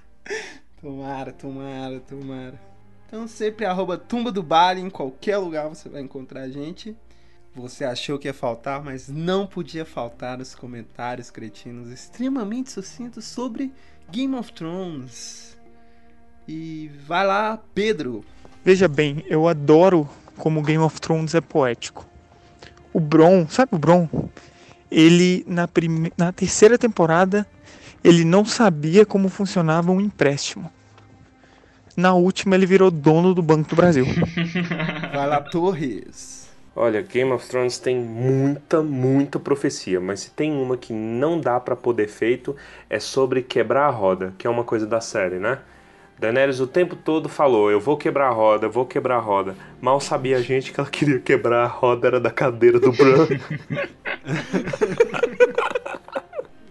tomara, 0.80 1.30
tomara, 1.30 2.00
tomara. 2.00 2.58
Então 3.06 3.28
sempre 3.28 3.66
arroba 3.66 3.98
Tumba 3.98 4.32
do 4.32 4.42
Bale, 4.42 4.80
em 4.80 4.88
qualquer 4.88 5.36
lugar 5.36 5.68
você 5.68 5.90
vai 5.90 6.00
encontrar 6.00 6.40
a 6.42 6.48
gente. 6.48 6.96
Você 7.54 7.84
achou 7.84 8.18
que 8.18 8.26
ia 8.26 8.34
faltar, 8.34 8.82
mas 8.82 9.08
não 9.08 9.46
podia 9.46 9.84
faltar 9.84 10.40
os 10.40 10.54
comentários 10.54 11.30
cretinos 11.30 11.90
extremamente 11.90 12.72
sucintos 12.72 13.26
sobre 13.26 13.72
Game 14.10 14.34
of 14.34 14.52
Thrones. 14.52 15.53
E 16.46 16.90
vai 17.06 17.26
lá, 17.26 17.58
Pedro. 17.74 18.24
Veja 18.64 18.88
bem, 18.88 19.24
eu 19.28 19.48
adoro 19.48 20.08
como 20.36 20.62
Game 20.62 20.82
of 20.82 21.00
Thrones 21.00 21.34
é 21.34 21.40
poético. 21.40 22.06
O 22.92 23.00
Bron, 23.00 23.46
sabe 23.48 23.74
o 23.74 23.78
Bron? 23.78 24.08
Ele 24.90 25.44
na, 25.46 25.66
prime... 25.66 26.12
na 26.16 26.32
terceira 26.32 26.78
temporada 26.78 27.46
ele 28.02 28.24
não 28.24 28.44
sabia 28.44 29.06
como 29.06 29.28
funcionava 29.28 29.90
um 29.90 30.00
empréstimo. 30.00 30.70
Na 31.96 32.12
última 32.14 32.54
ele 32.54 32.66
virou 32.66 32.90
dono 32.90 33.34
do 33.34 33.42
Banco 33.42 33.70
do 33.70 33.76
Brasil. 33.76 34.04
Vai 35.12 35.26
lá, 35.26 35.40
Torres. 35.40 36.50
Olha, 36.76 37.00
Game 37.02 37.30
of 37.30 37.48
Thrones 37.48 37.78
tem 37.78 37.96
muita, 37.96 38.82
muita 38.82 39.38
profecia, 39.38 40.00
mas 40.00 40.20
se 40.20 40.30
tem 40.32 40.52
uma 40.52 40.76
que 40.76 40.92
não 40.92 41.40
dá 41.40 41.60
pra 41.60 41.76
poder 41.76 42.08
feito 42.08 42.56
é 42.90 42.98
sobre 42.98 43.42
quebrar 43.42 43.86
a 43.86 43.90
roda, 43.90 44.34
que 44.36 44.46
é 44.46 44.50
uma 44.50 44.64
coisa 44.64 44.84
da 44.84 45.00
série, 45.00 45.38
né? 45.38 45.60
Daenerys 46.18 46.60
o 46.60 46.66
tempo 46.66 46.96
todo 46.96 47.28
falou: 47.28 47.70
Eu 47.70 47.80
vou 47.80 47.96
quebrar 47.96 48.28
a 48.28 48.32
roda, 48.32 48.66
eu 48.66 48.70
vou 48.70 48.86
quebrar 48.86 49.16
a 49.16 49.20
roda. 49.20 49.56
Mal 49.80 50.00
sabia 50.00 50.36
a 50.36 50.42
gente 50.42 50.72
que 50.72 50.80
ela 50.80 50.88
queria 50.88 51.18
quebrar 51.18 51.64
a 51.64 51.68
roda, 51.68 52.06
era 52.06 52.20
da 52.20 52.30
cadeira 52.30 52.78
do 52.78 52.92
Bran. 52.92 53.26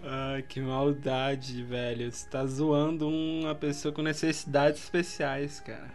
Ai, 0.06 0.42
que 0.42 0.60
maldade, 0.60 1.62
velho. 1.62 2.10
Você 2.10 2.28
tá 2.28 2.44
zoando 2.46 3.08
uma 3.08 3.54
pessoa 3.54 3.92
com 3.92 4.02
necessidades 4.02 4.82
especiais, 4.82 5.60
cara. 5.60 5.92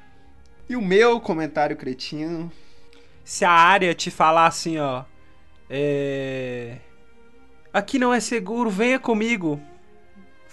E 0.70 0.76
o 0.76 0.82
meu 0.82 1.20
comentário 1.20 1.76
cretino. 1.76 2.52
Se 3.24 3.44
a 3.44 3.52
área 3.52 3.94
te 3.94 4.10
falar 4.10 4.48
assim, 4.48 4.78
ó. 4.78 5.04
É. 5.70 6.78
Aqui 7.74 8.00
não 8.00 8.14
é 8.14 8.20
seguro, 8.20 8.70
venha 8.70 9.00
comigo. 9.00 9.60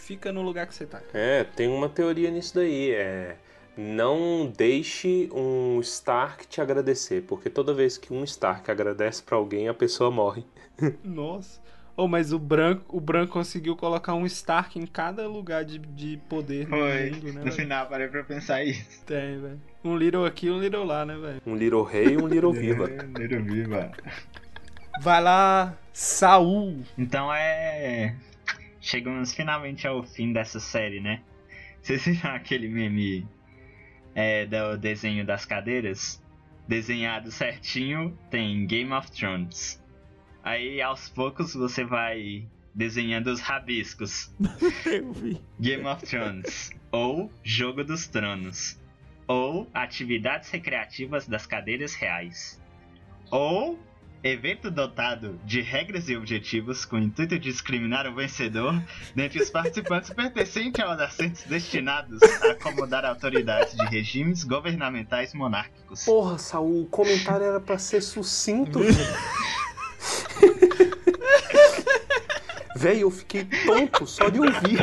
Fica 0.06 0.32
no 0.32 0.40
lugar 0.40 0.66
que 0.66 0.74
você 0.74 0.86
tá. 0.86 1.02
É, 1.12 1.42
tem 1.44 1.68
uma 1.68 1.88
teoria 1.88 2.30
nisso 2.30 2.54
daí. 2.54 2.92
É. 2.92 3.36
Não 3.76 4.50
deixe 4.56 5.28
um 5.34 5.80
Stark 5.80 6.46
te 6.46 6.60
agradecer, 6.62 7.22
porque 7.22 7.50
toda 7.50 7.74
vez 7.74 7.98
que 7.98 8.12
um 8.14 8.24
Stark 8.24 8.70
agradece 8.70 9.22
pra 9.22 9.36
alguém, 9.36 9.68
a 9.68 9.74
pessoa 9.74 10.10
morre. 10.10 10.44
Nossa. 11.04 11.60
Oh, 11.98 12.06
mas 12.06 12.30
o 12.32 12.38
branco, 12.38 12.84
o 12.94 13.00
branco 13.00 13.32
conseguiu 13.32 13.74
colocar 13.74 14.14
um 14.14 14.26
Stark 14.26 14.78
em 14.78 14.86
cada 14.86 15.26
lugar 15.26 15.64
de, 15.64 15.78
de 15.78 16.18
poder 16.28 16.68
no 16.68 16.76
Foi. 16.76 17.10
mundo, 17.10 17.32
né? 17.32 17.44
No 17.44 17.52
final 17.52 17.86
parei 17.86 18.06
pra 18.08 18.22
pensar 18.22 18.62
isso. 18.64 19.02
Tem, 19.04 19.40
velho. 19.40 19.60
Um 19.82 19.96
Little 19.96 20.26
aqui, 20.26 20.50
um 20.50 20.60
Little 20.60 20.84
lá, 20.84 21.06
né, 21.06 21.16
velho? 21.16 21.40
Um 21.46 21.56
Little 21.56 21.82
Rei 21.82 22.08
e 22.08 22.16
um 22.18 22.28
Little 22.28 22.52
Viva. 22.54 22.86
Little 23.18 23.42
Viva. 23.42 23.92
Vai 25.00 25.22
lá, 25.22 25.74
Saul. 25.92 26.82
Então 26.98 27.32
é. 27.32 28.14
Chegamos 28.86 29.34
finalmente 29.34 29.84
ao 29.84 30.04
fim 30.04 30.32
dessa 30.32 30.60
série, 30.60 31.00
né? 31.00 31.20
Vocês 31.82 32.04
viram 32.04 32.30
aquele 32.30 32.68
meme 32.68 33.26
é, 34.14 34.46
do 34.46 34.78
desenho 34.78 35.26
das 35.26 35.44
cadeiras? 35.44 36.22
Desenhado 36.68 37.32
certinho, 37.32 38.16
tem 38.30 38.64
Game 38.64 38.92
of 38.92 39.10
Thrones. 39.10 39.82
Aí 40.40 40.80
aos 40.80 41.08
poucos 41.08 41.52
você 41.54 41.84
vai 41.84 42.46
desenhando 42.72 43.26
os 43.26 43.40
rabiscos. 43.40 44.32
Eu 44.86 45.12
vi. 45.12 45.42
Game 45.58 45.84
of 45.84 46.06
Thrones. 46.06 46.70
ou 46.92 47.28
Jogo 47.42 47.82
dos 47.82 48.06
Tronos. 48.06 48.80
Ou 49.26 49.68
Atividades 49.74 50.48
Recreativas 50.48 51.26
das 51.26 51.44
Cadeiras 51.44 51.96
Reais. 51.96 52.62
Ou 53.32 53.76
Evento 54.22 54.70
dotado 54.70 55.38
de 55.44 55.60
regras 55.60 56.08
e 56.08 56.16
objetivos 56.16 56.84
com 56.84 56.96
o 56.96 56.98
intuito 56.98 57.38
de 57.38 57.50
discriminar 57.50 58.06
o 58.06 58.14
vencedor 58.14 58.82
dentre 59.14 59.40
os 59.40 59.50
participantes 59.50 60.10
pertencente 60.10 60.82
aos 60.82 60.98
assentos 61.00 61.44
destinados 61.44 62.20
a 62.22 62.52
acomodar 62.52 63.04
autoridades 63.04 63.76
de 63.76 63.86
regimes 63.86 64.42
governamentais 64.42 65.32
monárquicos. 65.32 66.04
Porra, 66.04 66.38
Saul, 66.38 66.82
o 66.82 66.86
comentário 66.86 67.46
era 67.46 67.60
pra 67.60 67.78
ser 67.78 68.02
sucinto, 68.02 68.80
velho. 72.76 73.00
Eu 73.00 73.10
fiquei 73.10 73.44
tonto 73.44 74.06
só 74.06 74.28
de 74.28 74.40
ouvir. 74.40 74.80